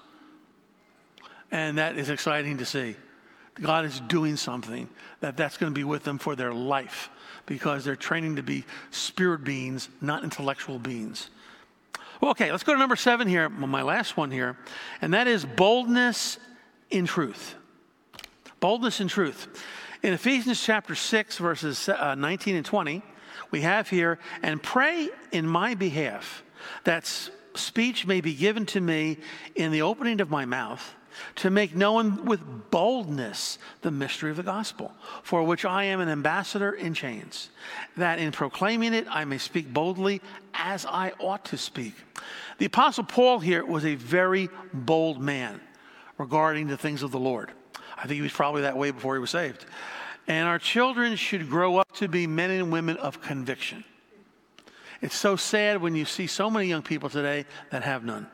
And 1.52 1.78
that 1.78 1.98
is 1.98 2.10
exciting 2.10 2.60
to 2.60 2.66
see. 2.66 2.96
God 3.56 3.84
is 3.84 4.00
doing 4.02 4.38
something 4.38 4.88
that 5.20 5.36
that's 5.36 5.58
going 5.58 5.74
to 5.74 5.78
be 5.78 5.84
with 5.84 6.04
them 6.04 6.18
for 6.18 6.36
their 6.36 6.54
life 6.54 7.10
because 7.46 7.84
they're 7.84 7.98
training 7.98 8.38
to 8.38 8.44
be 8.44 8.64
spirit 8.92 9.44
beings, 9.44 9.90
not 10.00 10.24
intellectual 10.24 10.80
beings. 10.80 11.30
Okay, 12.24 12.52
let's 12.52 12.64
go 12.64 12.74
to 12.74 12.80
number 12.80 12.96
seven 12.96 13.28
here, 13.28 13.50
my 13.50 13.82
last 13.82 14.16
one 14.16 14.32
here, 14.32 14.56
and 15.02 15.14
that 15.14 15.28
is 15.28 15.44
boldness 15.44 16.38
in 16.90 17.06
truth. 17.06 17.56
Boldness 18.60 19.02
in 19.02 19.08
truth. 19.08 19.48
In 20.04 20.14
Ephesians 20.14 20.64
chapter 20.64 20.96
6, 20.96 21.38
verses 21.38 21.90
uh, 21.90 22.16
19 22.16 22.56
and 22.56 22.66
20, 22.66 23.02
we 23.52 23.62
have 23.62 23.90
here, 23.90 24.20
and 24.42 24.62
pray 24.62 25.10
in 25.32 25.46
my 25.48 25.76
behalf 25.76 26.44
that 26.84 27.06
speech 27.54 28.08
may 28.08 28.22
be 28.22 28.34
given 28.34 28.66
to 28.68 28.82
me 28.82 29.18
in 29.56 29.72
the 29.72 29.82
opening 29.82 30.22
of 30.22 30.30
my 30.30 30.46
mouth 30.46 30.96
to 31.36 31.50
make 31.50 31.76
known 31.76 32.26
with 32.26 32.72
boldness 32.72 33.58
the 33.82 33.92
mystery 33.92 34.32
of 34.32 34.38
the 34.38 34.44
gospel, 34.44 34.94
for 35.24 35.44
which 35.44 35.66
I 35.66 35.86
am 35.86 36.00
an 36.00 36.10
ambassador 36.10 36.72
in 36.72 36.94
chains, 36.94 37.50
that 37.98 38.20
in 38.20 38.32
proclaiming 38.32 38.94
it 38.94 39.08
I 39.10 39.26
may 39.26 39.38
speak 39.38 39.74
boldly 39.74 40.22
as 40.54 40.86
I 40.86 41.12
ought 41.20 41.46
to 41.46 41.58
speak. 41.58 41.96
The 42.58 42.66
Apostle 42.66 43.04
Paul 43.04 43.40
here 43.40 43.66
was 43.66 43.86
a 43.86 43.96
very 43.96 44.50
bold 44.74 45.22
man 45.22 45.60
regarding 46.18 46.68
the 46.68 46.78
things 46.78 47.04
of 47.04 47.12
the 47.12 47.20
Lord. 47.20 47.52
I 47.98 48.04
think 48.04 48.16
he 48.16 48.22
was 48.22 48.32
probably 48.32 48.62
that 48.64 48.78
way 48.78 48.92
before 48.92 49.16
he 49.16 49.20
was 49.20 49.32
saved. 49.32 49.66
And 50.28 50.48
our 50.48 50.60
children 50.60 51.16
should 51.16 51.50
grow 51.50 51.78
up 51.78 51.92
to 51.94 52.08
be 52.08 52.28
men 52.28 52.52
and 52.52 52.72
women 52.72 52.98
of 52.98 53.22
conviction. 53.22 53.84
It's 55.02 55.16
so 55.16 55.36
sad 55.36 55.82
when 55.82 55.96
you 55.96 56.06
see 56.06 56.28
so 56.28 56.50
many 56.50 56.68
young 56.68 56.84
people 56.84 57.10
today 57.10 57.46
that 57.72 57.84
have 57.84 58.04
none. 58.04 58.28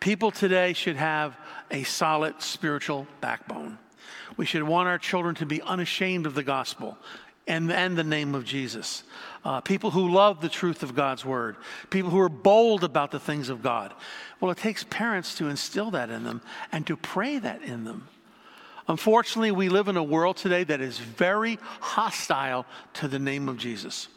People 0.00 0.30
today 0.30 0.72
should 0.72 0.96
have 0.96 1.36
a 1.70 1.82
solid 1.82 2.40
spiritual 2.40 3.06
backbone. 3.20 3.78
We 4.36 4.46
should 4.46 4.62
want 4.62 4.88
our 4.88 4.98
children 4.98 5.34
to 5.36 5.46
be 5.46 5.60
unashamed 5.60 6.24
of 6.24 6.34
the 6.34 6.42
gospel 6.42 6.96
and, 7.46 7.70
and 7.70 7.98
the 7.98 8.04
name 8.04 8.34
of 8.34 8.44
Jesus. 8.44 9.02
Uh, 9.44 9.60
people 9.60 9.90
who 9.90 10.10
love 10.10 10.40
the 10.40 10.48
truth 10.48 10.82
of 10.82 10.94
God's 10.94 11.24
word. 11.24 11.56
People 11.90 12.10
who 12.10 12.20
are 12.20 12.28
bold 12.30 12.84
about 12.84 13.10
the 13.10 13.20
things 13.20 13.48
of 13.48 13.62
God. 13.62 13.92
Well, 14.40 14.50
it 14.50 14.58
takes 14.58 14.84
parents 14.84 15.34
to 15.36 15.48
instill 15.48 15.90
that 15.90 16.08
in 16.10 16.24
them 16.24 16.40
and 16.72 16.86
to 16.86 16.96
pray 16.96 17.38
that 17.38 17.62
in 17.62 17.84
them. 17.84 18.08
Unfortunately, 18.90 19.52
we 19.52 19.68
live 19.68 19.86
in 19.86 19.96
a 19.96 20.02
world 20.02 20.36
today 20.36 20.64
that 20.64 20.80
is 20.80 20.98
very 20.98 21.60
hostile 21.78 22.66
to 22.94 23.06
the 23.06 23.20
name 23.20 23.48
of 23.48 23.56
Jesus. 23.56 24.08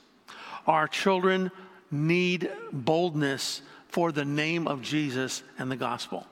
Our 0.65 0.87
children 0.87 1.51
need 1.91 2.49
boldness 2.71 3.61
for 3.89 4.11
the 4.11 4.25
name 4.25 4.67
of 4.67 4.81
Jesus 4.81 5.43
and 5.59 5.69
the 5.69 5.75
gospel. 5.75 6.25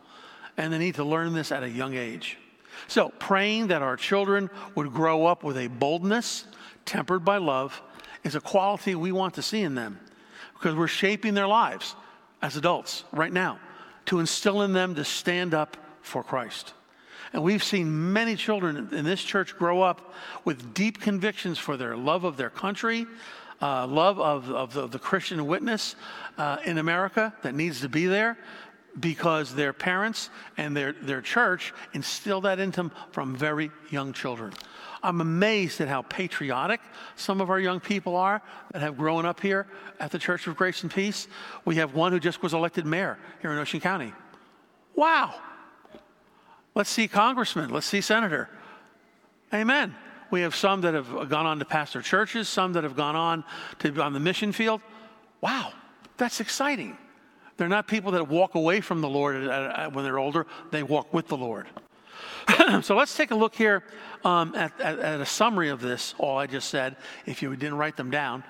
And 0.58 0.74
they 0.74 0.80
need 0.80 0.96
to 0.96 1.04
learn 1.04 1.34
this 1.34 1.52
at 1.52 1.62
a 1.62 1.70
young 1.70 1.94
age. 1.94 2.40
So, 2.88 3.10
praying 3.20 3.68
that 3.68 3.84
our 3.84 3.96
children 3.96 4.50
would 4.74 4.92
grow 4.92 5.28
up 5.28 5.44
with 5.44 5.58
a 5.58 5.68
boldness 5.68 6.46
tempered 6.84 7.24
by 7.24 7.38
love 7.38 7.80
is 8.24 8.34
a 8.34 8.42
quality 8.42 8.96
we 8.96 9.12
want 9.12 9.36
to 9.36 9.44
see 9.44 9.62
in 9.62 9.76
them 9.76 10.00
because 10.56 10.74
we're 10.74 10.88
shaping 10.88 11.36
their 11.36 11.48
lives 11.48 11.96
as 12.42 12.58
adults 12.58 13.04
right 13.12 13.32
now 13.32 13.60
to 14.08 14.20
instill 14.20 14.64
in 14.64 14.74
them 14.74 14.96
to 14.96 15.06
stand 15.06 15.54
up 15.54 15.78
for 16.02 16.24
Christ. 16.24 16.74
And 17.34 17.44
we've 17.44 17.64
seen 17.64 18.12
many 18.12 18.36
children 18.36 18.90
in 18.92 19.06
this 19.06 19.24
church 19.24 19.58
grow 19.58 19.82
up 19.82 20.14
with 20.44 20.74
deep 20.74 21.00
convictions 21.00 21.58
for 21.58 21.78
their 21.78 21.96
love 21.96 22.24
of 22.24 22.36
their 22.36 22.50
country, 22.50 23.08
uh, 23.62 23.88
love 23.88 24.20
of, 24.20 24.50
of, 24.50 24.74
the, 24.74 24.88
the, 24.88 25.00
Christian 25.00 25.46
witness 25.48 25.96
uh, 26.38 26.58
in 26.66 26.78
America 26.78 27.34
that 27.44 27.56
needs 27.56 27.82
to 27.82 27.90
be 27.90 28.06
there 28.08 28.38
because 29.00 29.56
their 29.56 29.72
parents 29.72 30.30
and 30.58 30.76
their, 30.76 30.92
their 30.94 31.22
church 31.22 31.74
instill 31.94 32.42
that 32.42 32.60
into 32.60 32.78
them 32.78 32.92
from 33.12 33.36
very 33.36 33.72
young 33.90 34.12
children. 34.12 34.52
I'm 35.04 35.22
amazed 35.22 35.82
at 35.82 35.88
how 35.88 36.02
patriotic 36.04 36.82
some 37.16 37.42
of 37.42 37.50
our 37.50 37.60
young 37.60 37.80
people 37.80 38.16
are 38.16 38.42
that 38.72 38.82
have 38.82 38.98
grown 38.98 39.26
up 39.26 39.40
here 39.40 39.68
at 40.00 40.12
the 40.12 40.20
Church 40.20 40.48
of 40.48 40.56
Grace 40.56 40.84
and 40.84 40.92
Peace. 40.92 41.28
We 41.66 41.76
have 41.76 41.96
one 41.96 42.12
who 42.12 42.20
just 42.20 42.44
was 42.44 42.54
elected 42.54 42.86
mayor 42.86 43.18
here 43.42 43.52
in 43.52 43.58
Ocean 43.58 43.80
County. 43.80 44.14
Wow. 44.96 45.34
Let's 46.74 46.90
see 46.90 47.08
congressman. 47.08 47.70
Let's 47.70 47.88
see 47.88 48.02
senator. 48.02 48.50
Amen. 49.54 49.96
We 50.30 50.42
have 50.42 50.56
some 50.56 50.82
that 50.82 50.94
have 50.94 51.30
gone 51.30 51.46
on 51.46 51.60
to 51.60 51.66
pastor 51.66 52.02
churches, 52.02 52.48
some 52.48 52.74
that 52.74 52.84
have 52.84 52.96
gone 52.96 53.18
on 53.18 53.44
to 53.80 53.92
be 53.92 54.00
on 54.00 54.14
the 54.14 54.20
mission 54.20 54.54
field. 54.54 54.80
Wow, 55.42 55.74
that's 56.18 56.40
exciting. 56.40 56.98
They're 57.58 57.68
not 57.68 57.88
people 57.88 58.14
that 58.14 58.28
walk 58.28 58.56
away 58.56 58.80
from 58.80 59.02
the 59.02 59.10
Lord 59.10 59.36
when 59.94 60.06
they're 60.06 60.20
older, 60.20 60.48
they 60.72 60.84
walk 60.84 61.14
with 61.14 61.28
the 61.28 61.38
Lord. 61.38 61.68
so 62.82 62.96
let's 62.96 63.16
take 63.16 63.32
a 63.32 63.36
look 63.36 63.54
here 63.54 63.84
um, 64.24 64.56
at, 64.56 64.80
at, 64.80 65.00
at 65.00 65.22
a 65.22 65.26
summary 65.26 65.70
of 65.70 65.82
this, 65.82 66.16
all 66.18 66.38
I 66.38 66.48
just 66.48 66.70
said, 66.70 66.96
if 67.26 67.42
you 67.42 67.54
didn't 67.56 67.78
write 67.78 67.98
them 67.98 68.10
down. 68.10 68.44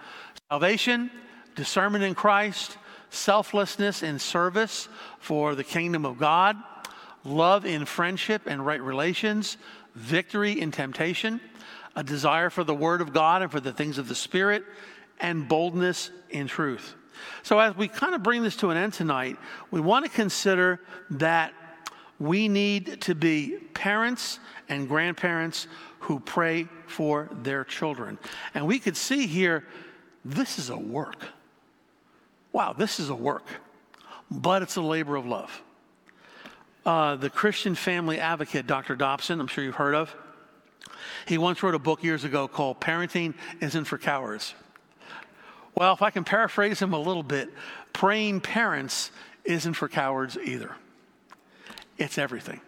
Salvation, 0.50 1.10
discernment 1.56 2.04
in 2.04 2.14
Christ, 2.14 2.78
selflessness 3.10 4.04
in 4.04 4.20
service 4.20 4.88
for 5.20 5.56
the 5.56 5.64
kingdom 5.64 6.06
of 6.06 6.18
God, 6.18 6.56
love 7.24 7.66
in 7.66 7.86
friendship 7.86 8.44
and 8.46 8.66
right 8.66 8.82
relations, 8.82 9.58
victory 9.96 10.60
in 10.60 10.72
temptation, 10.72 11.40
a 11.96 12.04
desire 12.04 12.50
for 12.50 12.64
the 12.64 12.74
word 12.74 13.02
of 13.02 13.14
God 13.14 13.42
and 13.42 13.52
for 13.52 13.60
the 13.60 13.74
things 13.74 13.98
of 13.98 14.08
the 14.08 14.16
Spirit, 14.16 14.64
and 15.20 15.48
boldness 15.48 16.12
in 16.30 16.48
truth. 16.48 16.96
So, 17.44 17.60
as 17.60 17.76
we 17.76 17.88
kind 17.88 18.16
of 18.16 18.24
bring 18.24 18.42
this 18.42 18.56
to 18.58 18.70
an 18.70 18.78
end 18.78 18.94
tonight, 18.94 19.38
we 19.70 19.80
want 19.80 20.06
to 20.06 20.12
consider 20.12 20.80
that 21.12 21.54
we 22.20 22.48
need 22.48 23.02
to 23.02 23.16
be 23.16 23.58
parents 23.74 24.40
and 24.70 24.88
grandparents 24.88 25.68
who 26.00 26.20
pray 26.20 26.68
for 26.88 27.30
their 27.44 27.64
children. 27.64 28.18
And 28.54 28.66
we 28.66 28.80
could 28.80 28.98
see 28.98 29.28
here, 29.28 29.66
this 30.26 30.58
is 30.58 30.70
a 30.70 30.78
work. 30.78 31.26
Wow, 32.52 32.74
this 32.74 33.00
is 33.00 33.10
a 33.10 33.16
work, 33.16 33.46
but 34.30 34.62
it's 34.62 34.76
a 34.76 34.82
labor 34.82 35.16
of 35.16 35.26
love. 35.26 35.62
Uh, 36.86 37.16
the 37.16 37.30
Christian 37.30 37.76
family 37.76 38.20
advocate, 38.20 38.66
Dr. 38.66 38.96
Dobson, 38.96 39.40
I'm 39.40 39.48
sure 39.48 39.64
you've 39.64 39.76
heard 39.76 39.94
of, 39.94 40.16
he 41.28 41.38
once 41.38 41.62
wrote 41.62 41.76
a 41.76 41.80
book 41.80 42.04
years 42.04 42.24
ago 42.24 42.48
called 42.48 42.80
Parenting 42.80 43.36
Isn't 43.60 43.86
for 43.86 44.00
Cowards. 44.00 44.56
Well, 45.76 45.94
if 45.94 46.02
I 46.02 46.10
can 46.10 46.24
paraphrase 46.24 46.82
him 46.82 46.94
a 46.94 47.00
little 47.00 47.24
bit, 47.24 47.50
praying 47.94 48.42
parents 48.42 49.12
isn't 49.46 49.74
for 49.74 49.88
cowards 49.88 50.38
either. 50.44 50.76
It's 51.98 52.18
everything. 52.18 52.62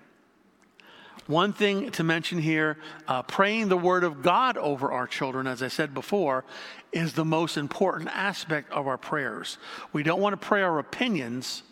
One 1.26 1.54
thing 1.54 1.90
to 1.92 2.04
mention 2.04 2.40
here 2.40 2.78
uh, 3.08 3.24
praying 3.24 3.70
the 3.70 3.78
word 3.78 4.04
of 4.04 4.22
God 4.22 4.58
over 4.58 4.92
our 4.92 5.08
children, 5.08 5.48
as 5.48 5.64
I 5.64 5.70
said 5.70 5.94
before, 5.94 6.44
is 6.92 7.14
the 7.14 7.26
most 7.26 7.58
important 7.58 8.10
aspect 8.14 8.72
of 8.72 8.88
our 8.88 8.98
prayers. 8.98 9.58
We 9.92 10.04
don't 10.04 10.22
want 10.22 10.40
to 10.40 10.46
pray 10.46 10.62
our 10.62 10.80
opinions 10.80 11.64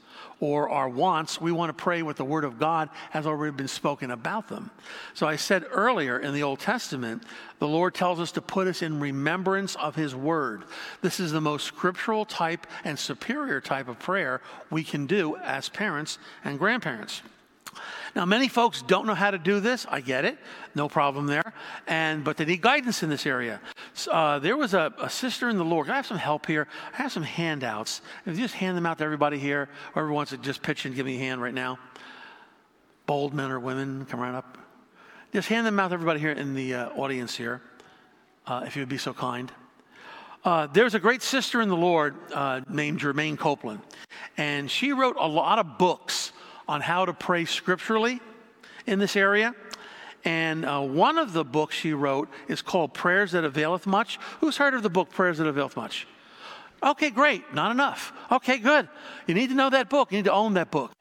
or 0.41 0.69
our 0.69 0.89
wants. 0.89 1.39
We 1.39 1.53
want 1.53 1.69
to 1.69 1.81
pray 1.81 2.01
what 2.01 2.17
the 2.17 2.25
word 2.25 2.43
of 2.43 2.59
God 2.59 2.89
has 3.11 3.25
already 3.25 3.55
been 3.55 3.69
spoken 3.69 4.11
about 4.11 4.49
them. 4.49 4.71
So 5.13 5.27
I 5.27 5.37
said 5.37 5.63
earlier 5.71 6.19
in 6.19 6.33
the 6.33 6.43
Old 6.43 6.59
Testament, 6.59 7.23
the 7.59 7.67
Lord 7.67 7.93
tells 7.93 8.19
us 8.19 8.33
to 8.33 8.41
put 8.41 8.67
us 8.67 8.81
in 8.81 8.99
remembrance 8.99 9.75
of 9.75 9.95
his 9.95 10.13
word. 10.13 10.63
This 11.01 11.19
is 11.19 11.31
the 11.31 11.39
most 11.39 11.65
scriptural 11.65 12.25
type 12.25 12.67
and 12.83 12.99
superior 12.99 13.61
type 13.61 13.87
of 13.87 13.99
prayer 13.99 14.41
we 14.69 14.83
can 14.83 15.05
do 15.05 15.37
as 15.37 15.69
parents 15.69 16.17
and 16.43 16.59
grandparents. 16.59 17.21
Now, 18.15 18.25
many 18.25 18.49
folks 18.49 18.81
don't 18.81 19.07
know 19.07 19.15
how 19.15 19.31
to 19.31 19.37
do 19.37 19.59
this. 19.59 19.85
I 19.89 20.01
get 20.01 20.25
it, 20.25 20.37
no 20.75 20.89
problem 20.89 21.27
there. 21.27 21.53
And 21.87 22.23
but 22.23 22.37
they 22.37 22.45
need 22.45 22.61
guidance 22.61 23.03
in 23.03 23.09
this 23.09 23.25
area. 23.25 23.61
So, 23.93 24.11
uh, 24.11 24.39
there 24.39 24.57
was 24.57 24.73
a, 24.73 24.93
a, 24.99 25.09
sister 25.09 25.49
in 25.49 25.57
the 25.57 25.65
Lord. 25.65 25.89
I 25.89 25.95
have 25.95 26.05
some 26.05 26.17
help 26.17 26.45
here. 26.45 26.67
I 26.93 26.97
have 26.97 27.11
some 27.11 27.23
handouts. 27.23 28.01
If 28.25 28.35
you 28.35 28.43
just 28.43 28.55
hand 28.55 28.75
them 28.75 28.85
out 28.85 28.97
to 28.97 29.03
everybody 29.03 29.39
here, 29.39 29.69
whoever 29.93 30.11
wants 30.11 30.31
to 30.31 30.37
just 30.37 30.61
pitch 30.61 30.85
and 30.85 30.93
give 30.93 31.05
me 31.05 31.15
a 31.15 31.19
hand 31.19 31.41
right 31.41 31.53
now. 31.53 31.79
Bold 33.05 33.33
men 33.33 33.49
or 33.49 33.59
women, 33.59 34.05
come 34.05 34.19
right 34.19 34.35
up. 34.35 34.57
Just 35.33 35.47
hand 35.47 35.65
them 35.65 35.79
out 35.79 35.89
to 35.89 35.93
everybody 35.93 36.19
here 36.19 36.31
in 36.31 36.53
the 36.53 36.73
uh, 36.73 36.89
audience 36.89 37.35
here, 37.35 37.61
uh, 38.45 38.63
if 38.65 38.75
you 38.75 38.81
would 38.81 38.89
be 38.89 38.97
so 38.97 39.13
kind. 39.13 39.51
Uh, 40.43 40.67
there's 40.67 40.95
a 40.95 40.99
great 40.99 41.21
sister 41.21 41.61
in 41.61 41.69
the 41.69 41.77
Lord 41.77 42.15
uh, 42.33 42.61
named 42.67 42.99
Germaine 42.99 43.37
Copeland, 43.37 43.79
and 44.37 44.69
she 44.69 44.91
wrote 44.91 45.15
a 45.19 45.27
lot 45.27 45.59
of 45.59 45.77
books 45.77 46.20
on 46.71 46.79
how 46.79 47.03
to 47.03 47.11
pray 47.11 47.43
scripturally 47.43 48.21
in 48.87 48.97
this 48.97 49.17
area. 49.17 49.53
And 50.23 50.63
uh, 50.63 50.79
one 50.79 51.17
of 51.17 51.33
the 51.33 51.43
books 51.43 51.75
she 51.75 51.91
wrote 51.91 52.29
is 52.47 52.61
called 52.61 52.93
Prayers 52.93 53.33
That 53.33 53.43
Availeth 53.43 53.85
Much. 53.85 54.17
Who's 54.39 54.55
heard 54.55 54.73
of 54.73 54.81
the 54.81 54.89
book 54.89 55.09
Prayers 55.09 55.39
That 55.39 55.47
Availeth 55.47 55.75
Much? 55.75 56.07
Okay, 56.81 57.09
great. 57.09 57.53
Not 57.53 57.71
enough. 57.71 58.13
Okay, 58.31 58.57
good. 58.57 58.87
You 59.27 59.33
need 59.33 59.49
to 59.49 59.55
know 59.55 59.69
that 59.69 59.89
book. 59.89 60.13
You 60.13 60.19
need 60.19 60.25
to 60.25 60.31
own 60.31 60.53
that 60.53 60.71
book. 60.71 60.93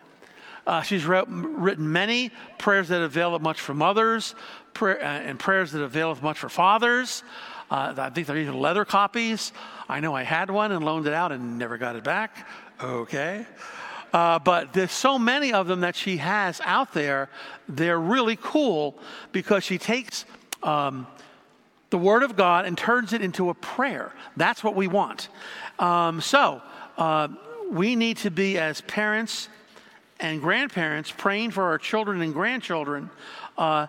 Uh, 0.66 0.82
she's 0.82 1.06
wrote, 1.06 1.28
written 1.28 1.92
many 1.92 2.32
prayers 2.58 2.88
that 2.88 3.00
avail 3.00 3.38
much 3.38 3.60
for 3.60 3.72
mothers 3.72 4.34
uh, 4.82 4.86
and 4.88 5.38
prayers 5.38 5.70
that 5.70 5.82
avail 5.82 6.18
much 6.20 6.38
for 6.40 6.48
fathers. 6.48 7.22
Uh, 7.70 7.94
I 7.96 8.10
think 8.10 8.26
they're 8.26 8.36
even 8.38 8.58
leather 8.58 8.84
copies. 8.84 9.52
I 9.88 10.00
know 10.00 10.16
I 10.16 10.24
had 10.24 10.50
one 10.50 10.72
and 10.72 10.84
loaned 10.84 11.06
it 11.06 11.14
out 11.14 11.30
and 11.30 11.58
never 11.58 11.78
got 11.78 11.94
it 11.94 12.02
back. 12.02 12.48
Okay. 12.82 13.46
Uh, 14.12 14.38
but 14.38 14.72
there's 14.72 14.92
so 14.92 15.18
many 15.18 15.52
of 15.52 15.66
them 15.66 15.80
that 15.80 15.94
she 15.94 16.16
has 16.16 16.60
out 16.64 16.92
there. 16.92 17.28
They're 17.68 18.00
really 18.00 18.36
cool 18.40 18.98
because 19.32 19.64
she 19.64 19.78
takes 19.78 20.24
um, 20.62 21.06
the 21.90 21.98
Word 21.98 22.22
of 22.22 22.36
God 22.36 22.66
and 22.66 22.76
turns 22.76 23.12
it 23.12 23.22
into 23.22 23.50
a 23.50 23.54
prayer. 23.54 24.12
That's 24.36 24.64
what 24.64 24.74
we 24.74 24.88
want. 24.88 25.28
Um, 25.78 26.20
so 26.20 26.62
uh, 26.96 27.28
we 27.70 27.96
need 27.96 28.18
to 28.18 28.30
be, 28.30 28.58
as 28.58 28.80
parents 28.82 29.48
and 30.18 30.40
grandparents, 30.40 31.10
praying 31.10 31.52
for 31.52 31.64
our 31.64 31.78
children 31.78 32.20
and 32.20 32.32
grandchildren 32.32 33.10
uh, 33.56 33.86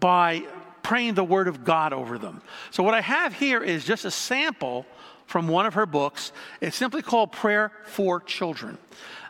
by 0.00 0.42
praying 0.82 1.14
the 1.14 1.24
Word 1.24 1.48
of 1.48 1.64
God 1.64 1.92
over 1.92 2.18
them. 2.18 2.42
So, 2.70 2.82
what 2.82 2.94
I 2.94 3.00
have 3.00 3.34
here 3.34 3.62
is 3.62 3.84
just 3.84 4.04
a 4.04 4.10
sample 4.10 4.84
from 5.26 5.48
one 5.48 5.64
of 5.64 5.74
her 5.74 5.86
books. 5.86 6.32
It's 6.60 6.76
simply 6.76 7.02
called 7.02 7.32
Prayer 7.32 7.72
for 7.84 8.20
Children. 8.20 8.76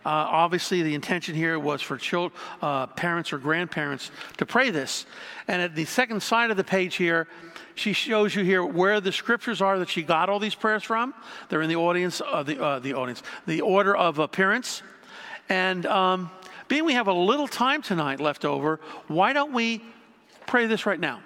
Uh, 0.04 0.08
obviously, 0.08 0.82
the 0.82 0.94
intention 0.94 1.34
here 1.34 1.58
was 1.58 1.80
for 1.80 1.98
uh, 2.60 2.86
parents 2.88 3.32
or 3.32 3.38
grandparents 3.38 4.10
to 4.36 4.46
pray 4.46 4.70
this. 4.70 5.06
And 5.46 5.62
at 5.62 5.74
the 5.74 5.84
second 5.84 6.22
side 6.22 6.50
of 6.50 6.56
the 6.56 6.64
page 6.64 6.96
here, 6.96 7.28
she 7.74 7.92
shows 7.92 8.34
you 8.34 8.44
here 8.44 8.64
where 8.64 9.00
the 9.00 9.12
scriptures 9.12 9.62
are 9.62 9.78
that 9.78 9.88
she 9.88 10.02
got 10.02 10.28
all 10.28 10.38
these 10.38 10.54
prayers 10.54 10.82
from. 10.82 11.14
They're 11.48 11.62
in 11.62 11.68
the 11.68 11.76
audience, 11.76 12.20
uh, 12.20 12.42
the, 12.42 12.62
uh, 12.62 12.78
the 12.80 12.94
audience, 12.94 13.22
the 13.46 13.60
order 13.60 13.96
of 13.96 14.18
appearance. 14.18 14.82
And 15.48 15.86
um, 15.86 16.30
being 16.68 16.84
we 16.84 16.94
have 16.94 17.08
a 17.08 17.12
little 17.12 17.48
time 17.48 17.82
tonight 17.82 18.20
left 18.20 18.44
over, 18.44 18.80
why 19.08 19.32
don't 19.32 19.52
we 19.52 19.82
pray 20.46 20.66
this 20.66 20.86
right 20.86 21.00
now? 21.00 21.20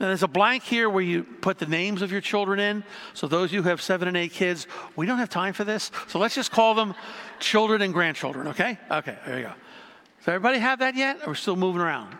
Now, 0.00 0.06
there's 0.06 0.22
a 0.22 0.28
blank 0.28 0.62
here 0.62 0.88
where 0.88 1.02
you 1.02 1.24
put 1.24 1.58
the 1.58 1.66
names 1.66 2.00
of 2.00 2.10
your 2.10 2.22
children 2.22 2.58
in. 2.58 2.82
So, 3.12 3.26
those 3.26 3.50
of 3.50 3.52
you 3.52 3.62
who 3.62 3.68
have 3.68 3.82
seven 3.82 4.08
and 4.08 4.16
eight 4.16 4.32
kids, 4.32 4.66
we 4.96 5.04
don't 5.04 5.18
have 5.18 5.28
time 5.28 5.52
for 5.52 5.62
this. 5.62 5.90
So, 6.08 6.18
let's 6.18 6.34
just 6.34 6.50
call 6.50 6.74
them 6.74 6.94
children 7.38 7.82
and 7.82 7.92
grandchildren, 7.92 8.48
okay? 8.48 8.78
Okay, 8.90 9.18
there 9.26 9.36
you 9.36 9.44
go. 9.44 9.52
Does 10.20 10.28
everybody 10.28 10.58
have 10.58 10.78
that 10.78 10.94
yet? 10.94 11.18
Or 11.24 11.28
we're 11.28 11.34
still 11.34 11.54
moving 11.54 11.82
around? 11.82 12.16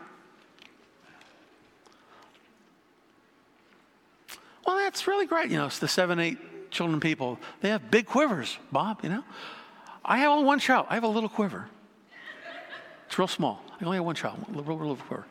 Well, 4.66 4.76
that's 4.76 5.06
really 5.06 5.24
great. 5.24 5.50
You 5.50 5.56
know, 5.56 5.66
it's 5.66 5.78
the 5.78 5.88
seven, 5.88 6.20
eight 6.20 6.70
children 6.70 7.00
people. 7.00 7.38
They 7.62 7.70
have 7.70 7.90
big 7.90 8.04
quivers, 8.04 8.58
Bob, 8.70 9.00
you 9.02 9.08
know? 9.08 9.24
I 10.04 10.18
have 10.18 10.32
only 10.32 10.44
one 10.44 10.58
child. 10.58 10.86
I 10.90 10.94
have 10.94 11.04
a 11.04 11.08
little 11.08 11.30
quiver. 11.30 11.66
It's 13.06 13.18
real 13.18 13.26
small. 13.26 13.64
I 13.80 13.84
only 13.86 13.96
have 13.96 14.04
one 14.04 14.14
child, 14.16 14.44
real, 14.50 14.76
real 14.76 14.96
quiver. 14.96 15.24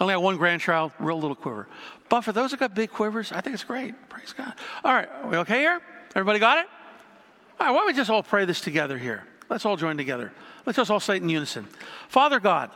Only 0.00 0.12
have 0.12 0.22
one 0.22 0.36
grandchild, 0.36 0.92
real 0.98 1.20
little 1.20 1.34
quiver. 1.34 1.66
But 2.08 2.22
for 2.22 2.32
those 2.32 2.52
that 2.52 2.60
got 2.60 2.74
big 2.74 2.90
quivers, 2.90 3.32
I 3.32 3.40
think 3.40 3.54
it's 3.54 3.64
great. 3.64 3.94
Praise 4.08 4.32
God. 4.32 4.52
All 4.84 4.92
right, 4.94 5.08
are 5.22 5.28
we 5.28 5.36
okay 5.38 5.60
here? 5.60 5.80
Everybody 6.14 6.38
got 6.38 6.58
it? 6.58 6.66
All 7.58 7.66
right, 7.66 7.72
why 7.72 7.78
don't 7.78 7.86
we 7.88 7.92
just 7.92 8.10
all 8.10 8.22
pray 8.22 8.44
this 8.44 8.60
together 8.60 8.96
here? 8.96 9.24
Let's 9.48 9.64
all 9.66 9.76
join 9.76 9.96
together. 9.96 10.32
Let's 10.64 10.76
just 10.76 10.90
all 10.90 11.00
say 11.00 11.16
it 11.16 11.22
in 11.22 11.28
unison. 11.28 11.66
Father 12.08 12.38
God, 12.38 12.70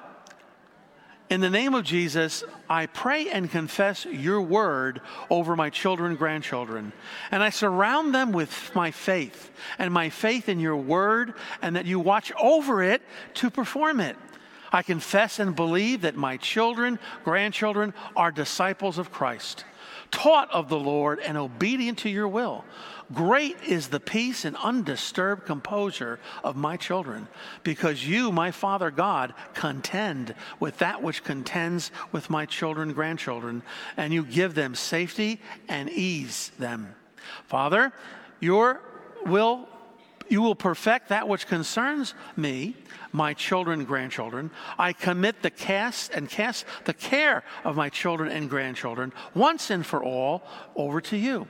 in 1.31 1.41
the 1.41 1.49
name 1.49 1.75
of 1.75 1.85
Jesus, 1.85 2.45
I 2.69 2.87
pray 2.87 3.31
and 3.31 3.51
confess 3.51 4.05
your 4.05 4.43
word 4.43 5.01
over 5.31 5.57
my 5.57 5.71
children 5.71 6.11
and 6.11 6.19
grandchildren. 6.19 6.93
And 7.31 7.43
I 7.43 7.51
surround 7.51 8.15
them 8.15 8.33
with 8.33 8.71
my 8.75 8.91
faith 8.91 9.51
and 9.79 9.95
my 9.95 10.11
faith 10.11 10.49
in 10.49 10.61
your 10.61 10.77
word, 10.77 11.35
and 11.63 11.77
that 11.77 11.87
you 11.87 12.01
watch 12.01 12.33
over 12.39 12.83
it 12.83 13.01
to 13.35 13.49
perform 13.49 14.01
it. 14.01 14.17
I 14.73 14.83
confess 14.83 15.39
and 15.39 15.55
believe 15.55 16.01
that 16.01 16.17
my 16.17 16.39
children, 16.39 16.99
grandchildren 17.25 17.93
are 18.17 18.33
disciples 18.33 18.99
of 18.99 19.13
Christ, 19.13 19.65
taught 20.11 20.51
of 20.51 20.69
the 20.69 20.79
Lord 20.79 21.21
and 21.21 21.37
obedient 21.37 21.99
to 21.99 22.09
your 22.09 22.29
will. 22.29 22.65
Great 23.13 23.63
is 23.63 23.89
the 23.89 24.01
peace 24.01 24.47
and 24.47 24.57
undisturbed 24.57 25.45
composure 25.45 26.19
of 26.43 26.57
my 26.57 26.79
children, 26.79 27.29
because 27.63 28.09
you, 28.09 28.33
my 28.33 28.51
Father 28.51 28.91
God, 28.91 29.35
contend 29.53 30.35
with 30.59 30.79
that 30.79 31.03
which 31.03 31.23
contends 31.23 31.91
with 32.11 32.31
my 32.31 32.47
children, 32.47 32.95
grandchildren, 32.95 33.63
and 33.99 34.15
you 34.15 34.25
give 34.25 34.55
them 34.55 34.75
safety 34.75 35.41
and 35.69 35.91
ease 35.91 36.53
them. 36.59 36.95
Father, 37.49 37.93
your 38.41 38.81
will 39.27 39.69
you 40.29 40.43
will 40.43 40.55
perfect 40.55 41.09
that 41.09 41.29
which 41.29 41.47
concerns 41.47 42.15
me, 42.37 42.77
my 43.13 43.35
children 43.35 43.85
grandchildren. 43.85 44.51
I 44.79 44.93
commit 44.93 45.43
the 45.43 45.51
cast 45.51 46.13
and 46.13 46.29
cast 46.29 46.65
the 46.85 46.95
care 46.95 47.45
of 47.65 47.77
my 47.77 47.89
children 47.89 48.31
and 48.31 48.49
grandchildren 48.49 49.13
once 49.35 49.71
and 49.71 49.85
for 49.85 50.03
all 50.03 50.45
over 50.77 51.01
to 51.03 51.17
you. 51.17 51.47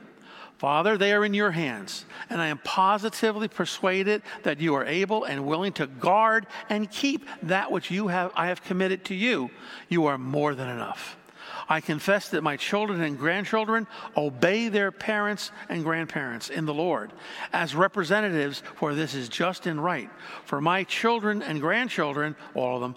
Father, 0.57 0.97
they 0.97 1.11
are 1.11 1.25
in 1.25 1.33
your 1.33 1.51
hands, 1.51 2.05
and 2.29 2.39
I 2.39 2.47
am 2.47 2.57
positively 2.59 3.49
persuaded 3.49 4.21
that 4.43 4.61
you 4.61 4.75
are 4.75 4.85
able 4.85 5.25
and 5.25 5.45
willing 5.45 5.73
to 5.73 5.87
guard 5.87 6.47
and 6.69 6.89
keep 6.89 7.27
that 7.41 7.71
which 7.71 7.91
you 7.91 8.07
have 8.07 8.31
I 8.35 8.47
have 8.47 8.63
committed 8.63 9.03
to 9.05 9.15
you. 9.15 9.49
You 9.89 10.05
are 10.05 10.17
more 10.17 10.55
than 10.55 10.69
enough. 10.69 11.17
I 11.69 11.81
confess 11.81 12.29
that 12.29 12.43
my 12.43 12.57
children 12.57 13.01
and 13.01 13.17
grandchildren 13.17 13.87
obey 14.15 14.69
their 14.69 14.91
parents 14.91 15.51
and 15.69 15.83
grandparents 15.83 16.49
in 16.49 16.65
the 16.65 16.73
Lord 16.73 17.11
as 17.51 17.75
representatives, 17.75 18.63
for 18.75 18.93
this 18.93 19.13
is 19.13 19.29
just 19.29 19.65
and 19.65 19.83
right. 19.83 20.09
For 20.45 20.61
my 20.61 20.83
children 20.83 21.41
and 21.41 21.59
grandchildren, 21.61 22.35
all 22.55 22.75
of 22.75 22.81
them, 22.81 22.95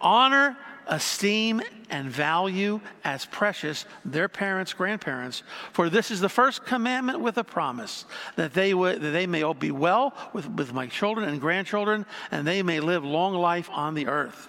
honor 0.00 0.56
esteem 0.86 1.62
and 1.88 2.10
value 2.10 2.80
as 3.04 3.24
precious 3.26 3.86
their 4.04 4.28
parents, 4.28 4.72
grandparents. 4.72 5.42
For 5.72 5.88
this 5.88 6.10
is 6.10 6.20
the 6.20 6.28
first 6.28 6.64
commandment 6.64 7.20
with 7.20 7.38
a 7.38 7.44
promise 7.44 8.04
that 8.36 8.52
they, 8.52 8.72
w- 8.72 8.98
that 8.98 9.10
they 9.10 9.26
may 9.26 9.42
all 9.42 9.54
be 9.54 9.70
well 9.70 10.14
with, 10.32 10.48
with 10.50 10.72
my 10.72 10.86
children 10.86 11.28
and 11.28 11.40
grandchildren, 11.40 12.04
and 12.30 12.46
they 12.46 12.62
may 12.62 12.80
live 12.80 13.04
long 13.04 13.34
life 13.34 13.70
on 13.70 13.94
the 13.94 14.08
earth. 14.08 14.48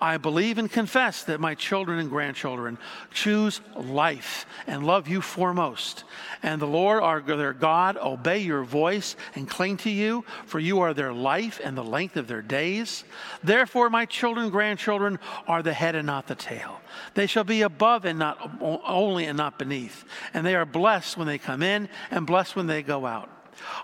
I 0.00 0.16
believe 0.16 0.58
and 0.58 0.70
confess 0.70 1.24
that 1.24 1.40
my 1.40 1.54
children 1.54 1.98
and 1.98 2.08
grandchildren 2.08 2.78
choose 3.12 3.60
life 3.76 4.46
and 4.66 4.86
love 4.86 5.08
you 5.08 5.20
foremost. 5.20 6.04
And 6.42 6.60
the 6.60 6.66
Lord, 6.66 7.02
our 7.02 7.20
their 7.20 7.52
God, 7.52 7.96
obey 7.96 8.38
your 8.38 8.62
voice 8.62 9.16
and 9.34 9.48
cling 9.48 9.76
to 9.78 9.90
you, 9.90 10.24
for 10.46 10.60
you 10.60 10.80
are 10.80 10.94
their 10.94 11.12
life 11.12 11.60
and 11.62 11.76
the 11.76 11.84
length 11.84 12.16
of 12.16 12.28
their 12.28 12.42
days. 12.42 13.04
Therefore, 13.42 13.90
my 13.90 14.06
children 14.06 14.44
and 14.44 14.52
grandchildren 14.52 15.18
are 15.46 15.62
the 15.62 15.72
head 15.72 15.94
and 15.94 16.06
not 16.06 16.26
the 16.26 16.34
tail. 16.34 16.80
They 17.14 17.26
shall 17.26 17.44
be 17.44 17.62
above 17.62 18.04
and 18.04 18.18
not 18.18 18.50
only 18.60 19.26
and 19.26 19.36
not 19.36 19.58
beneath. 19.58 20.04
And 20.32 20.46
they 20.46 20.54
are 20.54 20.66
blessed 20.66 21.16
when 21.16 21.26
they 21.26 21.38
come 21.38 21.62
in 21.62 21.88
and 22.10 22.26
blessed 22.26 22.56
when 22.56 22.66
they 22.66 22.82
go 22.82 23.06
out. 23.06 23.30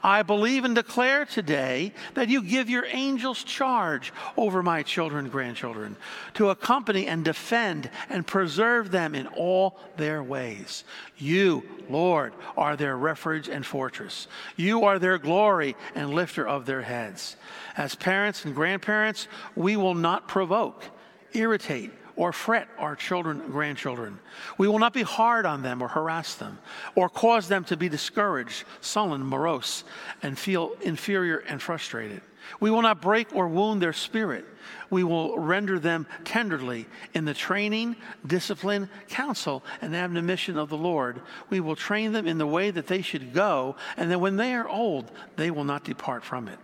I 0.03 0.23
believe 0.23 0.65
and 0.65 0.75
declare 0.75 1.25
today 1.25 1.93
that 2.15 2.29
you 2.29 2.43
give 2.43 2.69
your 2.69 2.87
angels 2.87 3.43
charge 3.43 4.13
over 4.37 4.63
my 4.63 4.83
children 4.83 5.25
and 5.25 5.33
grandchildren 5.33 5.97
to 6.35 6.51
accompany 6.51 7.07
and 7.07 7.25
defend 7.25 7.91
and 8.09 8.27
preserve 8.27 8.91
them 8.91 9.15
in 9.15 9.27
all 9.29 9.79
their 9.97 10.23
ways. 10.23 10.85
You, 11.17 11.63
Lord, 11.89 12.33
are 12.57 12.77
their 12.77 12.97
refuge 12.97 13.49
and 13.49 13.65
fortress. 13.65 14.29
You 14.57 14.85
are 14.85 14.99
their 14.99 15.19
glory 15.19 15.77
and 15.95 16.11
lifter 16.11 16.47
of 16.47 16.67
their 16.67 16.83
heads. 16.83 17.37
As 17.77 17.95
parents 17.95 18.45
and 18.45 18.55
grandparents, 18.55 19.29
we 19.57 19.77
will 19.77 19.95
not 19.95 20.29
provoke, 20.29 20.85
irritate, 21.33 21.93
or 22.17 22.33
fret 22.33 22.69
our 22.79 22.97
children 22.97 23.41
and 23.41 23.53
grandchildren. 23.53 24.19
We 24.59 24.69
will 24.69 24.79
not 24.79 24.93
be 24.93 25.03
hard 25.03 25.47
on 25.47 25.63
them 25.63 25.83
or 25.83 25.89
harass 25.89 26.35
them 26.35 26.59
or 26.95 27.09
cause 27.09 27.49
them 27.49 27.65
to 27.65 27.77
be 27.77 27.89
discouraged, 27.89 28.65
sullen, 28.81 29.25
morose, 29.25 29.85
and 30.23 30.39
feel 30.39 30.73
inferior 30.83 31.39
and 31.39 31.61
frustrated. 31.61 32.23
We 32.61 32.71
will 32.71 32.83
not 32.83 33.01
break 33.01 33.35
or 33.35 33.49
wound 33.49 33.81
their 33.81 33.93
spirit. 33.93 34.45
We 34.91 35.03
will 35.03 35.39
render 35.39 35.79
them 35.79 36.07
tenderly 36.25 36.87
in 37.15 37.25
the 37.25 37.35
training, 37.35 37.97
discipline, 38.27 38.89
counsel, 39.09 39.65
and 39.81 39.95
admonition 39.95 40.59
of 40.59 40.69
the 40.69 40.77
Lord. 40.77 41.21
We 41.51 41.61
will 41.61 41.77
train 41.77 42.13
them 42.13 42.27
in 42.27 42.39
the 42.39 42.47
way 42.47 42.71
that 42.71 42.87
they 42.87 43.03
should 43.03 43.33
go, 43.33 43.77
and 43.97 44.11
that 44.11 44.21
when 44.21 44.37
they 44.37 44.55
are 44.55 44.69
old, 44.69 45.11
they 45.37 45.51
will 45.51 45.65
not 45.65 45.85
depart 45.85 46.25
from 46.25 46.49
it. 46.49 46.59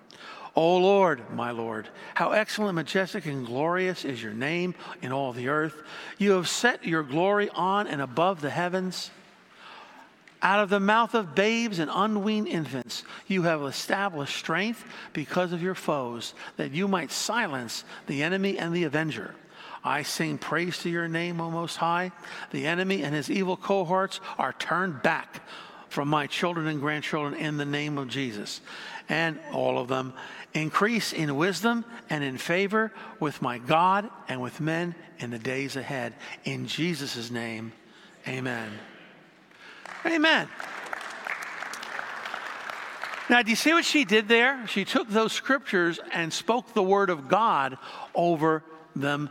O 0.57 0.79
Lord, 0.79 1.23
my 1.35 1.53
Lord, 1.53 1.89
how 2.15 2.33
excellent, 2.33 2.75
majestic, 2.75 3.27
and 3.27 3.47
glorious 3.47 4.05
is 4.05 4.23
your 4.23 4.33
name 4.33 4.75
in 5.01 5.13
all 5.13 5.33
the 5.33 5.49
earth. 5.49 5.83
You 6.19 6.33
have 6.33 6.49
set 6.49 6.85
your 6.85 7.03
glory 7.03 7.49
on 7.51 7.87
and 7.87 8.03
above 8.03 8.41
the 8.41 8.51
heavens. 8.51 9.11
Out 10.43 10.61
of 10.61 10.71
the 10.71 10.81
mouth 10.81 11.15
of 11.15 11.35
babes 11.35 11.79
and 11.79 11.91
unweaned 11.93 12.49
infants, 12.49 13.05
you 13.29 13.43
have 13.43 13.63
established 13.63 14.37
strength 14.37 14.83
because 15.13 15.53
of 15.53 15.63
your 15.63 15.75
foes, 15.75 16.35
that 16.57 16.73
you 16.73 16.89
might 16.89 17.13
silence 17.13 17.85
the 18.07 18.23
enemy 18.23 18.59
and 18.59 18.75
the 18.75 18.85
avenger. 18.85 19.35
I 19.85 20.03
sing 20.03 20.39
praise 20.39 20.79
to 20.79 20.91
your 20.91 21.09
name, 21.09 21.41
O 21.41 21.51
Most 21.51 21.77
High. 21.77 22.13
The 22.51 22.67
enemy 22.67 23.03
and 23.03 23.15
his 23.15 23.31
evil 23.31 23.57
cohorts 23.57 24.21
are 24.39 24.53
turned 24.55 25.03
back 25.03 25.43
from 25.91 26.09
my 26.09 26.27
children 26.27 26.67
and 26.67 26.81
grandchildren 26.81 27.35
in 27.35 27.57
the 27.57 27.65
name 27.65 27.99
of 27.99 28.09
Jesus. 28.09 28.61
And 29.09 29.39
all 29.53 29.79
of 29.79 29.89
them 29.89 30.13
increase 30.55 31.13
in 31.13 31.37
wisdom 31.37 31.85
and 32.09 32.25
in 32.25 32.39
favor 32.39 32.93
with 33.19 33.41
my 33.43 33.59
God 33.59 34.11
and 34.29 34.41
with 34.41 34.61
men 34.61 34.95
in 35.19 35.31
the 35.31 35.39
days 35.39 35.77
ahead. 35.77 36.15
In 36.45 36.67
Jesus' 36.67 37.31
name, 37.31 37.73
amen. 38.27 38.71
Amen. 40.07 40.49
Now, 43.29 43.43
do 43.43 43.51
you 43.51 43.57
see 43.57 43.73
what 43.73 43.85
she 43.85 44.05
did 44.05 44.27
there? 44.27 44.67
She 44.67 44.85
took 44.85 45.09
those 45.09 45.33
scriptures 45.33 46.01
and 46.13 46.33
spoke 46.33 46.75
the 46.75 46.83
word 46.83 47.11
of 47.11 47.29
God 47.29 47.79
over 48.15 48.65
them 48.97 49.31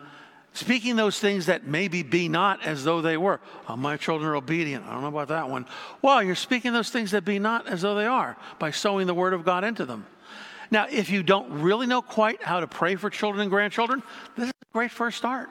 Speaking 0.53 0.95
those 0.95 1.19
things 1.19 1.45
that 1.45 1.67
maybe 1.67 2.03
be 2.03 2.27
not 2.27 2.65
as 2.65 2.83
though 2.83 3.01
they 3.01 3.17
were. 3.17 3.39
Oh, 3.67 3.75
my 3.75 3.97
children 3.97 4.29
are 4.29 4.35
obedient. 4.35 4.85
I 4.85 4.91
don't 4.91 5.01
know 5.01 5.07
about 5.07 5.27
that 5.27 5.49
one. 5.49 5.65
Well, 6.01 6.23
you're 6.23 6.35
speaking 6.35 6.73
those 6.73 6.89
things 6.89 7.11
that 7.11 7.23
be 7.23 7.39
not 7.39 7.67
as 7.67 7.81
though 7.81 7.95
they 7.95 8.07
are 8.07 8.35
by 8.57 8.71
sowing 8.71 9.07
the 9.07 9.13
word 9.13 9.33
of 9.33 9.45
God 9.45 9.63
into 9.63 9.85
them. 9.85 10.05
Now, 10.71 10.87
if 10.89 11.09
you 11.09 11.23
don't 11.23 11.61
really 11.61 11.87
know 11.87 12.01
quite 12.01 12.43
how 12.43 12.59
to 12.59 12.67
pray 12.67 12.95
for 12.95 13.09
children 13.09 13.41
and 13.41 13.49
grandchildren, 13.49 14.03
this 14.35 14.45
is 14.45 14.53
a 14.61 14.73
great 14.73 14.91
first 14.91 15.17
start. 15.17 15.49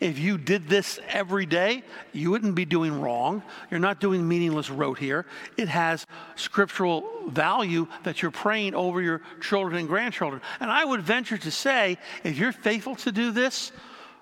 If 0.00 0.18
you 0.18 0.38
did 0.38 0.68
this 0.68 1.00
every 1.08 1.44
day, 1.44 1.82
you 2.12 2.30
wouldn't 2.30 2.54
be 2.54 2.64
doing 2.64 3.00
wrong. 3.00 3.42
You're 3.70 3.80
not 3.80 3.98
doing 3.98 4.28
meaningless 4.28 4.70
rote 4.70 4.98
here. 4.98 5.26
It 5.56 5.68
has 5.68 6.06
scriptural 6.36 7.04
value 7.28 7.88
that 8.04 8.22
you're 8.22 8.30
praying 8.30 8.74
over 8.74 9.02
your 9.02 9.22
children 9.40 9.76
and 9.76 9.88
grandchildren. 9.88 10.40
And 10.60 10.70
I 10.70 10.84
would 10.84 11.02
venture 11.02 11.38
to 11.38 11.50
say, 11.50 11.98
if 12.22 12.38
you're 12.38 12.52
faithful 12.52 12.94
to 12.96 13.10
do 13.10 13.32
this, 13.32 13.72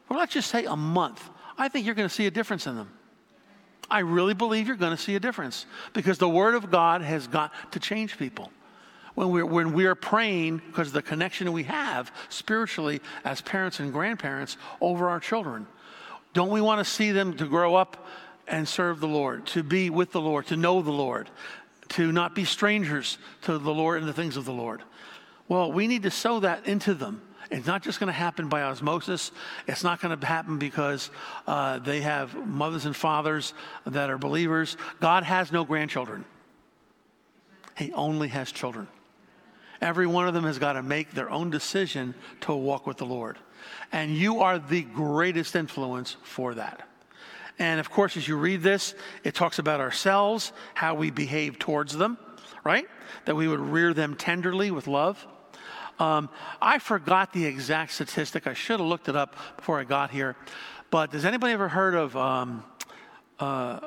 or 0.09 0.17
let's 0.17 0.33
just 0.33 0.51
say 0.51 0.65
a 0.65 0.77
month, 0.77 1.29
I 1.59 1.69
think 1.69 1.85
you're 1.85 1.95
going 1.95 2.09
to 2.09 2.15
see 2.15 2.27
a 2.27 2.31
difference 2.31 2.67
in 2.67 2.77
them. 2.77 2.91
I 3.91 4.01
really 4.01 4.35
believe 4.35 4.67
you're 4.67 4.77
going 4.77 4.97
to 4.97 5.03
see 5.03 5.15
a 5.15 5.21
difference 5.21 5.67
because 5.93 6.17
the 6.19 6.29
Word 6.29 6.55
of 6.55 6.71
God 6.71 7.03
has 7.03 7.27
got 7.27 7.53
to 7.73 7.81
change 7.81 8.19
people. 8.19 8.51
When 9.17 9.31
we're, 9.31 9.47
when 9.47 9.73
we're 9.73 9.95
praying, 9.95 10.59
because 10.67 10.93
the 10.93 11.01
connection 11.01 11.53
we 11.53 11.63
have 11.65 12.13
spiritually 12.29 13.01
as 13.25 13.41
parents 13.41 13.81
and 13.81 13.91
grandparents 13.91 14.59
over 14.81 15.09
our 15.09 15.21
children, 15.21 15.67
don't 16.35 16.51
we 16.51 16.61
want 16.61 16.85
to 16.85 16.85
see 16.85 17.13
them 17.13 17.35
to 17.39 17.47
grow 17.47 17.75
up 17.75 18.07
and 18.47 18.69
serve 18.69 19.01
the 19.01 19.09
Lord, 19.09 19.47
to 19.47 19.63
be 19.63 19.89
with 19.89 20.13
the 20.13 20.21
Lord, 20.21 20.47
to 20.49 20.57
know 20.57 20.83
the 20.83 20.93
Lord, 20.93 21.31
to 21.89 22.13
not 22.13 22.35
be 22.35 22.45
strangers 22.45 23.17
to 23.43 23.57
the 23.57 23.73
Lord 23.73 24.01
and 24.01 24.07
the 24.07 24.13
things 24.13 24.37
of 24.37 24.45
the 24.45 24.53
Lord? 24.53 24.83
Well, 25.49 25.73
we 25.73 25.87
need 25.87 26.03
to 26.03 26.11
sow 26.11 26.41
that 26.41 26.67
into 26.67 26.93
them. 26.93 27.23
It's 27.51 27.67
not 27.67 27.83
just 27.83 27.99
going 27.99 28.09
to 28.09 28.13
happen 28.13 28.51
by 28.51 28.65
osmosis. 28.65 29.33
It's 29.67 29.83
not 29.83 30.03
going 30.03 30.19
to 30.19 30.27
happen 30.27 30.59
because 30.59 31.11
uh, 31.47 31.79
they 31.79 32.03
have 32.03 32.35
mothers 32.47 32.85
and 32.85 32.95
fathers 32.95 33.55
that 33.87 34.11
are 34.11 34.19
believers. 34.19 34.77
God 35.01 35.23
has 35.23 35.53
no 35.53 35.65
grandchildren, 35.65 36.27
He 37.79 37.95
only 37.95 38.29
has 38.29 38.53
children. 38.53 38.89
Every 39.81 40.07
one 40.07 40.27
of 40.29 40.35
them 40.35 40.45
has 40.45 40.59
got 40.59 40.75
to 40.75 40.83
make 40.83 41.13
their 41.13 41.31
own 41.31 41.51
decision 41.51 42.15
to 42.43 42.55
walk 42.55 42.87
with 42.87 42.97
the 42.97 43.07
Lord. 43.07 43.39
And 43.93 44.17
you 44.17 44.41
are 44.41 44.59
the 44.59 44.83
greatest 44.83 45.57
influence 45.57 46.17
for 46.23 46.55
that. 46.55 46.89
And 47.59 47.81
of 47.81 47.91
course, 47.91 48.17
as 48.17 48.29
you 48.29 48.37
read 48.37 48.63
this, 48.63 48.95
it 49.25 49.35
talks 49.35 49.59
about 49.59 49.81
ourselves, 49.81 50.53
how 50.75 50.95
we 50.95 51.11
behave 51.11 51.59
towards 51.59 51.97
them, 51.97 52.19
right? 52.65 52.87
That 53.25 53.35
we 53.35 53.49
would 53.49 53.61
rear 53.61 53.95
them 53.95 54.15
tenderly 54.15 54.71
with 54.71 54.87
love. 54.87 55.27
Um, 55.99 56.29
I 56.61 56.79
forgot 56.79 57.33
the 57.33 57.47
exact 57.47 57.93
statistic. 57.93 58.47
I 58.47 58.53
should 58.53 58.81
have 58.81 58.89
looked 58.89 59.09
it 59.09 59.17
up 59.17 59.37
before 59.57 59.81
I 59.81 59.85
got 59.85 60.11
here. 60.11 60.37
But 60.91 61.13
has 61.13 61.25
anybody 61.25 61.55
ever 61.55 61.69
heard 61.69 61.95
of, 61.95 62.17
um, 62.17 62.65
uh, 63.39 63.81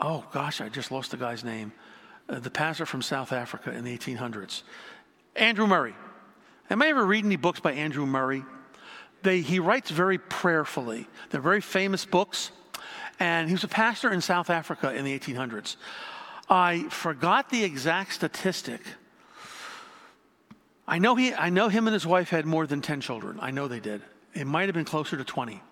oh 0.00 0.24
gosh, 0.32 0.60
I 0.60 0.68
just 0.68 0.92
lost 0.92 1.10
the 1.10 1.16
guy's 1.16 1.42
name, 1.42 1.72
uh, 2.28 2.38
the 2.38 2.50
pastor 2.50 2.86
from 2.86 3.02
South 3.02 3.32
Africa 3.32 3.72
in 3.72 3.84
the 3.84 3.96
1800s, 3.96 4.62
Andrew 5.36 5.66
Murray. 5.66 5.94
Am 6.70 6.82
I 6.82 6.88
ever 6.88 7.04
read 7.04 7.24
any 7.24 7.36
books 7.36 7.60
by 7.60 7.72
Andrew 7.72 8.06
Murray? 8.06 8.44
They, 9.22 9.40
he 9.40 9.58
writes 9.58 9.90
very 9.90 10.18
prayerfully. 10.18 11.06
They're 11.30 11.40
very 11.40 11.60
famous 11.60 12.04
books. 12.04 12.52
And 13.18 13.48
he 13.48 13.54
was 13.54 13.64
a 13.64 13.68
pastor 13.68 14.12
in 14.12 14.20
South 14.20 14.48
Africa 14.48 14.94
in 14.94 15.04
the 15.04 15.18
1800s. 15.18 15.76
I 16.48 16.84
forgot 16.88 17.50
the 17.50 17.64
exact 17.64 18.14
statistic 18.14 18.80
I 20.90 20.98
know, 20.98 21.14
he, 21.14 21.32
I 21.32 21.50
know 21.50 21.68
him 21.68 21.86
and 21.86 21.94
his 21.94 22.04
wife 22.04 22.30
had 22.30 22.46
more 22.46 22.66
than 22.66 22.82
10 22.82 23.00
children. 23.00 23.38
I 23.40 23.52
know 23.52 23.68
they 23.68 23.78
did. 23.78 24.02
It 24.34 24.44
might 24.44 24.66
have 24.66 24.74
been 24.74 24.84
closer 24.84 25.16
to 25.16 25.22
20. 25.22 25.62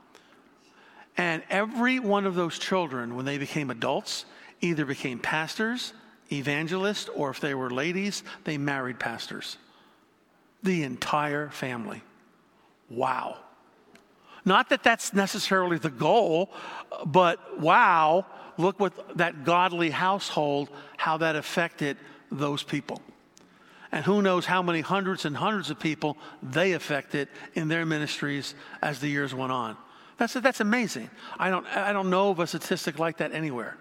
And 1.16 1.42
every 1.50 1.98
one 1.98 2.24
of 2.24 2.36
those 2.36 2.56
children, 2.56 3.16
when 3.16 3.24
they 3.24 3.36
became 3.36 3.70
adults, 3.70 4.26
either 4.60 4.84
became 4.84 5.18
pastors, 5.18 5.92
evangelists, 6.30 7.08
or 7.14 7.30
if 7.30 7.40
they 7.40 7.54
were 7.54 7.70
ladies, 7.70 8.22
they 8.44 8.58
married 8.58 8.98
pastors. 8.98 9.56
The 10.62 10.82
entire 10.82 11.50
family. 11.50 12.02
Wow. 12.90 13.38
Not 14.44 14.70
that 14.70 14.82
that's 14.82 15.12
necessarily 15.12 15.78
the 15.78 15.90
goal, 15.90 16.50
but 17.04 17.60
wow, 17.60 18.26
look 18.56 18.80
what 18.80 19.16
that 19.16 19.44
godly 19.44 19.90
household, 19.90 20.70
how 20.96 21.18
that 21.18 21.36
affected 21.36 21.96
those 22.30 22.62
people. 22.62 23.02
And 23.90 24.04
who 24.04 24.20
knows 24.20 24.44
how 24.44 24.62
many 24.62 24.80
hundreds 24.80 25.24
and 25.24 25.36
hundreds 25.36 25.70
of 25.70 25.80
people 25.80 26.18
they 26.42 26.72
affected 26.72 27.28
in 27.54 27.68
their 27.68 27.86
ministries 27.86 28.54
as 28.82 29.00
the 29.00 29.08
years 29.08 29.34
went 29.34 29.52
on. 29.52 29.76
That's, 30.18 30.34
that's 30.34 30.60
amazing. 30.60 31.08
I 31.38 31.48
don't, 31.48 31.66
I 31.74 31.92
don't 31.92 32.10
know 32.10 32.30
of 32.30 32.40
a 32.40 32.46
statistic 32.46 32.98
like 32.98 33.18
that 33.18 33.32
anywhere. 33.32 33.76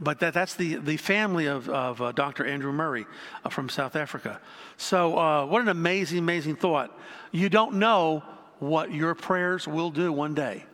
But 0.00 0.20
that, 0.20 0.34
that's 0.34 0.54
the, 0.54 0.76
the 0.76 0.96
family 0.96 1.46
of, 1.46 1.68
of 1.68 2.00
uh, 2.00 2.12
Dr. 2.12 2.46
Andrew 2.46 2.72
Murray 2.72 3.06
uh, 3.44 3.48
from 3.48 3.68
South 3.68 3.96
Africa. 3.96 4.40
So, 4.76 5.18
uh, 5.18 5.46
what 5.46 5.60
an 5.60 5.68
amazing, 5.68 6.18
amazing 6.18 6.56
thought. 6.56 6.96
You 7.32 7.48
don't 7.48 7.74
know 7.74 8.22
what 8.60 8.92
your 8.92 9.14
prayers 9.14 9.66
will 9.66 9.90
do 9.90 10.12
one 10.12 10.34
day. 10.34 10.64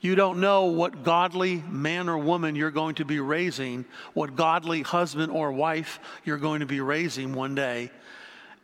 You 0.00 0.14
don't 0.14 0.40
know 0.40 0.64
what 0.64 1.04
godly 1.04 1.62
man 1.68 2.08
or 2.08 2.16
woman 2.16 2.56
you're 2.56 2.70
going 2.70 2.94
to 2.96 3.04
be 3.04 3.20
raising, 3.20 3.84
what 4.14 4.34
godly 4.34 4.82
husband 4.82 5.30
or 5.30 5.52
wife 5.52 6.00
you're 6.24 6.38
going 6.38 6.60
to 6.60 6.66
be 6.66 6.80
raising 6.80 7.34
one 7.34 7.54
day. 7.54 7.90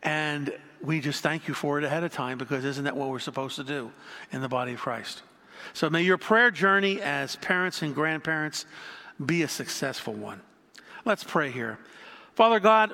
And 0.01 0.51
we 0.81 0.99
just 0.99 1.21
thank 1.21 1.47
you 1.47 1.53
for 1.53 1.77
it 1.77 1.83
ahead 1.83 2.03
of 2.03 2.11
time 2.11 2.37
because 2.37 2.65
isn't 2.65 2.85
that 2.85 2.95
what 2.95 3.09
we're 3.09 3.19
supposed 3.19 3.55
to 3.57 3.63
do 3.63 3.91
in 4.31 4.41
the 4.41 4.49
body 4.49 4.73
of 4.73 4.79
Christ? 4.79 5.21
So 5.73 5.89
may 5.89 6.01
your 6.01 6.17
prayer 6.17 6.49
journey 6.49 7.01
as 7.01 7.35
parents 7.37 7.81
and 7.81 7.93
grandparents 7.93 8.65
be 9.23 9.43
a 9.43 9.47
successful 9.47 10.13
one. 10.13 10.41
Let's 11.05 11.23
pray 11.23 11.51
here. 11.51 11.79
Father 12.35 12.59
God, 12.59 12.93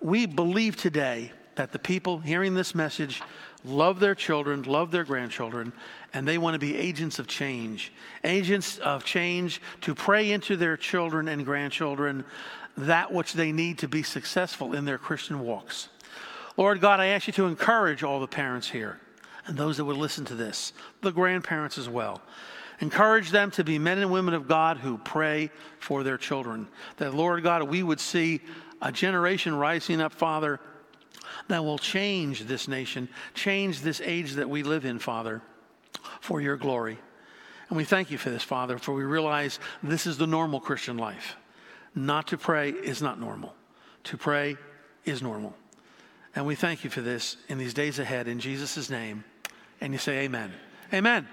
we 0.00 0.26
believe 0.26 0.76
today 0.76 1.32
that 1.56 1.72
the 1.72 1.78
people 1.78 2.18
hearing 2.18 2.54
this 2.54 2.74
message 2.74 3.22
love 3.64 3.98
their 3.98 4.14
children, 4.14 4.62
love 4.62 4.90
their 4.90 5.04
grandchildren, 5.04 5.72
and 6.14 6.26
they 6.26 6.38
want 6.38 6.54
to 6.54 6.58
be 6.58 6.76
agents 6.76 7.18
of 7.18 7.26
change. 7.26 7.92
Agents 8.22 8.78
of 8.78 9.04
change 9.04 9.60
to 9.80 9.94
pray 9.94 10.32
into 10.32 10.56
their 10.56 10.76
children 10.76 11.28
and 11.28 11.44
grandchildren 11.44 12.24
that 12.76 13.12
which 13.12 13.32
they 13.32 13.52
need 13.52 13.78
to 13.78 13.88
be 13.88 14.02
successful 14.02 14.74
in 14.74 14.84
their 14.84 14.98
Christian 14.98 15.40
walks. 15.40 15.88
Lord 16.56 16.80
God, 16.80 17.00
I 17.00 17.06
ask 17.06 17.26
you 17.26 17.32
to 17.34 17.46
encourage 17.46 18.02
all 18.02 18.20
the 18.20 18.26
parents 18.26 18.68
here 18.70 19.00
and 19.46 19.56
those 19.56 19.76
that 19.76 19.84
would 19.84 19.96
listen 19.96 20.24
to 20.26 20.34
this, 20.34 20.72
the 21.02 21.12
grandparents 21.12 21.78
as 21.78 21.88
well. 21.88 22.20
Encourage 22.80 23.30
them 23.30 23.50
to 23.52 23.64
be 23.64 23.78
men 23.78 23.98
and 23.98 24.10
women 24.10 24.34
of 24.34 24.48
God 24.48 24.76
who 24.78 24.98
pray 24.98 25.50
for 25.78 26.02
their 26.02 26.18
children. 26.18 26.68
That, 26.98 27.14
Lord 27.14 27.42
God, 27.42 27.62
we 27.62 27.82
would 27.82 28.00
see 28.00 28.40
a 28.82 28.92
generation 28.92 29.54
rising 29.54 30.00
up, 30.00 30.12
Father, 30.12 30.60
that 31.48 31.64
will 31.64 31.78
change 31.78 32.44
this 32.44 32.68
nation, 32.68 33.08
change 33.34 33.80
this 33.80 34.00
age 34.00 34.32
that 34.34 34.48
we 34.48 34.62
live 34.62 34.84
in, 34.84 34.98
Father, 34.98 35.42
for 36.20 36.40
your 36.40 36.56
glory. 36.56 36.98
And 37.68 37.76
we 37.76 37.84
thank 37.84 38.10
you 38.10 38.18
for 38.18 38.30
this, 38.30 38.42
Father, 38.42 38.78
for 38.78 38.92
we 38.92 39.04
realize 39.04 39.58
this 39.82 40.06
is 40.06 40.18
the 40.18 40.26
normal 40.26 40.60
Christian 40.60 40.98
life. 40.98 41.36
Not 41.94 42.28
to 42.28 42.38
pray 42.38 42.70
is 42.70 43.00
not 43.00 43.18
normal, 43.18 43.54
to 44.04 44.16
pray 44.16 44.56
is 45.04 45.22
normal. 45.22 45.54
And 46.34 46.46
we 46.46 46.54
thank 46.54 46.84
you 46.84 46.90
for 46.90 47.00
this 47.00 47.38
in 47.48 47.56
these 47.56 47.72
days 47.72 47.98
ahead 47.98 48.28
in 48.28 48.38
Jesus' 48.38 48.90
name. 48.90 49.24
And 49.80 49.92
you 49.92 49.98
say, 49.98 50.24
Amen. 50.24 50.52
Amen. 50.92 51.26